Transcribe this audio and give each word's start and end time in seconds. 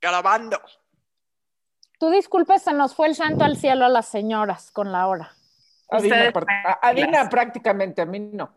grabando. 0.00 0.60
Tú 1.98 2.10
disculpes, 2.10 2.62
se 2.62 2.72
nos 2.72 2.94
fue 2.94 3.08
el 3.08 3.14
santo 3.14 3.44
al 3.44 3.56
cielo 3.56 3.84
a 3.84 3.88
las 3.88 4.06
señoras 4.06 4.70
con 4.70 4.90
la 4.90 5.06
hora. 5.06 5.34
Adina, 5.90 6.32
Adina 6.80 7.28
prácticamente, 7.28 8.02
a 8.02 8.06
mí 8.06 8.20
no. 8.20 8.50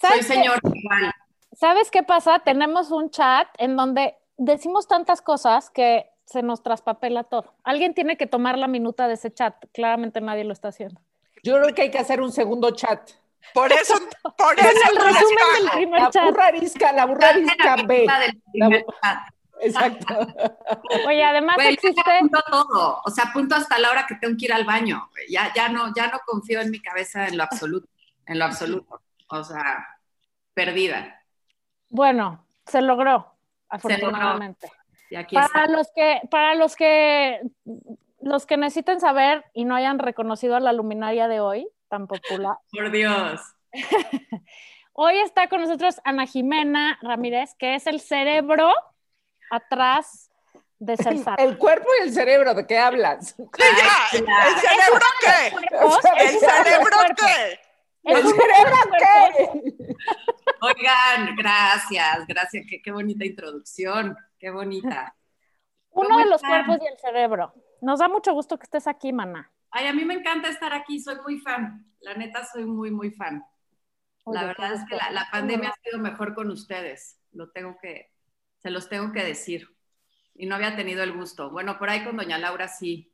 Soy 0.00 0.22
señor 0.22 0.58
igual. 0.62 1.12
¿Sabes 1.52 1.90
qué 1.90 2.02
pasa? 2.02 2.38
Tenemos 2.38 2.90
un 2.90 3.10
chat 3.10 3.48
en 3.58 3.76
donde 3.76 4.16
decimos 4.36 4.86
tantas 4.86 5.20
cosas 5.20 5.70
que 5.70 6.08
se 6.24 6.42
nos 6.42 6.62
traspapela 6.62 7.24
todo. 7.24 7.54
Alguien 7.64 7.94
tiene 7.94 8.16
que 8.16 8.26
tomar 8.26 8.58
la 8.58 8.68
minuta 8.68 9.08
de 9.08 9.14
ese 9.14 9.32
chat. 9.32 9.54
Claramente 9.72 10.20
nadie 10.20 10.44
lo 10.44 10.52
está 10.52 10.68
haciendo. 10.68 11.00
Yo 11.42 11.56
creo 11.56 11.74
que 11.74 11.82
hay 11.82 11.90
que 11.90 11.98
hacer 11.98 12.20
un 12.20 12.32
segundo 12.32 12.70
chat. 12.70 13.10
Por 13.54 13.72
eso, 13.72 13.94
por 14.36 14.58
eso. 14.58 14.68
el 14.92 14.96
resumen 14.96 15.46
del 15.58 15.70
primer 15.72 16.02
la 16.02 16.10
chat. 16.10 16.24
burrarisca, 16.24 16.92
la 16.92 17.06
burrarisca 17.06 17.76
B. 17.86 18.06
Exacto. 19.60 20.14
Oye, 21.06 21.24
además 21.24 21.56
Güey, 21.56 21.76
ya 21.82 22.16
apunto 22.16 22.42
todo, 22.50 23.00
o 23.04 23.10
sea, 23.10 23.24
apunto 23.24 23.54
hasta 23.54 23.78
la 23.78 23.90
hora 23.90 24.06
que 24.06 24.14
tengo 24.16 24.36
que 24.38 24.46
ir 24.46 24.52
al 24.52 24.64
baño. 24.64 25.08
güey. 25.10 25.26
Ya, 25.30 25.52
ya 25.54 25.68
no, 25.68 25.92
ya 25.94 26.08
no 26.08 26.20
confío 26.26 26.60
en 26.60 26.70
mi 26.70 26.80
cabeza 26.80 27.26
en 27.26 27.36
lo 27.36 27.42
absoluto, 27.44 27.88
en 28.26 28.38
lo 28.38 28.44
absoluto. 28.44 29.00
O 29.28 29.44
sea, 29.44 29.86
perdida. 30.54 31.22
Bueno, 31.88 32.46
se 32.66 32.82
logró, 32.82 33.34
afortunadamente. 33.68 34.70
Y 35.10 35.16
aquí 35.16 35.34
Para 35.34 35.46
está. 35.46 35.66
los 35.66 35.90
que, 35.94 36.20
para 36.30 36.54
los 36.54 36.76
que 36.76 37.40
los 38.20 38.46
que 38.46 38.56
necesiten 38.56 39.00
saber 39.00 39.44
y 39.54 39.64
no 39.64 39.74
hayan 39.74 39.98
reconocido 39.98 40.56
a 40.56 40.60
la 40.60 40.72
luminaria 40.72 41.28
de 41.28 41.40
hoy, 41.40 41.68
tan 41.88 42.06
popular. 42.06 42.56
Por 42.72 42.90
Dios. 42.90 43.40
Hoy 44.92 45.16
está 45.18 45.48
con 45.48 45.60
nosotros 45.60 46.00
Ana 46.04 46.26
Jimena 46.26 46.98
Ramírez, 47.02 47.54
que 47.56 47.76
es 47.76 47.86
el 47.86 48.00
cerebro 48.00 48.72
atrás 49.50 50.30
de 50.78 50.96
Celsar. 50.96 51.40
El 51.40 51.58
cuerpo 51.58 51.88
y 51.98 52.02
el 52.04 52.12
cerebro, 52.12 52.54
¿de 52.54 52.66
qué 52.66 52.78
hablas? 52.78 53.36
Ya, 53.36 54.20
claro. 54.20 54.48
¿El 54.48 54.60
cerebro 54.60 55.06
qué? 55.20 55.46
¿El 56.24 56.38
cerebro 56.38 56.96
qué? 57.16 57.60
¿El 58.04 58.22
cerebro 58.22 58.76
qué? 58.98 59.96
Oigan, 60.60 61.36
gracias, 61.36 62.26
gracias. 62.26 62.66
Qué, 62.68 62.80
qué 62.80 62.90
bonita 62.90 63.24
introducción. 63.24 64.16
Qué 64.38 64.50
bonita. 64.50 65.14
Uno 65.90 66.08
¿Cómo 66.08 66.18
de 66.20 66.26
los 66.26 66.42
están? 66.42 66.64
cuerpos 66.64 66.86
y 66.86 66.92
el 66.92 66.98
cerebro. 66.98 67.54
Nos 67.80 67.98
da 67.98 68.08
mucho 68.08 68.32
gusto 68.32 68.58
que 68.58 68.64
estés 68.64 68.86
aquí, 68.86 69.12
mana. 69.12 69.50
Ay, 69.70 69.86
a 69.86 69.92
mí 69.92 70.04
me 70.04 70.14
encanta 70.14 70.48
estar 70.48 70.72
aquí, 70.72 71.00
soy 71.00 71.16
muy 71.22 71.38
fan. 71.40 71.84
La 72.00 72.14
neta, 72.14 72.44
soy 72.44 72.64
muy, 72.64 72.90
muy 72.90 73.10
fan. 73.10 73.44
Oye, 74.24 74.40
la 74.40 74.46
verdad 74.46 74.72
es 74.74 74.80
que 74.88 74.96
la 74.96 75.28
pandemia 75.30 75.70
ha 75.70 75.82
sido 75.82 75.98
mejor 75.98 76.34
con 76.34 76.50
ustedes. 76.50 77.18
Lo 77.32 77.50
tengo 77.50 77.76
que, 77.80 78.12
se 78.58 78.70
los 78.70 78.88
tengo 78.88 79.12
que 79.12 79.24
decir. 79.24 79.68
Y 80.34 80.46
no 80.46 80.54
había 80.54 80.76
tenido 80.76 81.02
el 81.02 81.12
gusto. 81.12 81.50
Bueno, 81.50 81.78
por 81.78 81.90
ahí 81.90 82.04
con 82.04 82.16
Doña 82.16 82.38
Laura 82.38 82.68
sí, 82.68 83.12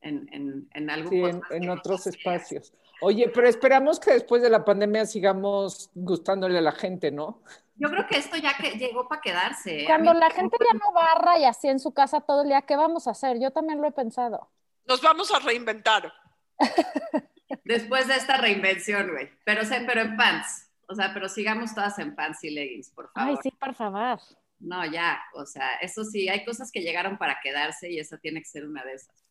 en, 0.00 0.28
en, 0.32 0.68
en 0.72 0.90
algún 0.90 1.10
Sí, 1.10 1.40
en, 1.50 1.70
otros 1.70 2.06
espacios. 2.06 2.72
Oye, 3.00 3.28
pero 3.32 3.48
esperamos 3.48 4.00
que 4.00 4.12
después 4.12 4.42
de 4.42 4.50
la 4.50 4.64
pandemia 4.64 5.06
sigamos 5.06 5.90
gustándole 5.94 6.58
a 6.58 6.62
la 6.62 6.72
gente, 6.72 7.12
¿no? 7.12 7.42
Yo 7.76 7.88
creo 7.90 8.06
que 8.08 8.18
esto 8.18 8.36
ya 8.36 8.56
que 8.56 8.72
llegó 8.72 9.06
para 9.08 9.20
quedarse. 9.20 9.82
¿eh? 9.82 9.86
Cuando 9.86 10.12
la 10.12 10.30
gente 10.30 10.56
ya 10.58 10.76
no 10.76 10.92
barra 10.92 11.38
y 11.38 11.44
así 11.44 11.68
en 11.68 11.78
su 11.78 11.92
casa 11.92 12.20
todo 12.20 12.42
el 12.42 12.48
día, 12.48 12.62
¿qué 12.62 12.76
vamos 12.76 13.06
a 13.06 13.12
hacer? 13.12 13.38
Yo 13.40 13.52
también 13.52 13.80
lo 13.80 13.86
he 13.86 13.92
pensado. 13.92 14.50
Nos 14.84 15.00
vamos 15.00 15.32
a 15.32 15.38
reinventar. 15.38 16.12
Después 17.64 18.08
de 18.08 18.14
esta 18.16 18.36
reinvención, 18.38 19.10
güey. 19.10 19.30
Pero, 19.44 19.64
sé- 19.64 19.84
pero 19.86 20.00
en 20.00 20.16
pants. 20.16 20.70
O 20.88 20.94
sea, 20.94 21.12
pero 21.14 21.28
sigamos 21.28 21.74
todas 21.74 21.98
en 21.98 22.16
pants 22.16 22.42
y 22.42 22.50
leggings, 22.50 22.90
por 22.90 23.12
favor. 23.12 23.30
Ay, 23.30 23.36
sí, 23.42 23.50
por 23.52 23.74
favor. 23.74 24.18
No, 24.60 24.84
ya. 24.84 25.20
O 25.34 25.46
sea, 25.46 25.76
eso 25.80 26.04
sí, 26.04 26.28
hay 26.28 26.44
cosas 26.44 26.70
que 26.72 26.80
llegaron 26.80 27.18
para 27.18 27.38
quedarse 27.42 27.90
y 27.90 27.98
esa 27.98 28.18
tiene 28.18 28.40
que 28.40 28.48
ser 28.48 28.66
una 28.66 28.84
de 28.84 28.94
esas. 28.94 29.24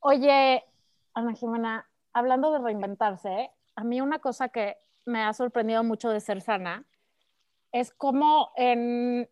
Oye, 0.00 0.62
Ana 1.14 1.34
Jimena, 1.34 1.86
hablando 2.12 2.52
de 2.52 2.58
reinventarse, 2.58 3.28
¿eh? 3.28 3.50
a 3.76 3.84
mí 3.84 4.00
una 4.00 4.18
cosa 4.18 4.48
que 4.48 4.76
me 5.06 5.22
ha 5.22 5.32
sorprendido 5.32 5.82
mucho 5.84 6.10
de 6.10 6.20
ser 6.20 6.40
sana 6.40 6.84
es 7.72 7.92
como 7.92 8.52
en, 8.56 9.28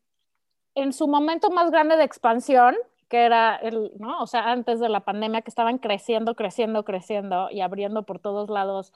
en 0.74 0.92
su 0.92 1.06
momento 1.06 1.50
más 1.50 1.70
grande 1.70 1.96
de 1.96 2.04
expansión, 2.04 2.74
que 3.08 3.24
era 3.24 3.56
el, 3.56 3.92
¿no? 3.98 4.22
O 4.22 4.26
sea, 4.26 4.50
antes 4.50 4.80
de 4.80 4.88
la 4.88 5.00
pandemia, 5.00 5.42
que 5.42 5.50
estaban 5.50 5.78
creciendo, 5.78 6.34
creciendo, 6.34 6.84
creciendo 6.84 7.48
y 7.50 7.60
abriendo 7.60 8.02
por 8.02 8.19
todos 8.19 8.50
lados 8.50 8.92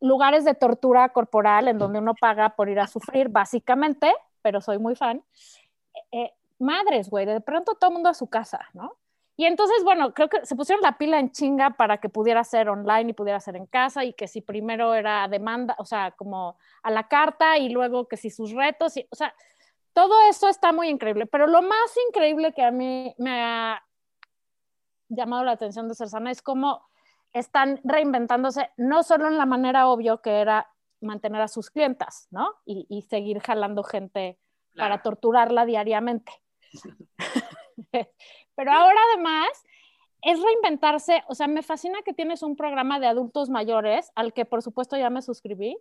lugares 0.00 0.44
de 0.44 0.54
tortura 0.54 1.10
corporal 1.10 1.68
en 1.68 1.78
donde 1.78 1.98
uno 1.98 2.14
paga 2.14 2.50
por 2.50 2.68
ir 2.68 2.80
a 2.80 2.86
sufrir, 2.86 3.28
básicamente, 3.28 4.12
pero 4.42 4.60
soy 4.60 4.78
muy 4.78 4.96
fan. 4.96 5.22
Eh, 6.12 6.32
madres, 6.58 7.10
güey, 7.10 7.26
de 7.26 7.40
pronto 7.40 7.74
todo 7.74 7.90
el 7.90 7.94
mundo 7.94 8.08
a 8.08 8.14
su 8.14 8.28
casa, 8.28 8.68
¿no? 8.74 8.96
Y 9.36 9.46
entonces, 9.46 9.82
bueno, 9.84 10.12
creo 10.12 10.28
que 10.28 10.44
se 10.44 10.54
pusieron 10.54 10.82
la 10.82 10.98
pila 10.98 11.18
en 11.18 11.32
chinga 11.32 11.70
para 11.70 11.96
que 11.96 12.10
pudiera 12.10 12.44
ser 12.44 12.68
online 12.68 13.10
y 13.10 13.14
pudiera 13.14 13.40
ser 13.40 13.56
en 13.56 13.64
casa 13.64 14.04
y 14.04 14.12
que 14.12 14.28
si 14.28 14.42
primero 14.42 14.94
era 14.94 15.26
demanda, 15.28 15.74
o 15.78 15.86
sea, 15.86 16.10
como 16.10 16.58
a 16.82 16.90
la 16.90 17.08
carta 17.08 17.56
y 17.56 17.70
luego 17.70 18.06
que 18.06 18.18
si 18.18 18.28
sus 18.28 18.52
retos, 18.52 18.98
y, 18.98 19.08
o 19.10 19.16
sea, 19.16 19.34
todo 19.94 20.14
eso 20.28 20.48
está 20.48 20.72
muy 20.72 20.88
increíble, 20.88 21.24
pero 21.24 21.46
lo 21.46 21.62
más 21.62 21.96
increíble 22.08 22.52
que 22.52 22.62
a 22.62 22.70
mí 22.70 23.14
me 23.16 23.42
ha 23.42 23.82
llamado 25.08 25.42
la 25.44 25.52
atención 25.52 25.88
de 25.88 25.94
Cersana 25.94 26.30
es 26.30 26.42
cómo 26.42 26.82
están 27.32 27.80
reinventándose, 27.82 28.70
no 28.76 29.02
solo 29.02 29.26
en 29.26 29.38
la 29.38 29.46
manera 29.46 29.88
obvio 29.88 30.20
que 30.20 30.40
era 30.40 30.68
mantener 31.00 31.40
a 31.40 31.48
sus 31.48 31.70
clientas, 31.70 32.28
¿no? 32.30 32.56
Y, 32.66 32.84
y 32.90 33.02
seguir 33.02 33.40
jalando 33.40 33.84
gente 33.84 34.38
para 34.76 35.02
torturarla 35.02 35.66
diariamente. 35.66 36.32
Pero 38.56 38.72
ahora 38.72 38.98
además 39.12 39.48
es 40.22 40.38
reinventarse, 40.40 41.22
o 41.28 41.34
sea, 41.34 41.46
me 41.46 41.62
fascina 41.62 42.02
que 42.04 42.12
tienes 42.12 42.42
un 42.42 42.56
programa 42.56 43.00
de 43.00 43.06
adultos 43.06 43.48
mayores 43.48 44.10
al 44.14 44.32
que 44.32 44.44
por 44.44 44.62
supuesto 44.62 44.96
ya 44.96 45.10
me 45.10 45.22
suscribí. 45.22 45.78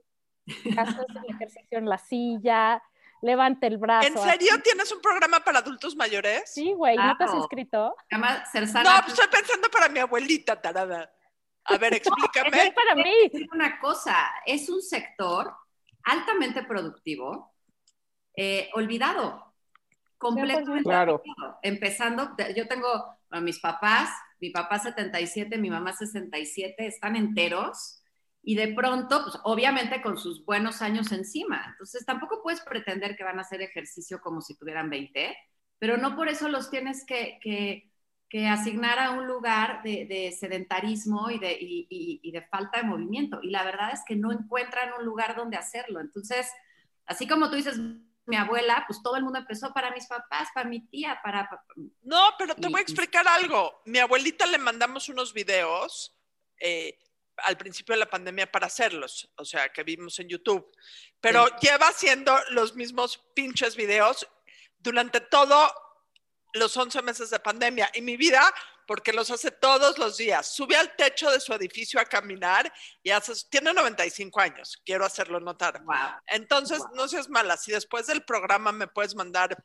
Haces 0.77 1.05
el 1.09 1.35
ejercicio 1.35 1.77
en 1.77 1.89
la 1.89 1.97
silla, 1.97 2.81
levante 3.21 3.67
el 3.67 3.77
brazo. 3.77 4.07
¿En 4.07 4.17
serio 4.17 4.53
así. 4.53 4.61
tienes 4.63 4.91
un 4.91 5.01
programa 5.01 5.41
para 5.41 5.59
adultos 5.59 5.95
mayores? 5.95 6.43
Sí, 6.45 6.73
güey, 6.73 6.95
¿no 6.95 7.17
te 7.17 7.23
has 7.25 7.33
inscrito? 7.33 7.95
Se 8.09 8.15
llama 8.15 8.45
Cersana. 8.51 8.95
No, 8.95 9.01
pues 9.01 9.19
estoy 9.19 9.27
pensando 9.27 9.69
para 9.69 9.89
mi 9.89 9.99
abuelita, 9.99 10.59
tarada. 10.59 11.11
A 11.65 11.77
ver, 11.77 11.93
Eso 11.93 12.03
es 12.03 12.07
explícame. 12.07 12.73
para 12.73 12.95
mí. 12.95 13.31
una 13.53 13.79
cosa, 13.79 14.15
es 14.45 14.69
un 14.69 14.81
sector 14.81 15.53
altamente 16.03 16.63
productivo, 16.63 17.53
eh, 18.35 18.69
olvidado, 18.73 19.53
completamente 20.17 20.83
Claro. 20.83 21.21
olvidado. 21.23 21.59
Empezando, 21.63 22.35
yo 22.55 22.67
tengo 22.67 22.87
a 23.29 23.41
mis 23.41 23.59
papás, 23.59 24.09
mi 24.39 24.49
papá 24.51 24.79
77, 24.79 25.57
mi 25.57 25.69
mamá 25.69 25.93
67, 25.93 26.85
están 26.87 27.15
enteros 27.15 28.03
y 28.41 28.55
de 28.55 28.69
pronto, 28.69 29.23
pues 29.23 29.37
obviamente 29.43 30.01
con 30.01 30.17
sus 30.17 30.45
buenos 30.45 30.81
años 30.81 31.11
encima. 31.11 31.65
Entonces 31.71 32.05
tampoco 32.05 32.41
puedes 32.41 32.61
pretender 32.61 33.15
que 33.15 33.23
van 33.23 33.37
a 33.37 33.41
hacer 33.41 33.61
ejercicio 33.61 34.21
como 34.21 34.41
si 34.41 34.57
tuvieran 34.57 34.89
20, 34.89 35.35
pero 35.77 35.97
no 35.97 36.15
por 36.15 36.27
eso 36.29 36.49
los 36.49 36.69
tienes 36.69 37.05
que, 37.05 37.37
que- 37.41 37.89
que 38.29 38.47
asignar 38.47 38.99
a 38.99 39.11
un 39.11 39.25
lugar 39.25 39.81
de, 39.81 40.05
de 40.05 40.31
sedentarismo 40.31 41.31
y 41.31 41.39
de, 41.39 41.51
y- 41.59 41.87
y- 41.89 42.19
y 42.21 42.31
de 42.31 42.43
falta 42.43 42.79
de 42.79 42.87
movimiento. 42.87 43.39
Y 43.41 43.49
la 43.49 43.63
verdad 43.63 43.89
es 43.91 44.01
que 44.05 44.15
no 44.15 44.31
encuentran 44.31 44.91
un 44.99 45.03
lugar 45.05 45.35
donde 45.35 45.57
hacerlo. 45.57 45.99
Entonces, 45.99 46.47
así 47.07 47.27
como 47.27 47.49
tú 47.49 47.55
dices, 47.55 47.79
mi 48.29 48.35
abuela, 48.37 48.83
pues 48.87 49.01
todo 49.03 49.15
el 49.17 49.23
mundo 49.23 49.39
empezó 49.39 49.73
para 49.73 49.91
mis 49.91 50.05
papás, 50.07 50.49
para 50.53 50.69
mi 50.69 50.79
tía, 50.87 51.19
para... 51.23 51.49
pa- 51.49 51.63
No, 52.03 52.33
pero 52.37 52.55
te 52.55 52.67
voy 52.69 52.79
a 52.79 52.83
explicar 52.83 53.27
algo. 53.27 53.81
Mi 53.85 53.99
abuelita 53.99 54.45
le 54.45 54.57
mandamos 54.59 55.09
unos 55.09 55.33
videos 55.33 56.15
eh, 56.61 56.97
al 57.37 57.57
principio 57.57 57.93
de 57.93 57.99
la 57.99 58.09
pandemia 58.09 58.51
para 58.51 58.67
hacerlos, 58.67 59.31
o 59.37 59.45
sea, 59.45 59.69
que 59.69 59.83
vimos 59.83 60.19
en 60.19 60.27
YouTube, 60.29 60.69
pero 61.21 61.47
Sí. 61.47 61.53
lleva 61.67 61.87
haciendo 61.87 62.37
los 62.51 62.75
mismos 62.75 63.17
pinches 63.33 63.75
videos 63.75 64.27
durante 64.77 65.21
todo 65.21 65.73
los 66.53 66.75
11 66.75 67.01
meses 67.01 67.29
de 67.29 67.39
pandemia 67.39 67.89
y 67.93 68.01
mi 68.01 68.17
vida 68.17 68.41
porque 68.89 69.13
los 69.13 69.29
hace 69.29 69.51
todos 69.51 69.99
los 69.99 70.17
días. 70.17 70.47
Sube 70.51 70.75
al 70.75 70.95
techo 70.95 71.29
de 71.29 71.39
su 71.39 71.53
edificio 71.53 71.99
a 71.99 72.05
caminar 72.05 72.73
y 73.03 73.11
hace, 73.11 73.33
tiene 73.47 73.71
95 73.71 74.39
años, 74.39 74.81
quiero 74.83 75.05
hacerlo 75.05 75.39
notar. 75.39 75.83
Wow. 75.83 75.95
Entonces, 76.25 76.79
Wow. 76.79 76.95
no 76.95 77.07
seas 77.07 77.29
mala, 77.29 77.55
si 77.55 77.71
después 77.71 78.07
del 78.07 78.23
programa 78.23 78.71
me 78.71 78.87
puedes 78.87 79.13
mandar 79.13 79.63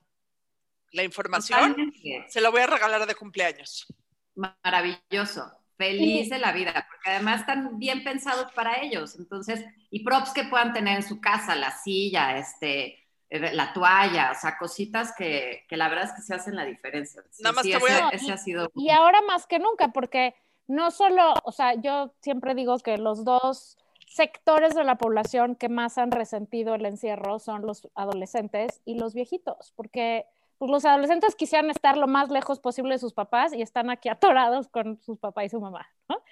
la 0.92 1.04
información, 1.04 1.70
Totalmente. 1.70 2.26
se 2.28 2.40
la 2.42 2.50
voy 2.50 2.60
a 2.60 2.66
regalar 2.66 3.06
de 3.06 3.14
cumpleaños. 3.14 3.86
Maravilloso. 4.34 5.50
Feliz 5.78 6.28
de 6.28 6.38
la 6.38 6.52
vida, 6.52 6.86
porque 6.90 7.08
además 7.10 7.40
están 7.40 7.78
bien 7.78 8.04
pensados 8.04 8.52
para 8.52 8.82
ellos. 8.82 9.18
Entonces, 9.18 9.64
y 9.90 10.04
props 10.04 10.34
que 10.34 10.44
puedan 10.44 10.74
tener 10.74 10.96
en 10.96 11.02
su 11.02 11.22
casa, 11.22 11.56
la 11.56 11.74
silla, 11.78 12.36
este, 12.36 13.03
la 13.40 13.72
toalla, 13.72 14.30
o 14.32 14.34
sea, 14.34 14.56
cositas 14.58 15.14
que, 15.16 15.64
que 15.68 15.76
la 15.76 15.88
verdad 15.88 16.04
es 16.04 16.12
que 16.12 16.22
se 16.22 16.34
hacen 16.34 16.56
la 16.56 16.64
diferencia. 16.64 17.22
Sí, 17.30 17.42
Nada 17.42 17.54
más 17.54 17.64
sí, 17.64 17.72
te 17.72 17.78
voy 17.78 17.90
ese, 17.90 18.00
a- 18.02 18.08
ese 18.10 18.32
ha 18.32 18.36
sido. 18.36 18.70
Y 18.74 18.90
ahora 18.90 19.20
más 19.22 19.46
que 19.46 19.58
nunca, 19.58 19.88
porque 19.88 20.34
no 20.66 20.90
solo, 20.90 21.34
o 21.44 21.52
sea, 21.52 21.74
yo 21.74 22.12
siempre 22.20 22.54
digo 22.54 22.78
que 22.78 22.96
los 22.98 23.24
dos 23.24 23.76
sectores 24.06 24.74
de 24.74 24.84
la 24.84 24.96
población 24.96 25.56
que 25.56 25.68
más 25.68 25.98
han 25.98 26.10
resentido 26.12 26.74
el 26.74 26.86
encierro 26.86 27.38
son 27.38 27.66
los 27.66 27.88
adolescentes 27.94 28.80
y 28.84 28.98
los 28.98 29.12
viejitos, 29.14 29.72
porque 29.76 30.26
pues 30.58 30.70
los 30.70 30.84
adolescentes 30.84 31.34
quisieran 31.34 31.68
estar 31.70 31.96
lo 31.96 32.06
más 32.06 32.30
lejos 32.30 32.60
posible 32.60 32.94
de 32.94 32.98
sus 33.00 33.12
papás 33.12 33.52
y 33.52 33.60
están 33.60 33.90
aquí 33.90 34.08
atorados 34.10 34.68
con 34.68 35.00
sus 35.02 35.18
papás 35.18 35.46
y 35.46 35.48
su 35.48 35.60
mamá, 35.60 35.88
¿no? 36.08 36.22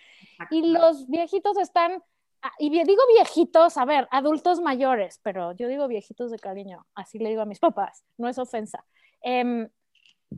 Y 0.51 0.71
los 0.73 1.09
viejitos 1.09 1.59
están, 1.59 2.03
ah, 2.43 2.53
y 2.59 2.71
digo 2.71 3.03
viejitos, 3.15 3.77
a 3.77 3.85
ver, 3.85 4.09
adultos 4.11 4.61
mayores, 4.61 5.21
pero 5.23 5.53
yo 5.53 5.69
digo 5.69 5.89
viejitos 5.89 6.31
de 6.31 6.39
cariño, 6.39 6.87
así 6.95 7.19
le 7.19 7.31
digo 7.31 7.43
a 7.43 7.47
mis 7.47 7.59
papás, 7.59 8.05
no 8.19 8.29
es 8.29 8.39
ofensa. 8.39 8.85
Em, 9.23 9.69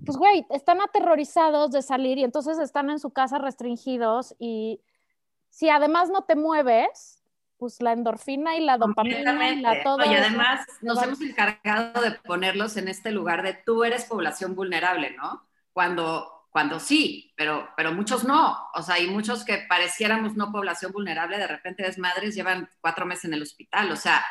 pues 0.05 0.17
güey, 0.17 0.47
están 0.51 0.81
aterrorizados 0.81 1.71
de 1.71 1.83
salir 1.83 2.19
y 2.19 2.25
entonces 2.25 2.59
están 2.59 2.91
en 2.91 2.99
su 2.99 3.11
casa 3.11 3.39
restringidos 3.39 4.35
y 4.39 4.81
si 5.51 5.69
además 5.69 6.11
no 6.11 6.25
te 6.25 6.35
mueves, 6.35 7.23
pues 7.59 7.81
la 7.81 7.93
endorfina 7.93 8.57
y 8.57 8.61
la 8.61 8.77
dopamina 8.77 9.51
y 9.51 9.61
la 9.61 9.83
todo. 9.83 10.05
Y 10.05 10.15
además 10.15 10.67
nos 10.83 11.03
hemos 11.03 11.21
encargado 11.21 12.03
de 12.03 12.11
ponerlos 12.11 12.77
en 12.77 12.89
este 12.89 13.11
lugar 13.11 13.43
de 13.43 13.55
tú 13.55 13.85
eres 13.85 14.05
población 14.05 14.55
vulnerable, 14.55 15.13
¿no? 15.17 15.47
Cuando, 15.73 16.44
cuando 16.55 16.79
sí, 16.79 17.35
pero, 17.37 17.69
pero 17.77 17.93
muchos 17.93 18.23
no. 18.23 18.57
O 18.75 18.81
sea, 18.81 18.95
hay 18.95 19.09
muchos 19.09 19.45
que 19.45 19.65
pareciéramos 19.69 20.37
no 20.37 20.53
población 20.53 20.93
vulnerable, 20.93 21.37
de 21.37 21.49
repente 21.49 21.85
es 21.85 21.99
madres, 21.99 22.37
llevan 22.37 22.71
cuatro 22.81 23.07
meses 23.07 23.25
en 23.25 23.35
el 23.35 23.43
hospital. 23.43 23.91
O 23.91 23.97
sea, 23.97 24.25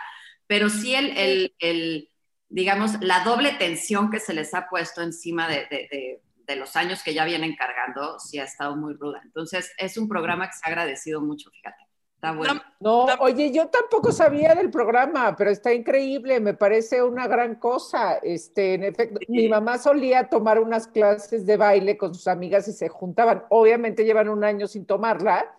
pero 0.47 0.69
sí 0.69 0.95
el, 0.95 1.17
el, 1.17 1.55
el 1.59 2.09
digamos, 2.47 2.93
la 3.01 3.25
doble 3.25 3.51
tensión 3.51 4.09
que 4.09 4.21
se 4.21 4.33
les 4.33 4.53
ha 4.53 4.69
puesto 4.69 5.01
encima 5.01 5.49
de, 5.49 5.67
de, 5.69 6.21
de, 6.47 6.55
los 6.55 6.77
años 6.77 7.03
que 7.03 7.13
ya 7.13 7.25
vienen 7.25 7.57
cargando, 7.57 8.17
sí 8.21 8.39
ha 8.39 8.45
estado 8.45 8.77
muy 8.77 8.93
ruda. 8.93 9.19
Entonces, 9.25 9.73
es 9.77 9.97
un 9.97 10.07
programa 10.07 10.47
que 10.47 10.53
se 10.53 10.61
ha 10.63 10.69
agradecido 10.69 11.19
mucho, 11.19 11.51
fíjate. 11.51 11.83
Está 12.23 12.37
bueno. 12.37 12.61
No, 12.79 13.05
oye, 13.19 13.51
yo 13.51 13.67
tampoco 13.67 14.13
sabía 14.13 14.55
del 14.55 14.71
programa, 14.71 15.35
pero 15.35 15.51
está 15.51 15.73
increíble, 15.73 16.39
me 16.39 16.53
parece 16.53 17.03
una 17.03 17.27
gran 17.27 17.55
cosa. 17.55 18.15
Este, 18.15 18.75
en 18.75 18.85
efecto, 18.85 19.19
mi 19.27 19.49
mamá 19.49 19.77
solía 19.77 20.29
tomar 20.29 20.57
unas 20.59 20.87
clases 20.87 21.45
de 21.45 21.57
baile 21.57 21.97
con 21.97 22.15
sus 22.15 22.29
amigas 22.29 22.65
y 22.69 22.71
se 22.71 22.87
juntaban. 22.87 23.43
Obviamente 23.49 24.05
llevan 24.05 24.29
un 24.29 24.45
año 24.45 24.67
sin 24.67 24.85
tomarla. 24.85 25.53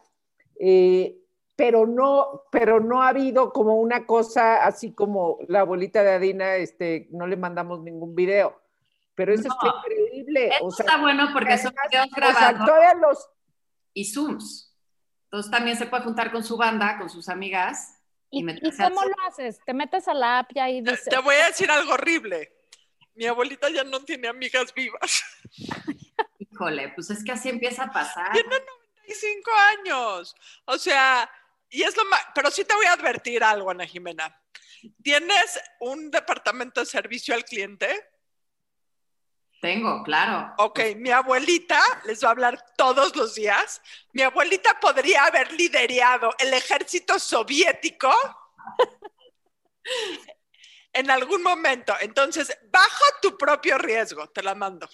Eh, 0.58 1.18
pero 1.54 1.86
no, 1.86 2.44
pero 2.50 2.80
no 2.80 3.02
ha 3.02 3.08
habido 3.08 3.52
como 3.52 3.74
una 3.78 4.06
cosa 4.06 4.64
así 4.64 4.94
como 4.94 5.36
la 5.48 5.60
abuelita 5.60 6.02
de 6.02 6.12
Adina, 6.12 6.56
este, 6.56 7.08
no 7.10 7.26
le 7.26 7.36
mandamos 7.36 7.82
ningún 7.82 8.14
video. 8.14 8.58
Pero 9.14 9.34
eso 9.34 9.48
está 9.48 9.74
increíble. 9.76 10.48
Eso 10.48 10.68
está 10.78 10.96
bueno 10.96 11.28
porque 11.34 11.58
son 11.58 11.74
videos 11.90 12.08
grabados 12.10 13.00
los... 13.02 13.28
y 13.92 14.06
Zooms. 14.06 14.63
Entonces 15.34 15.50
también 15.50 15.76
se 15.76 15.86
puede 15.86 16.04
juntar 16.04 16.30
con 16.30 16.44
su 16.44 16.56
banda, 16.56 16.96
con 16.96 17.10
sus 17.10 17.28
amigas. 17.28 17.98
¿Y, 18.30 18.48
¿y, 18.48 18.70
cómo 18.76 19.02
lo 19.02 19.14
haces? 19.26 19.58
¿Te 19.66 19.74
metes 19.74 20.06
a 20.06 20.14
la 20.14 20.38
app 20.38 20.52
y 20.54 20.60
ahí 20.60 20.80
dices... 20.80 21.06
Te 21.06 21.18
voy 21.18 21.34
a 21.34 21.46
decir 21.46 21.68
algo 21.72 21.94
horrible. 21.94 22.52
Mi 23.16 23.26
abuelita 23.26 23.68
ya 23.68 23.82
no 23.82 23.98
tiene 24.04 24.28
amigas 24.28 24.72
vivas. 24.72 25.24
Híjole, 26.38 26.90
pues 26.90 27.10
es 27.10 27.24
que 27.24 27.32
así 27.32 27.48
empieza 27.48 27.82
a 27.82 27.90
pasar. 27.90 28.30
Tiene 28.30 28.48
95 28.48 29.50
años. 29.80 30.36
O 30.66 30.78
sea, 30.78 31.28
y 31.68 31.82
es 31.82 31.96
lo 31.96 32.04
más, 32.04 32.20
pero 32.32 32.48
sí 32.52 32.64
te 32.64 32.76
voy 32.76 32.86
a 32.86 32.92
advertir 32.92 33.42
algo, 33.42 33.72
Ana 33.72 33.86
Jimena. 33.86 34.40
¿Tienes 35.02 35.60
un 35.80 36.12
departamento 36.12 36.78
de 36.78 36.86
servicio 36.86 37.34
al 37.34 37.44
cliente? 37.44 37.88
Tengo, 39.64 40.02
claro. 40.02 40.52
Ok, 40.58 40.78
mi 40.96 41.10
abuelita 41.10 41.80
les 42.04 42.22
va 42.22 42.28
a 42.28 42.32
hablar 42.32 42.66
todos 42.76 43.16
los 43.16 43.34
días. 43.34 43.80
Mi 44.12 44.20
abuelita 44.20 44.78
podría 44.78 45.24
haber 45.24 45.50
liderado 45.52 46.34
el 46.38 46.52
ejército 46.52 47.18
soviético 47.18 48.12
en 50.92 51.10
algún 51.10 51.42
momento. 51.42 51.94
Entonces, 52.02 52.54
bajo 52.70 53.04
tu 53.22 53.38
propio 53.38 53.78
riesgo, 53.78 54.28
te 54.28 54.42
la 54.42 54.54
mando. 54.54 54.86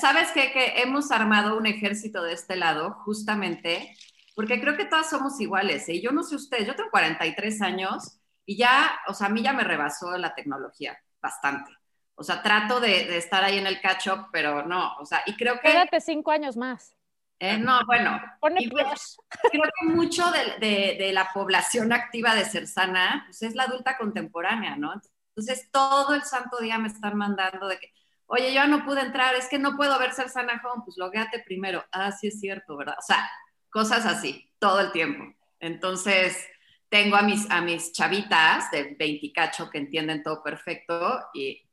¿Sabes 0.00 0.30
qué? 0.30 0.52
Que 0.52 0.80
hemos 0.80 1.10
armado 1.10 1.56
un 1.56 1.66
ejército 1.66 2.22
de 2.22 2.34
este 2.34 2.54
lado 2.54 3.00
justamente 3.04 3.96
porque 4.36 4.60
creo 4.60 4.76
que 4.76 4.84
todas 4.84 5.10
somos 5.10 5.40
iguales. 5.40 5.88
¿eh? 5.88 6.00
Yo 6.00 6.12
no 6.12 6.22
sé 6.22 6.36
ustedes, 6.36 6.68
yo 6.68 6.76
tengo 6.76 6.90
43 6.92 7.62
años 7.62 8.20
y 8.46 8.56
ya, 8.56 9.00
o 9.08 9.14
sea, 9.14 9.26
a 9.26 9.30
mí 9.30 9.42
ya 9.42 9.52
me 9.52 9.64
rebasó 9.64 10.16
la 10.16 10.36
tecnología 10.36 10.96
bastante. 11.20 11.77
O 12.18 12.24
sea, 12.24 12.42
trato 12.42 12.80
de, 12.80 13.16
estar 13.16 13.44
ahí 13.44 13.58
en 13.58 13.66
el 13.68 13.80
catch-up, 13.80 14.26
pero 14.32 14.66
no, 14.66 14.96
o 14.96 15.06
sea, 15.06 15.22
y 15.24 15.36
creo 15.36 15.60
que... 15.60 15.70
Quédate 15.70 16.00
cinco 16.00 16.32
años 16.32 16.56
más. 16.56 16.96
Eh, 17.38 17.56
no, 17.56 17.78
bueno, 17.86 18.20
pues, 18.40 19.16
creo 19.52 19.62
que 19.80 19.86
mucho 19.86 20.24
de, 20.58 20.96
de, 20.98 21.12
la 21.12 21.32
población 21.32 21.92
activa 21.92 22.34
de 22.34 22.44
Cersana 22.44 23.22
pues 23.26 23.42
es 23.42 23.54
la 23.54 23.62
adulta 23.62 23.96
contemporánea, 23.96 24.74
¿no? 24.74 24.92
Entonces, 25.28 25.70
todo 25.70 26.14
el 26.16 26.24
santo 26.24 26.58
día 26.58 26.78
me 26.78 26.88
están 26.88 27.16
mandando 27.16 27.68
de 27.68 27.78
que, 27.78 27.92
oye, 28.26 28.52
yo 28.52 28.66
no 28.66 28.84
pude 28.84 29.02
entrar, 29.02 29.36
es 29.36 29.48
que 29.48 29.60
no 29.60 29.76
puedo 29.76 29.96
ver 30.00 30.12
Cersana 30.12 30.60
Home, 30.64 30.82
pues 30.84 30.96
logueate 30.98 31.44
primero. 31.44 31.84
Ah, 31.92 32.10
sí 32.10 32.26
es 32.26 32.40
cierto, 32.40 32.76
¿verdad? 32.76 32.96
O 32.98 33.02
sea, 33.02 33.30
cosas 33.70 34.04
así, 34.04 34.50
todo 34.58 34.80
el 34.80 34.90
tiempo. 34.90 35.32
Entonces, 35.60 36.44
tengo 36.88 37.14
a 37.14 37.22
mis, 37.22 37.48
a 37.50 37.60
mis 37.60 37.92
chavitas 37.92 38.72
de 38.72 38.96
20 38.98 39.32
cacho 39.32 39.70
que 39.70 39.78
entienden 39.78 40.24
todo 40.24 40.42
perfecto 40.42 41.20
y 41.32 41.67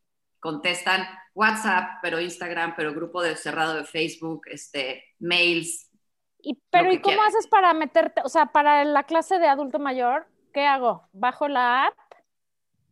contestan 0.46 1.08
WhatsApp, 1.34 1.98
pero 2.04 2.20
Instagram, 2.20 2.76
pero 2.78 2.94
grupo 2.94 3.24
de 3.24 3.36
cerrado 3.36 3.74
de 3.74 3.84
Facebook, 3.84 4.44
este, 4.46 5.04
mails. 5.18 5.90
Y, 6.40 6.62
pero 6.70 6.94
¿y 6.94 7.02
cómo 7.02 7.24
haces 7.24 7.48
para 7.48 7.74
meterte, 7.74 8.22
o 8.24 8.30
sea, 8.30 8.46
para 8.46 8.86
la 8.86 9.04
clase 9.06 9.40
de 9.40 9.48
adulto 9.48 9.80
mayor, 9.80 10.28
qué 10.54 10.68
hago? 10.68 11.10
¿Bajo 11.14 11.48
la 11.48 11.88
app? 11.88 11.96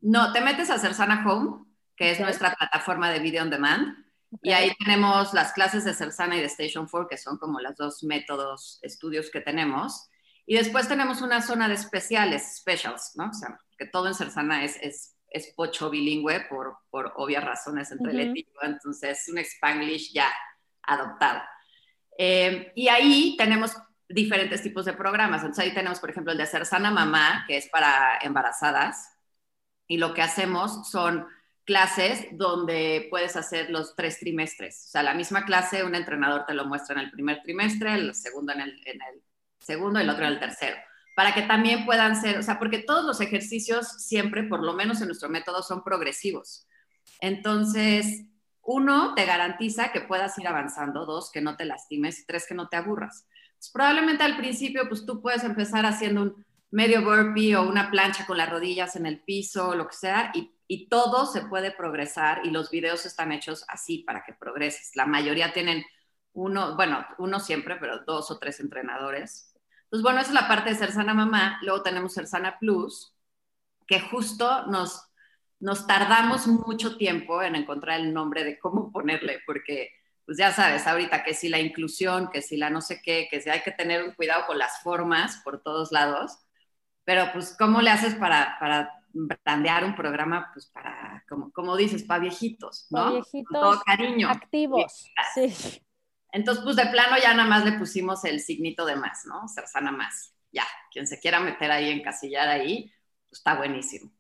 No, 0.01 0.33
te 0.33 0.41
metes 0.41 0.71
a 0.71 0.79
Cersana 0.79 1.23
Home, 1.29 1.63
que 1.95 2.09
es 2.09 2.19
nuestra 2.19 2.55
plataforma 2.55 3.11
de 3.11 3.19
video 3.19 3.43
on 3.43 3.51
demand, 3.51 4.03
y 4.41 4.51
ahí 4.51 4.73
tenemos 4.83 5.31
las 5.35 5.53
clases 5.53 5.85
de 5.85 5.93
Cersana 5.93 6.35
y 6.35 6.39
de 6.39 6.47
Station 6.47 6.87
4, 6.89 7.07
que 7.07 7.17
son 7.17 7.37
como 7.37 7.59
los 7.59 7.75
dos 7.75 8.03
métodos, 8.03 8.79
estudios 8.81 9.29
que 9.29 9.41
tenemos. 9.41 10.09
Y 10.47 10.55
después 10.55 10.87
tenemos 10.87 11.21
una 11.21 11.43
zona 11.43 11.67
de 11.67 11.75
especiales, 11.75 12.57
specials, 12.57 13.11
¿no? 13.13 13.29
O 13.29 13.33
sea, 13.33 13.59
que 13.77 13.85
todo 13.85 14.07
en 14.07 14.15
Cersana 14.15 14.63
es, 14.63 14.77
es, 14.81 15.12
es 15.33 15.47
pocho 15.55 15.89
bilingüe 15.89 16.45
por, 16.47 16.77
por 16.89 17.11
obvias 17.17 17.43
razones 17.43 17.91
entre 17.91 18.13
uh 18.13 18.33
-huh. 18.33 18.45
entonces 18.61 19.19
es 19.19 19.29
un 19.29 19.39
Spanglish 19.39 20.13
ya 20.13 20.31
adoptado. 20.83 21.41
Eh, 22.17 22.71
y 22.75 22.87
ahí 22.87 23.35
tenemos 23.37 23.75
diferentes 24.07 24.61
tipos 24.61 24.85
de 24.85 24.93
programas. 24.93 25.41
Entonces 25.41 25.65
ahí 25.65 25.73
tenemos, 25.73 25.99
por 25.99 26.11
ejemplo, 26.11 26.31
el 26.31 26.37
de 26.37 26.45
Cersana 26.45 26.91
Mamá, 26.91 27.45
que 27.47 27.57
es 27.57 27.67
para 27.69 28.19
embarazadas. 28.21 29.11
Y 29.87 29.97
lo 29.97 30.13
que 30.13 30.21
hacemos 30.21 30.89
son 30.89 31.27
clases 31.65 32.27
donde 32.31 33.07
puedes 33.09 33.35
hacer 33.35 33.69
los 33.69 33.95
tres 33.95 34.19
trimestres. 34.19 34.85
O 34.87 34.89
sea, 34.91 35.03
la 35.03 35.13
misma 35.13 35.45
clase, 35.45 35.83
un 35.83 35.95
entrenador 35.95 36.45
te 36.45 36.53
lo 36.53 36.65
muestra 36.65 36.95
en 36.95 37.05
el 37.05 37.11
primer 37.11 37.41
trimestre, 37.41 37.95
el 37.95 38.13
segundo 38.13 38.53
en 38.53 38.61
el, 38.61 38.81
en 38.85 39.01
el 39.01 39.23
segundo 39.59 39.99
y 39.99 40.03
el 40.03 40.09
otro 40.09 40.25
en 40.25 40.33
el 40.33 40.39
tercero. 40.39 40.77
Para 41.15 41.33
que 41.33 41.43
también 41.43 41.85
puedan 41.85 42.19
ser, 42.19 42.37
o 42.39 42.43
sea, 42.43 42.57
porque 42.57 42.79
todos 42.79 43.05
los 43.05 43.21
ejercicios 43.21 43.87
siempre, 43.87 44.43
por 44.43 44.63
lo 44.63 44.73
menos 44.73 44.99
en 45.01 45.07
nuestro 45.07 45.29
método, 45.29 45.61
son 45.61 45.83
progresivos. 45.83 46.67
Entonces, 47.21 48.25
uno, 48.61 49.13
te 49.13 49.25
garantiza 49.25 49.91
que 49.91 50.01
puedas 50.01 50.37
ir 50.39 50.47
avanzando, 50.47 51.05
dos, 51.05 51.31
que 51.31 51.41
no 51.41 51.55
te 51.55 51.65
lastimes, 51.65 52.25
tres, 52.25 52.47
que 52.47 52.55
no 52.55 52.69
te 52.69 52.77
aburras. 52.77 53.27
Pues, 53.57 53.69
probablemente 53.71 54.23
al 54.23 54.37
principio, 54.37 54.87
pues 54.87 55.05
tú 55.05 55.21
puedes 55.21 55.43
empezar 55.43 55.85
haciendo 55.85 56.21
un 56.23 56.45
medio 56.71 57.03
burpee 57.03 57.55
o 57.55 57.69
una 57.69 57.91
plancha 57.91 58.25
con 58.25 58.37
las 58.37 58.49
rodillas 58.49 58.95
en 58.95 59.05
el 59.05 59.19
piso, 59.19 59.75
lo 59.75 59.87
que 59.87 59.95
sea, 59.95 60.31
y 60.67 60.87
todo 60.89 61.27
se 61.27 61.41
puede 61.41 61.71
progresar 61.71 62.41
y 62.45 62.49
los 62.49 62.71
videos 62.71 63.05
están 63.05 63.31
hechos 63.31 63.63
así 63.67 63.99
para 63.99 64.23
que 64.23 64.33
progreses. 64.33 64.95
La 64.95 65.05
mayoría 65.05 65.53
tienen 65.53 65.83
uno, 66.33 66.75
bueno, 66.75 67.05
uno 67.19 67.39
siempre, 67.39 67.77
pero 67.77 67.99
dos 68.05 68.31
o 68.31 68.39
tres 68.39 68.59
entrenadores. 68.59 69.52
Pues 69.93 70.01
bueno, 70.01 70.21
esa 70.21 70.29
es 70.29 70.33
la 70.33 70.47
parte 70.47 70.71
de 70.71 70.75
Ser 70.75 70.91
Sana 70.91 71.13
Mamá. 71.13 71.59
Luego 71.61 71.83
tenemos 71.83 72.15
Ser 72.15 72.25
Sana 72.25 72.57
Plus, 72.57 73.13
que 73.85 73.99
justo 73.99 74.65
nos, 74.65 75.07
nos 75.59 75.85
tardamos 75.85 76.47
mucho 76.47 76.97
tiempo 76.97 77.43
en 77.43 77.53
encontrar 77.53 77.99
el 77.99 78.11
nombre 78.11 78.43
de 78.43 78.57
cómo 78.57 78.91
ponerle, 78.91 79.41
porque 79.45 79.91
pues 80.25 80.39
ya 80.39 80.51
sabes, 80.51 80.87
ahorita 80.87 81.23
que 81.23 81.35
si 81.35 81.47
la 81.47 81.59
inclusión, 81.59 82.31
que 82.31 82.41
si 82.41 82.57
la 82.57 82.71
no 82.71 82.81
sé 82.81 83.03
qué, 83.03 83.27
que 83.29 83.39
si 83.39 83.51
hay 83.51 83.61
que 83.61 83.69
tener 83.69 84.03
un 84.03 84.15
cuidado 84.15 84.47
con 84.47 84.57
las 84.57 84.81
formas 84.81 85.41
por 85.43 85.61
todos 85.61 85.91
lados, 85.91 86.39
pero 87.03 87.31
pues 87.31 87.55
¿cómo 87.55 87.79
le 87.79 87.91
haces 87.91 88.15
para, 88.15 88.57
para 88.59 88.91
brandear 89.13 89.83
un 89.83 89.93
programa, 89.95 90.49
pues 90.53 90.65
para, 90.73 91.23
como, 91.29 91.51
como 91.51 91.77
dices, 91.77 92.01
para 92.01 92.21
viejitos, 92.21 92.87
¿no? 92.89 92.97
Para 92.97 93.11
viejitos 93.11 93.45
Con 93.51 93.61
todo 93.61 93.81
cariño. 93.85 94.27
Activos, 94.27 95.05
sí. 95.35 95.53
Entonces, 96.33 96.63
pues 96.63 96.75
de 96.75 96.87
plano 96.87 97.15
ya 97.21 97.33
nada 97.33 97.47
más 97.47 97.63
le 97.63 97.73
pusimos 97.73 98.25
el 98.25 98.41
signito 98.41 98.85
de 98.85 98.97
más, 98.97 99.25
¿no? 99.25 99.47
Cersana 99.47 99.91
más. 99.91 100.35
Ya, 100.51 100.65
quien 100.91 101.07
se 101.07 101.19
quiera 101.19 101.39
meter 101.39 101.71
ahí, 101.71 101.89
encasillar 101.89 102.49
ahí, 102.49 102.93
pues 103.29 103.39
está 103.39 103.55
buenísimo. 103.55 104.11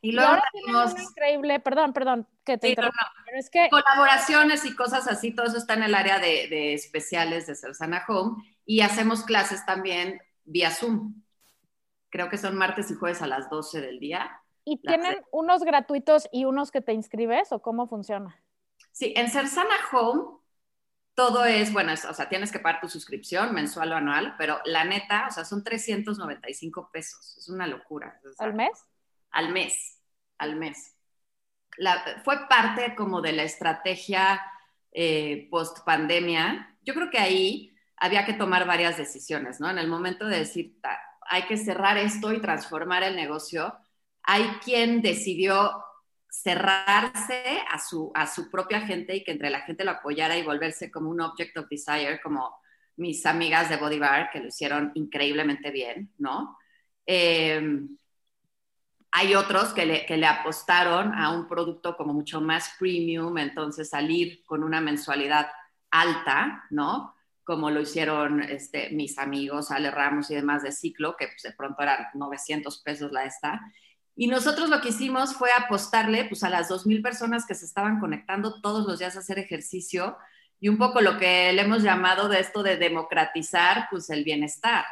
Y 0.00 0.12
luego 0.12 0.38
tenemos... 0.52 0.98
increíble, 0.98 1.60
perdón, 1.60 1.92
perdón, 1.92 2.28
que 2.44 2.56
te 2.56 2.68
sí, 2.68 2.74
no, 2.76 2.84
no. 2.84 2.90
Pero 3.26 3.38
es 3.38 3.50
que... 3.50 3.68
Colaboraciones 3.68 4.64
y 4.64 4.76
cosas 4.76 5.08
así, 5.08 5.34
todo 5.34 5.46
eso 5.46 5.58
está 5.58 5.74
en 5.74 5.82
el 5.82 5.94
área 5.94 6.18
de, 6.18 6.46
de 6.48 6.74
especiales 6.74 7.46
de 7.48 7.56
Cersana 7.56 8.04
Home 8.08 8.42
y 8.64 8.80
hacemos 8.80 9.24
clases 9.24 9.66
también 9.66 10.22
vía 10.44 10.70
Zoom 10.70 11.20
creo 12.10 12.28
que 12.28 12.36
son 12.36 12.56
martes 12.56 12.90
y 12.90 12.94
jueves 12.94 13.22
a 13.22 13.26
las 13.26 13.48
12 13.48 13.80
del 13.80 13.98
día. 13.98 14.42
¿Y 14.64 14.78
tienen 14.82 15.16
unos 15.32 15.62
gratuitos 15.62 16.28
y 16.32 16.44
unos 16.44 16.70
que 16.70 16.82
te 16.82 16.92
inscribes 16.92 17.50
o 17.52 17.62
cómo 17.62 17.86
funciona? 17.86 18.42
Sí, 18.92 19.14
en 19.16 19.30
Cersana 19.30 19.74
Home 19.92 20.39
todo 21.14 21.44
es, 21.44 21.72
bueno, 21.72 21.92
o 21.92 22.14
sea, 22.14 22.28
tienes 22.28 22.50
que 22.52 22.60
pagar 22.60 22.80
tu 22.80 22.88
suscripción 22.88 23.52
mensual 23.52 23.92
o 23.92 23.96
anual, 23.96 24.34
pero 24.38 24.60
la 24.64 24.84
neta, 24.84 25.26
o 25.28 25.30
sea, 25.30 25.44
son 25.44 25.62
395 25.62 26.90
pesos. 26.92 27.36
Es 27.36 27.48
una 27.48 27.66
locura. 27.66 28.20
¿Al 28.38 28.54
mes? 28.54 28.70
Al 29.30 29.52
mes, 29.52 29.98
al 30.38 30.56
mes. 30.56 30.96
fue 32.24 32.48
parte 32.48 32.94
como 32.94 33.20
de 33.20 33.32
la 33.32 33.42
estrategia 33.42 34.40
eh, 34.92 35.48
post 35.50 35.84
pandemia. 35.84 36.76
Yo 36.82 36.94
creo 36.94 37.10
que 37.10 37.18
ahí 37.18 37.76
había 37.96 38.24
que 38.24 38.32
tomar 38.32 38.66
varias 38.66 38.96
decisiones, 38.96 39.60
¿no? 39.60 39.70
En 39.70 39.78
el 39.78 39.88
momento 39.88 40.26
de 40.26 40.38
decir, 40.38 40.80
hay 41.28 41.42
que 41.42 41.56
cerrar 41.56 41.98
esto 41.98 42.32
y 42.32 42.40
transformar 42.40 43.02
el 43.02 43.14
negocio, 43.14 43.76
hay 44.22 44.44
quien 44.64 45.02
decidió 45.02 45.84
cerrarse 46.30 47.62
a 47.68 47.78
su, 47.78 48.12
a 48.14 48.26
su 48.26 48.50
propia 48.50 48.80
gente 48.82 49.16
y 49.16 49.24
que 49.24 49.32
entre 49.32 49.50
la 49.50 49.62
gente 49.62 49.84
lo 49.84 49.90
apoyara 49.90 50.36
y 50.36 50.42
volverse 50.42 50.90
como 50.90 51.10
un 51.10 51.20
object 51.20 51.56
of 51.56 51.68
desire, 51.68 52.20
como 52.22 52.54
mis 52.96 53.26
amigas 53.26 53.68
de 53.68 53.76
Body 53.76 54.00
que 54.32 54.40
lo 54.40 54.46
hicieron 54.46 54.92
increíblemente 54.94 55.70
bien, 55.70 56.12
¿no? 56.18 56.56
Em, 57.06 57.96
hay 59.10 59.34
otros 59.34 59.72
que 59.72 59.86
le, 59.86 60.06
que 60.06 60.16
le, 60.16 60.26
apostaron 60.26 61.12
a 61.14 61.32
un 61.32 61.48
producto 61.48 61.96
como 61.96 62.12
mucho 62.12 62.40
más 62.40 62.76
premium, 62.78 63.36
entonces 63.38 63.88
salir 63.90 64.44
con 64.44 64.62
una 64.62 64.80
mensualidad 64.80 65.48
alta, 65.90 66.64
¿no? 66.70 67.14
Como 67.42 67.70
lo 67.70 67.80
hicieron 67.80 68.42
este, 68.42 68.90
mis 68.90 69.18
amigos 69.18 69.72
Ale 69.72 69.90
Ramos 69.90 70.30
y 70.30 70.36
demás 70.36 70.62
de 70.62 70.70
Ciclo, 70.70 71.16
que 71.16 71.26
pues, 71.26 71.42
de 71.42 71.52
pronto 71.52 71.82
eran 71.82 72.06
900 72.14 72.78
pesos 72.82 73.10
la 73.10 73.24
esta. 73.24 73.60
Y 74.20 74.26
nosotros 74.26 74.68
lo 74.68 74.82
que 74.82 74.90
hicimos 74.90 75.32
fue 75.32 75.48
apostarle 75.50 76.26
pues, 76.26 76.44
a 76.44 76.50
las 76.50 76.68
2.000 76.68 77.02
personas 77.02 77.46
que 77.46 77.54
se 77.54 77.64
estaban 77.64 77.98
conectando 77.98 78.60
todos 78.60 78.86
los 78.86 78.98
días 78.98 79.16
a 79.16 79.20
hacer 79.20 79.38
ejercicio 79.38 80.18
y 80.60 80.68
un 80.68 80.76
poco 80.76 81.00
lo 81.00 81.16
que 81.16 81.50
le 81.54 81.62
hemos 81.62 81.82
llamado 81.82 82.28
de 82.28 82.38
esto 82.38 82.62
de 82.62 82.76
democratizar 82.76 83.88
pues, 83.90 84.10
el 84.10 84.22
bienestar. 84.22 84.84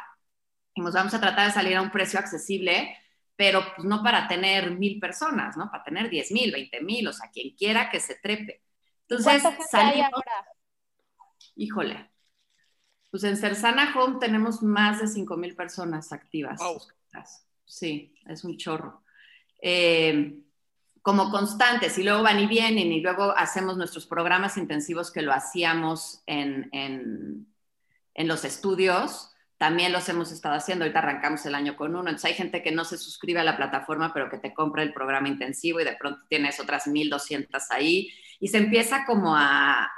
Y 0.73 0.81
nos 0.81 0.95
vamos 0.95 1.13
a 1.13 1.19
tratar 1.19 1.45
de 1.45 1.53
salir 1.53 1.77
a 1.77 1.83
un 1.83 1.91
precio 1.91 2.17
accesible, 2.17 2.97
pero 3.35 3.61
pues, 3.75 3.87
no 3.87 4.01
para 4.01 4.27
tener 4.27 4.71
mil 4.71 4.99
personas, 4.99 5.55
¿no? 5.55 5.69
Para 5.69 5.83
tener 5.83 6.09
10.000, 6.09 6.51
20.000, 6.51 7.09
o 7.09 7.13
sea, 7.13 7.29
quien 7.29 7.55
quiera 7.55 7.91
que 7.91 7.99
se 7.99 8.15
trepe. 8.15 8.63
Entonces, 9.07 9.43
salimos, 9.69 10.09
ahora? 10.11 10.47
Híjole, 11.55 12.09
pues 13.11 13.23
en 13.25 13.37
Cersana 13.37 13.93
Home 13.95 14.17
tenemos 14.19 14.63
más 14.63 14.99
de 14.99 15.05
5.000 15.05 15.55
personas 15.55 16.11
activas. 16.11 16.59
Sí, 17.63 18.15
es 18.25 18.43
un 18.43 18.57
chorro. 18.57 19.03
Eh, 19.61 20.39
como 21.01 21.31
constantes 21.31 21.97
y 21.97 22.03
luego 22.03 22.23
van 22.23 22.39
y 22.39 22.45
vienen 22.45 22.91
y 22.91 23.01
luego 23.01 23.35
hacemos 23.37 23.77
nuestros 23.77 24.05
programas 24.05 24.57
intensivos 24.57 25.11
que 25.11 25.21
lo 25.21 25.33
hacíamos 25.33 26.21
en, 26.25 26.69
en, 26.71 27.47
los 28.27 28.43
estudios, 28.43 29.31
también 29.57 29.93
los 29.93 30.07
hemos 30.09 30.31
estado 30.31 30.55
haciendo, 30.55 30.83
ahorita 30.83 30.99
arrancamos 30.99 31.45
el 31.45 31.55
año 31.55 31.77
con 31.77 31.95
uno, 31.95 32.01
entonces 32.01 32.25
hay 32.25 32.33
gente 32.33 32.61
que 32.61 32.71
no 32.71 32.83
se 32.83 32.97
suscribe 32.97 33.39
a 33.39 33.45
la 33.45 33.55
plataforma 33.55 34.13
pero 34.13 34.29
que 34.29 34.37
te 34.37 34.53
compra 34.53 34.83
el 34.83 34.93
programa 34.93 35.29
intensivo 35.29 35.79
y 35.79 35.85
de 35.85 35.95
pronto 35.95 36.21
tienes 36.27 36.59
otras 36.59 36.85
1200 36.85 37.71
ahí 37.71 38.09
y 38.41 38.49
se 38.49 38.57
empieza 38.57 39.05
como 39.05 39.35
a, 39.35 39.89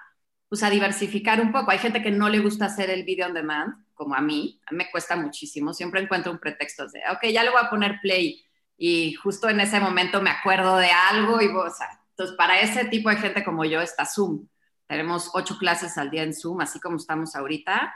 pues 0.48 0.64
a 0.64 0.70
diversificar 0.70 1.42
un 1.42 1.52
poco. 1.52 1.72
Hay 1.72 1.80
gente 1.80 2.02
que 2.02 2.12
no 2.12 2.30
le 2.30 2.40
gusta 2.40 2.66
hacer 2.66 2.90
el 2.90 3.04
video 3.04 3.28
on 3.28 3.34
demand, 3.34 3.74
como 3.96 4.16
a 4.16 4.22
mí, 4.22 4.62
a 4.68 4.72
mí 4.72 4.78
me 4.78 4.92
cuesta 4.92 5.16
muchísimo, 5.16 5.74
siempre 5.74 6.00
encuentro 6.00 6.32
un 6.32 6.40
pretexto 6.40 6.88
de, 6.88 7.02
ok, 7.12 7.26
ya 7.34 7.44
le 7.44 7.50
voy 7.50 7.62
a 7.62 7.70
poner 7.70 8.00
play 8.02 8.46
y 8.84 9.14
justo 9.14 9.48
en 9.48 9.60
ese 9.60 9.80
momento 9.80 10.24
me 10.24 10.32
acuerdo 10.32 10.78
de 10.78 10.90
algo 10.90 11.40
y, 11.40 11.46
o 11.50 11.70
sea, 11.70 12.02
entonces 12.10 12.36
para 12.36 12.62
ese 12.62 12.86
tipo 12.86 13.12
de 13.12 13.18
gente 13.18 13.44
como 13.44 13.64
yo 13.64 13.80
está 13.80 14.08
Zoom. 14.08 14.48
Tenemos 14.88 15.30
ocho 15.36 15.60
clases 15.60 16.00
al 16.00 16.10
día 16.10 16.24
en 16.24 16.34
Zoom, 16.34 16.62
así 16.62 16.80
como 16.80 16.98
estamos 16.98 17.36
ahorita, 17.36 17.94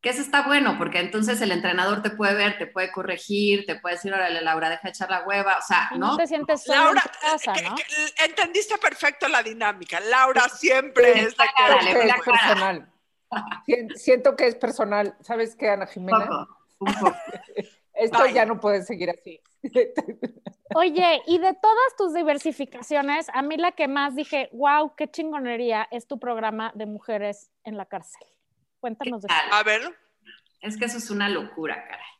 que 0.00 0.08
eso 0.08 0.22
está 0.22 0.40
bueno, 0.40 0.78
porque 0.78 1.00
entonces 1.00 1.42
el 1.42 1.52
entrenador 1.52 2.00
te 2.00 2.08
puede 2.08 2.34
ver, 2.36 2.56
te 2.56 2.66
puede 2.66 2.90
corregir, 2.90 3.66
te 3.66 3.78
puede 3.78 3.96
decir, 3.96 4.14
órale, 4.14 4.40
Laura, 4.40 4.70
deja 4.70 4.88
echar 4.88 5.10
la 5.10 5.26
hueva, 5.26 5.58
o 5.58 5.62
sea, 5.62 5.90
¿no? 5.90 6.12
No 6.12 6.16
te 6.16 6.26
sientes 6.26 6.64
sola 6.64 6.84
Laura, 6.84 7.02
en 7.04 7.30
casa, 7.30 7.52
¿no? 7.62 7.74
entendiste 8.24 8.78
perfecto 8.78 9.28
la 9.28 9.42
dinámica. 9.42 10.00
Laura 10.00 10.48
siempre 10.48 11.20
es 11.20 11.36
la 11.36 11.44
que... 11.44 12.08
Es 12.08 12.14
personal. 12.24 12.92
Siento 13.94 14.36
que 14.36 14.46
es 14.46 14.54
personal. 14.54 15.18
¿Sabes 15.20 15.54
qué, 15.54 15.68
Ana 15.68 15.86
Jimena? 15.86 16.46
Un 16.78 16.94
poco. 16.94 17.14
Esto 17.94 18.26
ya 18.26 18.44
no 18.44 18.60
puede 18.60 18.82
seguir 18.82 19.10
así. 19.10 19.40
Oye, 20.74 21.22
y 21.26 21.38
de 21.38 21.54
todas 21.54 21.96
tus 21.96 22.14
diversificaciones, 22.14 23.28
a 23.32 23.42
mí 23.42 23.56
la 23.56 23.72
que 23.72 23.86
más 23.86 24.16
dije, 24.16 24.48
wow, 24.52 24.94
qué 24.96 25.08
chingonería, 25.08 25.86
es 25.90 26.06
tu 26.06 26.18
programa 26.18 26.72
de 26.74 26.86
mujeres 26.86 27.50
en 27.62 27.76
la 27.76 27.86
cárcel. 27.86 28.26
Cuéntanos 28.80 29.22
de 29.22 29.28
eso. 29.28 29.54
A 29.54 29.62
ver. 29.62 29.82
Es 30.60 30.76
que 30.76 30.86
eso 30.86 30.98
es 30.98 31.10
una 31.10 31.28
locura, 31.28 31.86
caray. 31.86 32.14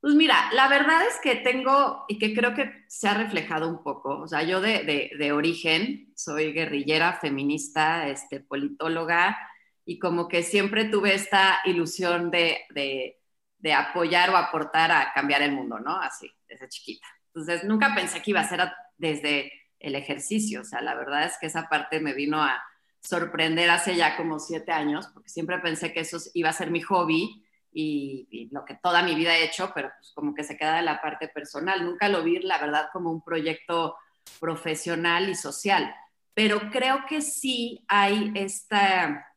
Pues 0.00 0.14
mira, 0.14 0.50
la 0.54 0.68
verdad 0.68 1.02
es 1.06 1.20
que 1.22 1.36
tengo, 1.36 2.06
y 2.08 2.18
que 2.18 2.32
creo 2.32 2.54
que 2.54 2.72
se 2.88 3.06
ha 3.08 3.14
reflejado 3.14 3.68
un 3.68 3.82
poco, 3.82 4.20
o 4.20 4.26
sea, 4.26 4.42
yo 4.42 4.62
de, 4.62 5.10
de, 5.18 5.32
origen 5.32 6.10
soy 6.16 6.54
guerrillera, 6.54 7.18
feminista, 7.20 8.08
este, 8.08 8.40
politóloga, 8.40 9.36
y 9.84 9.98
como 9.98 10.26
que 10.26 10.42
siempre 10.42 10.86
tuve 10.86 11.14
esta 11.14 11.60
ilusión 11.66 12.30
de, 12.30 12.60
de 12.70 13.19
de 13.60 13.72
apoyar 13.74 14.30
o 14.30 14.36
aportar 14.36 14.90
a 14.90 15.12
cambiar 15.12 15.42
el 15.42 15.52
mundo, 15.52 15.78
¿no? 15.78 16.00
Así, 16.00 16.30
desde 16.48 16.68
chiquita. 16.68 17.06
Entonces, 17.26 17.64
nunca 17.64 17.94
pensé 17.94 18.20
que 18.22 18.30
iba 18.32 18.40
a 18.40 18.48
ser 18.48 18.60
desde 18.98 19.52
el 19.78 19.94
ejercicio, 19.94 20.62
o 20.62 20.64
sea, 20.64 20.80
la 20.82 20.94
verdad 20.94 21.24
es 21.24 21.38
que 21.40 21.46
esa 21.46 21.68
parte 21.68 22.00
me 22.00 22.12
vino 22.12 22.42
a 22.42 22.62
sorprender 23.00 23.70
hace 23.70 23.96
ya 23.96 24.16
como 24.16 24.38
siete 24.38 24.72
años, 24.72 25.08
porque 25.14 25.30
siempre 25.30 25.58
pensé 25.58 25.92
que 25.92 26.00
eso 26.00 26.18
iba 26.34 26.50
a 26.50 26.54
ser 26.54 26.70
mi 26.70 26.80
hobby 26.82 27.44
y, 27.72 28.48
lo 28.52 28.64
que 28.64 28.74
toda 28.74 29.02
mi 29.02 29.14
vida 29.14 29.36
he 29.36 29.44
hecho, 29.44 29.72
pero 29.74 29.90
pues 29.96 30.12
como 30.12 30.34
que 30.34 30.44
se 30.44 30.56
queda 30.56 30.76
de 30.76 30.82
la 30.82 31.00
parte 31.00 31.28
personal. 31.28 31.84
Nunca 31.84 32.08
lo 32.08 32.22
vi, 32.22 32.40
la 32.40 32.58
verdad, 32.58 32.88
como 32.92 33.10
un 33.10 33.22
proyecto 33.22 33.96
profesional 34.38 35.28
y 35.28 35.34
social, 35.34 35.94
pero 36.34 36.70
creo 36.70 37.06
que 37.08 37.22
sí 37.22 37.84
hay 37.88 38.32
esta 38.34 39.29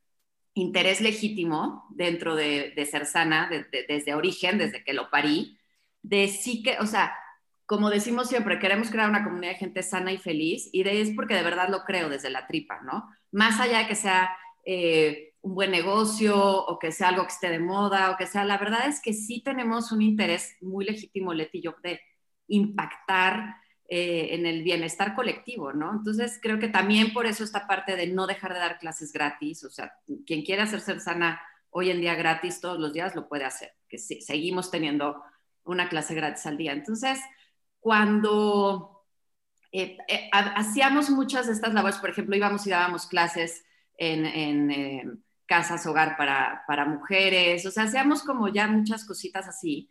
interés 0.53 1.01
legítimo 1.01 1.87
dentro 1.89 2.35
de, 2.35 2.73
de 2.75 2.85
ser 2.85 3.05
sana 3.05 3.49
desde 3.71 4.13
origen, 4.13 4.57
desde 4.57 4.83
que 4.83 4.93
lo 4.93 5.09
parí, 5.09 5.57
de 6.01 6.27
sí 6.27 6.61
que, 6.61 6.77
o 6.79 6.85
sea, 6.85 7.15
como 7.65 7.89
decimos 7.89 8.27
siempre, 8.27 8.59
queremos 8.59 8.89
crear 8.91 9.09
una 9.09 9.23
comunidad 9.23 9.53
de 9.53 9.59
gente 9.59 9.83
sana 9.83 10.11
y 10.11 10.17
feliz, 10.17 10.69
y 10.71 10.83
de, 10.83 11.01
es 11.01 11.11
porque 11.11 11.33
de 11.33 11.43
verdad 11.43 11.69
lo 11.69 11.83
creo 11.85 12.09
desde 12.09 12.29
la 12.29 12.45
tripa, 12.45 12.81
¿no? 12.81 13.09
Más 13.31 13.59
allá 13.59 13.79
de 13.79 13.87
que 13.87 13.95
sea 13.95 14.35
eh, 14.65 15.33
un 15.41 15.55
buen 15.55 15.71
negocio 15.71 16.37
o 16.37 16.77
que 16.77 16.91
sea 16.91 17.09
algo 17.09 17.23
que 17.23 17.33
esté 17.33 17.49
de 17.49 17.59
moda 17.59 18.11
o 18.11 18.17
que 18.17 18.27
sea, 18.27 18.43
la 18.43 18.57
verdad 18.57 18.87
es 18.87 19.01
que 19.01 19.13
sí 19.13 19.41
tenemos 19.43 19.91
un 19.91 20.01
interés 20.01 20.55
muy 20.61 20.85
legítimo, 20.85 21.33
Leti 21.33 21.61
yo, 21.61 21.75
de 21.81 21.99
impactar 22.47 23.55
eh, 23.95 24.33
en 24.33 24.47
el 24.47 24.63
bienestar 24.63 25.13
colectivo, 25.13 25.71
¿no? 25.71 25.91
Entonces 25.91 26.39
creo 26.41 26.57
que 26.57 26.67
también 26.67 27.13
por 27.13 27.27
eso 27.27 27.43
esta 27.43 27.67
parte 27.67 27.95
de 27.95 28.07
no 28.07 28.25
dejar 28.25 28.51
de 28.51 28.59
dar 28.59 28.79
clases 28.79 29.13
gratis, 29.13 29.63
o 29.65 29.69
sea, 29.69 29.93
quien 30.25 30.41
quiera 30.41 30.63
hacerse 30.63 30.99
sana 30.99 31.39
hoy 31.69 31.91
en 31.91 32.01
día 32.01 32.15
gratis 32.15 32.59
todos 32.59 32.79
los 32.79 32.91
días 32.91 33.13
lo 33.15 33.29
puede 33.29 33.45
hacer, 33.45 33.71
que 33.87 33.99
sí, 33.99 34.19
seguimos 34.19 34.71
teniendo 34.71 35.21
una 35.63 35.89
clase 35.89 36.15
gratis 36.15 36.43
al 36.47 36.57
día. 36.57 36.71
Entonces, 36.71 37.19
cuando 37.79 39.05
eh, 39.71 39.95
eh, 40.07 40.27
hacíamos 40.31 41.11
muchas 41.11 41.45
de 41.45 41.53
estas 41.53 41.75
labores, 41.75 41.97
por 41.97 42.09
ejemplo, 42.09 42.35
íbamos 42.35 42.65
y 42.65 42.71
dábamos 42.71 43.05
clases 43.05 43.63
en, 43.99 45.23
casas 45.45 45.85
hogar 45.85 46.17
para, 46.17 46.63
para 46.65 46.85
mujeres, 46.85 47.63
o 47.67 47.69
sea, 47.69 47.83
hacíamos 47.83 48.23
como 48.23 48.47
ya 48.47 48.67
muchas 48.67 49.05
cositas 49.05 49.47
así 49.47 49.87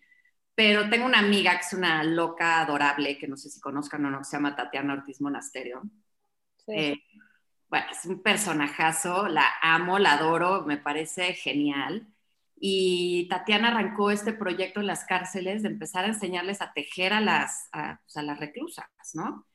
pero 0.54 0.88
tengo 0.90 1.06
una 1.06 1.18
amiga 1.18 1.52
que 1.52 1.64
es 1.64 1.72
una 1.72 2.04
loca 2.04 2.60
adorable, 2.60 3.16
que 3.18 3.28
no 3.28 3.36
sé 3.36 3.48
si 3.50 3.60
conozcan 3.60 4.04
o 4.04 4.10
no, 4.10 4.18
que 4.18 4.24
se 4.24 4.36
llama 4.36 4.54
Tatiana 4.54 4.94
Ortiz 4.94 5.20
Monasterio. 5.20 5.82
Eh, 6.66 6.98
bueno, 7.68 7.86
es 7.90 8.04
un 8.04 8.22
personajazo, 8.22 9.28
la 9.28 9.46
amo, 9.62 9.98
la 9.98 10.12
adoro, 10.12 10.62
me 10.66 10.76
parece 10.76 11.32
genial. 11.32 12.06
Y 12.56 13.26
Tatiana 13.28 13.68
arrancó 13.68 14.10
este 14.10 14.34
proyecto 14.34 14.80
en 14.80 14.86
las 14.86 15.04
cárceles 15.04 15.62
de 15.62 15.68
empezar 15.68 16.04
a 16.04 16.08
enseñarles 16.08 16.60
a 16.60 16.72
tejer 16.72 17.12
a 17.12 17.20
las, 17.20 17.68
a, 17.72 18.00
pues, 18.04 18.24
las 18.24 18.38
reclusas, 18.38 18.86
¿no? 19.14 19.46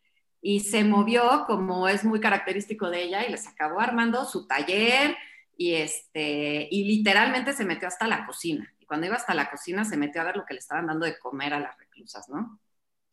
Y 0.41 0.61
se 0.61 0.83
movió, 0.83 1.45
como 1.45 1.87
es 1.87 2.03
muy 2.03 2.19
característico 2.19 2.89
de 2.89 3.03
ella, 3.03 3.25
y 3.25 3.31
les 3.31 3.47
acabó 3.47 3.79
armando 3.79 4.25
su 4.25 4.47
taller 4.47 5.15
y, 5.55 5.73
este, 5.75 6.67
y 6.71 6.85
literalmente 6.85 7.53
se 7.53 7.65
metió 7.65 7.87
hasta 7.87 8.07
la 8.07 8.25
cocina 8.25 8.73
cuando 8.87 9.05
iba 9.05 9.15
hasta 9.15 9.33
la 9.33 9.51
cocina 9.51 9.85
se 9.85 9.97
metió 9.97 10.21
a 10.21 10.25
ver 10.25 10.37
lo 10.37 10.45
que 10.45 10.53
le 10.53 10.59
estaban 10.59 10.87
dando 10.87 11.05
de 11.05 11.19
comer 11.19 11.53
a 11.53 11.59
las 11.59 11.77
reclusas, 11.77 12.27
¿no? 12.29 12.59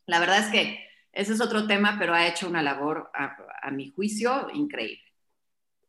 La 0.06 0.20
verdad 0.20 0.38
es 0.38 0.46
que 0.46 0.86
ese 1.14 1.32
es 1.32 1.40
otro 1.40 1.66
tema, 1.66 1.96
pero 1.98 2.12
ha 2.14 2.26
hecho 2.26 2.48
una 2.48 2.62
labor, 2.62 3.10
a, 3.14 3.70
mi 3.70 3.90
juicio, 3.90 4.48
increíble. 4.52 5.02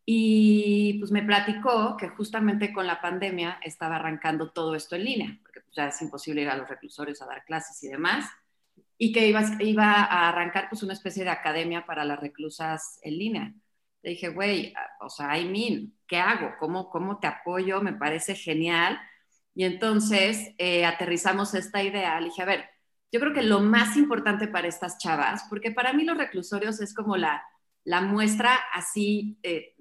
Y 0.05 0.99
pues 0.99 1.11
me 1.11 1.23
platicó 1.23 1.97
que 1.97 2.09
justamente 2.09 2.71
con 2.71 2.85
la 2.85 3.01
pandemia 3.01 3.59
estaba 3.63 3.95
arrancando 3.95 4.51
todo 4.51 4.75
esto 4.75 4.95
en 4.95 5.03
línea, 5.03 5.39
porque 5.41 5.61
pues, 5.61 5.75
ya 5.75 5.87
es 5.87 6.01
imposible 6.01 6.43
ir 6.43 6.49
a 6.49 6.57
los 6.57 6.69
reclusorios 6.69 7.21
a 7.21 7.25
dar 7.25 7.43
clases 7.43 7.83
y 7.83 7.87
demás, 7.87 8.29
y 8.97 9.11
que 9.11 9.27
iba, 9.27 9.41
iba 9.59 9.93
a 9.93 10.29
arrancar 10.29 10.69
pues 10.69 10.83
una 10.83 10.93
especie 10.93 11.23
de 11.23 11.31
academia 11.31 11.85
para 11.85 12.05
las 12.05 12.19
reclusas 12.19 12.99
en 13.01 13.17
línea. 13.17 13.53
le 14.03 14.11
dije, 14.11 14.29
güey, 14.29 14.73
o 15.01 15.09
sea, 15.09 15.37
I 15.39 15.49
mean, 15.49 15.93
¿qué 16.07 16.17
hago? 16.17 16.53
¿Cómo, 16.59 16.89
cómo 16.89 17.19
te 17.19 17.27
apoyo? 17.27 17.81
Me 17.81 17.93
parece 17.93 18.35
genial. 18.35 18.99
Y 19.55 19.63
entonces 19.63 20.53
eh, 20.57 20.85
aterrizamos 20.85 21.55
esta 21.55 21.81
idea. 21.81 22.19
Le 22.19 22.27
dije, 22.27 22.41
a 22.41 22.45
ver, 22.45 22.69
yo 23.11 23.19
creo 23.21 23.33
que 23.33 23.41
lo 23.41 23.61
más 23.61 23.95
importante 23.95 24.47
para 24.49 24.67
estas 24.67 24.97
chavas, 24.97 25.45
porque 25.49 25.71
para 25.71 25.93
mí 25.93 26.03
los 26.03 26.17
reclusorios 26.17 26.81
es 26.81 26.93
como 26.93 27.15
la, 27.15 27.41
la 27.85 28.01
muestra 28.01 28.53
así 28.73 29.39
eh, 29.41 29.73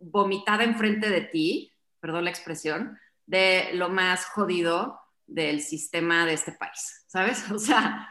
vomitada 0.00 0.64
enfrente 0.64 1.10
de 1.10 1.20
ti, 1.20 1.72
perdón 2.00 2.24
la 2.24 2.30
expresión, 2.30 2.98
de 3.26 3.70
lo 3.74 3.90
más 3.90 4.24
jodido 4.26 4.98
del 5.26 5.60
sistema 5.60 6.24
de 6.24 6.34
este 6.34 6.52
país, 6.52 7.04
¿sabes? 7.06 7.50
O 7.52 7.58
sea, 7.58 8.08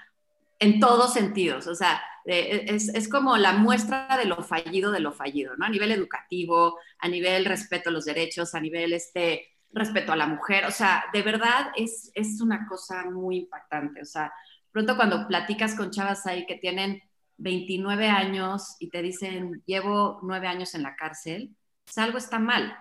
en 0.59 0.79
todos 0.79 1.13
sentidos, 1.13 1.67
o 1.67 1.75
sea, 1.75 2.01
es, 2.25 2.87
es, 2.87 3.09
como 3.09 3.37
la 3.37 3.53
muestra 3.53 4.17
de 4.17 4.25
lo 4.25 4.41
fallido 4.43 4.91
de 4.91 5.01
lo 5.01 5.11
fallido, 5.11 5.57
¿no? 5.57 5.65
A 5.65 5.69
nivel 5.69 5.91
educativo, 5.91 6.79
a 6.99 7.07
nivel 7.09 7.43
respeto 7.43 7.89
a 7.89 7.93
los 7.93 8.05
derechos, 8.05 8.55
a 8.55 8.61
nivel 8.61 8.93
este, 8.93 9.52
respeto 9.73 10.11
a 10.11 10.15
la 10.15 10.27
mujer, 10.27 10.65
o 10.65 10.71
sea, 10.71 11.05
de 11.11 11.21
verdad 11.21 11.71
es, 11.75 12.11
es 12.13 12.39
una 12.41 12.67
cosa 12.67 13.09
muy 13.09 13.37
impactante, 13.37 14.01
o 14.01 14.05
sea, 14.05 14.31
pronto 14.71 14.95
cuando 14.95 15.27
platicas 15.27 15.75
con 15.75 15.91
chavas 15.91 16.25
ahí 16.27 16.45
que 16.45 16.55
tienen 16.55 17.01
29 17.37 18.07
años 18.07 18.75
y 18.79 18.89
te 18.89 19.01
dicen, 19.01 19.63
llevo 19.65 20.19
nueve 20.23 20.47
años 20.47 20.75
en 20.75 20.83
la 20.83 20.95
cárcel, 20.95 21.55
pues 21.83 21.97
algo 21.97 22.17
está 22.17 22.39
mal. 22.39 22.77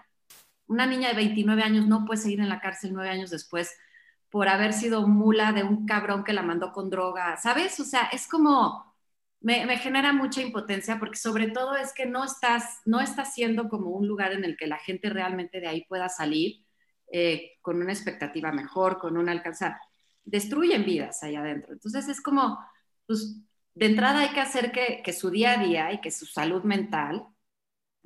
Una 0.66 0.86
niña 0.86 1.08
de 1.08 1.14
29 1.14 1.62
años 1.62 1.86
no 1.86 2.04
puede 2.04 2.20
seguir 2.20 2.40
en 2.40 2.48
la 2.48 2.60
cárcel 2.60 2.92
nueve 2.92 3.10
años 3.10 3.30
después 3.30 3.74
por 4.30 4.48
haber 4.48 4.72
sido 4.72 5.06
mula 5.06 5.52
de 5.52 5.62
un 5.62 5.84
cabrón 5.86 6.24
que 6.24 6.32
la 6.32 6.42
mandó 6.42 6.72
con 6.72 6.88
droga, 6.88 7.36
¿sabes? 7.36 7.78
O 7.80 7.84
sea, 7.84 8.04
es 8.12 8.26
como, 8.26 8.94
me, 9.40 9.76
genera 9.76 10.14
mucha 10.14 10.40
impotencia 10.40 10.98
porque 10.98 11.18
sobre 11.18 11.48
todo 11.48 11.76
es 11.76 11.92
que 11.92 12.06
no 12.06 12.24
estás, 12.24 12.80
no 12.86 13.00
estás 13.00 13.34
siendo 13.34 13.68
como 13.68 13.90
un 13.90 14.08
lugar 14.08 14.32
en 14.32 14.44
el 14.44 14.56
que 14.56 14.66
la 14.66 14.78
gente 14.78 15.10
realmente 15.10 15.60
de 15.60 15.68
ahí 15.68 15.84
pueda 15.84 16.08
salir 16.08 16.64
eh, 17.12 17.58
con 17.60 17.76
una 17.82 17.92
expectativa 17.92 18.50
mejor, 18.52 18.98
con 18.98 19.18
una 19.18 19.32
alcanza. 19.32 19.78
Destruyen 20.24 20.84
vidas 20.84 21.22
ahí 21.22 21.36
adentro. 21.36 21.74
Entonces 21.74 22.08
es 22.08 22.22
como, 22.22 22.58
pues, 23.06 23.36
de 23.74 23.86
entrada 23.86 24.20
hay 24.20 24.30
que 24.30 24.40
hacer 24.40 24.72
que, 24.72 25.02
que 25.04 25.12
su 25.12 25.30
día 25.30 25.52
a 25.52 25.62
día 25.62 25.92
y 25.92 26.00
que 26.00 26.10
su 26.10 26.24
salud 26.24 26.62
mental, 26.62 27.26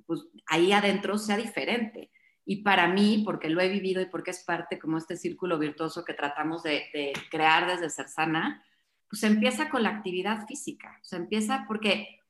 pues 0.06 0.22
ahí 0.46 0.72
adentro 0.72 1.18
sea 1.18 1.36
diferente. 1.36 2.10
Y 2.44 2.62
para 2.62 2.88
mí, 2.88 3.22
porque 3.24 3.48
lo 3.48 3.60
he 3.60 3.68
vivido 3.68 4.02
y 4.02 4.06
porque 4.06 4.32
es 4.32 4.42
parte 4.44 4.78
como 4.78 4.98
este 4.98 5.16
círculo 5.16 5.56
virtuoso 5.58 6.04
que 6.04 6.14
tratamos 6.14 6.64
de, 6.64 7.12
crear 7.30 7.68
desde 7.68 7.90
Ser 7.90 8.08
Sana, 8.08 8.64
pues 9.08 9.22
empieza 9.22 9.70
con 9.70 9.84
la 9.84 9.90
actividad 9.90 10.46
física. 10.48 10.98
O 11.00 11.04
sea, 11.04 11.20
empieza 11.20 11.64
porque, 11.68 12.20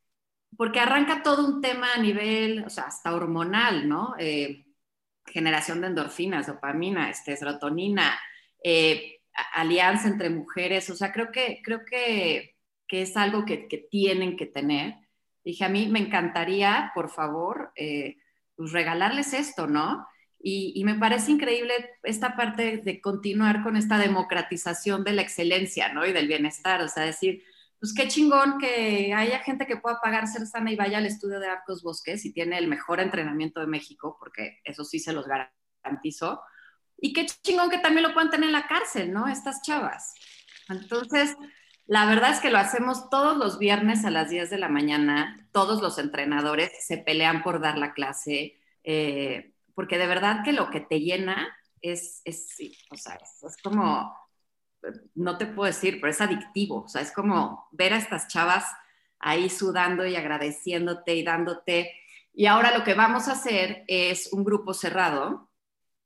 porque 0.59 0.81
arranca 0.81 1.23
todo 1.23 1.47
un 1.47 1.63
tema 1.63 1.95
a 1.95 2.03
nivel, 2.03 2.65
o 2.65 2.71
sea, 2.71 2.85
hasta 2.85 3.15
hormonal, 3.15 3.89
¿no? 3.89 4.15
Eh, 4.19 4.66
generación 5.33 5.81
de 5.81 5.89
endorfinas, 5.89 6.47
dopamina, 6.47 7.11
este, 7.11 7.37
serotonina, 7.37 8.19
eh, 8.63 9.21
alianza 9.55 10.09
entre 10.09 10.31
mujeres. 10.31 10.89
O 10.91 10.97
sea, 10.97 11.13
creo 11.13 11.31
que, 11.31 11.61
creo 11.63 11.81
que, 11.85 12.55
que 12.87 13.03
es 13.03 13.17
algo 13.17 13.45
que, 13.45 13.69
que, 13.69 13.79
tienen 13.79 14.37
que 14.37 14.47
tener. 14.47 14.95
Dije, 15.45 15.65
a 15.65 15.69
mí 15.69 15.89
me 15.89 16.01
encantaría, 16.01 16.91
por 16.95 17.11
favor, 17.11 17.73
eh, 17.77 18.17
pues 18.57 18.73
regalarles 18.73 19.33
esto, 19.35 19.67
¿no? 19.67 20.07
Y, 20.49 20.83
me 20.85 20.95
parece 20.95 21.33
increíble 21.33 21.73
esta 22.05 22.37
parte 22.37 22.77
de 22.77 23.01
continuar 23.01 23.65
con 23.65 23.77
esta 23.77 23.99
democratización 23.99 25.03
de 25.03 25.13
la 25.13 25.23
excelencia, 25.23 25.93
¿no? 25.93 26.07
Y 26.07 26.13
del 26.13 26.29
bienestar, 26.29 26.81
o 26.83 26.89
sea, 26.89 27.05
decir, 27.05 27.43
pues 27.79 27.95
qué 27.95 28.09
chingón 28.09 28.59
que 28.59 29.13
haya 29.15 29.41
gente 29.41 29.67
que 29.67 29.77
pueda 29.77 30.01
pagar 30.01 30.27
ser 30.27 30.47
sana 30.47 30.73
y 30.73 30.77
vaya 30.77 30.99
al 30.99 31.07
estudio 31.07 31.41
de 31.41 31.49
Arcos 31.49 31.83
Bosques 31.83 32.25
y 32.25 32.33
tiene 32.33 32.59
el 32.59 32.69
mejor 32.69 33.01
entrenamiento 33.01 33.61
de 33.61 33.67
México, 33.67 34.17
porque 34.19 34.61
eso 34.65 34.85
sí 34.85 34.99
se 34.99 35.13
los 35.13 35.27
garantizo. 35.27 36.41
Y 36.99 37.13
qué 37.13 37.27
chingón 37.27 37.71
que 37.71 37.79
también 37.79 38.03
lo 38.07 38.15
puedan 38.15 38.31
tener 38.31 38.49
en 38.49 38.53
la 38.53 38.67
cárcel, 38.67 39.13
¿no? 39.13 39.29
Estas 39.29 39.63
chavas. 39.63 40.15
Entonces, 40.69 41.37
la 41.87 42.07
verdad 42.07 42.33
es 42.33 42.41
que 42.41 42.51
lo 42.51 42.59
hacemos 42.59 43.09
todos 43.11 43.37
los 43.37 43.59
viernes 43.59 44.05
a 44.05 44.11
las 44.11 44.31
10 44.31 44.51
de 44.51 44.59
la 44.59 44.69
mañana. 44.69 45.49
Todos 45.53 45.81
los 45.81 45.99
entrenadores 45.99 46.73
se 46.85 46.99
pelean 46.99 47.43
por 47.43 47.61
dar 47.61 47.79
la 47.79 47.93
clase, 47.93 48.59
eh, 48.83 49.53
porque 49.75 49.99
de 49.99 50.07
verdad 50.07 50.43
que 50.45 50.53
lo 50.53 50.71
que 50.71 50.81
te 50.81 51.01
llena 51.01 51.49
es, 51.81 52.23
es 52.25 52.57
o 52.91 52.97
sea, 52.97 53.15
es, 53.17 53.57
como, 53.63 54.13
no 55.15 55.39
te 55.39 55.47
puedo 55.47 55.67
decir, 55.67 55.99
pero 56.01 56.11
es 56.11 56.21
adictivo. 56.21 56.83
O 56.83 56.89
sea, 56.89 57.03
es 57.03 57.13
como 57.13 57.69
ver 57.73 57.93
a 57.93 57.99
estas 57.99 58.29
chavas 58.29 58.65
ahí 59.19 59.49
sudando 59.49 60.07
y 60.07 60.17
agradeciéndote 60.17 61.15
y 61.15 61.23
dándote. 61.23 61.93
Y 62.35 62.47
ahora 62.47 62.77
lo 62.77 62.85
que 62.85 62.95
vamos 62.95 63.29
a 63.29 63.33
hacer 63.33 63.85
es 63.89 64.33
un 64.33 64.45
grupo 64.45 64.75
cerrado. 64.75 65.51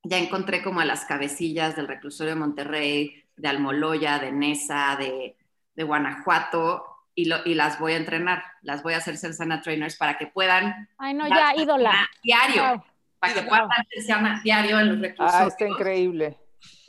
Ya 0.03 0.19
encontré 0.19 0.63
como 0.63 0.81
a 0.81 0.85
las 0.85 1.05
cabecillas 1.05 1.77
del 1.77 1.89
reclusorio 1.89 2.35
de 2.35 2.41
Monterrey, 2.41 3.25
de 3.37 3.49
Almoloya, 3.49 4.19
de 4.19 4.33
Nesa, 4.33 4.97
de 4.99 5.37
de 5.81 5.85
Guanajuato 5.85 6.85
y, 7.15 7.25
lo, 7.25 7.37
y, 7.45 7.55
las 7.55 7.79
voy 7.79 7.93
a 7.93 7.97
entrenar, 7.97 8.45
las 8.63 8.83
voy 8.83 8.95
a 8.95 8.99
hacer 8.99 9.17
ser 9.17 9.35
sana 9.35 9.61
trainers 9.63 9.97
para 9.97 10.17
que 10.19 10.27
puedan. 10.27 10.89
Ay, 10.99 11.15
no, 11.15 11.27
ya, 11.27 11.55
ídola. 11.57 12.09
Diario, 12.23 12.85
para 13.19 13.35
que 13.35 13.43
puedan 13.43 13.69
sana 14.07 14.41
diario 14.45 14.79
en 14.79 14.89
los 14.91 15.01
recursos. 15.01 15.35
Ah, 15.35 15.47
está 15.47 15.67
increíble. 15.67 16.39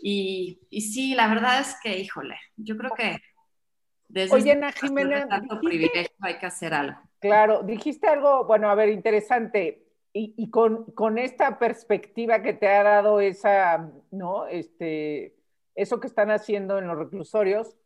Y, 0.02 0.60
y, 0.70 0.82
sí, 0.82 1.14
la 1.14 1.28
verdad 1.28 1.62
es 1.62 1.76
que, 1.82 1.98
híjole, 1.98 2.36
yo 2.58 2.76
creo 2.76 2.92
que 2.96 3.18
desde 4.08 4.36
Oye, 4.36 4.52
Ana 4.52 4.72
Jimena, 4.72 5.28
tanto 5.28 5.60
privilegio 5.60 6.16
hay 6.20 6.38
que 6.38 6.46
hacer 6.46 6.74
algo. 6.74 7.00
Claro, 7.20 7.62
dijiste 7.64 8.08
algo, 8.08 8.46
bueno, 8.46 8.70
a 8.70 8.76
ver, 8.76 8.90
interesante. 8.90 9.86
Y, 10.12 10.34
y 10.38 10.50
con, 10.50 10.86
con, 10.92 11.18
esta 11.18 11.58
perspectiva 11.58 12.42
que 12.42 12.54
te 12.54 12.68
ha 12.68 12.84
dado 12.84 13.22
esa, 13.22 13.90
¿no? 14.12 14.48
Este, 14.48 15.36
eso 15.76 16.02
que 16.02 16.08
están 16.08 16.32
haciendo 16.32 16.78
en 16.78 16.88
los 16.88 16.98
reclusorios, 16.98 17.78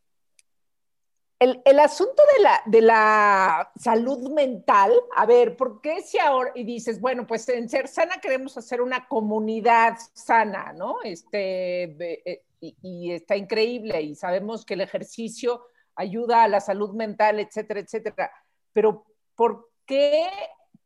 el, 1.39 1.79
asunto 1.79 2.23
de 2.37 2.43
la, 2.43 2.61
de 2.65 2.81
la, 2.81 3.71
salud 3.75 4.31
mental, 4.31 4.93
a 5.15 5.25
ver, 5.25 5.57
¿por 5.57 5.81
qué 5.81 6.01
si 6.01 6.17
ahora, 6.17 6.51
y 6.55 6.63
dices, 6.63 6.99
bueno, 6.99 7.27
pues 7.27 7.47
en 7.49 7.69
Ser 7.69 7.87
Sana 7.87 8.19
queremos 8.21 8.57
hacer 8.57 8.81
una 8.81 9.07
comunidad 9.07 9.97
sana, 10.13 10.73
¿no? 10.73 10.97
Este, 11.03 11.83
eh, 12.29 12.43
y, 12.61 13.11
está 13.11 13.35
increíble 13.35 14.01
y 14.01 14.15
sabemos 14.15 14.65
que 14.65 14.75
el 14.75 14.81
ejercicio 14.81 15.65
ayuda 15.95 16.43
a 16.43 16.47
la 16.47 16.61
salud 16.61 16.93
mental, 16.93 17.39
etcétera, 17.39 17.81
etcétera. 17.81 18.31
Pero 18.73 19.05
¿por 19.35 19.69
qué, 19.85 20.27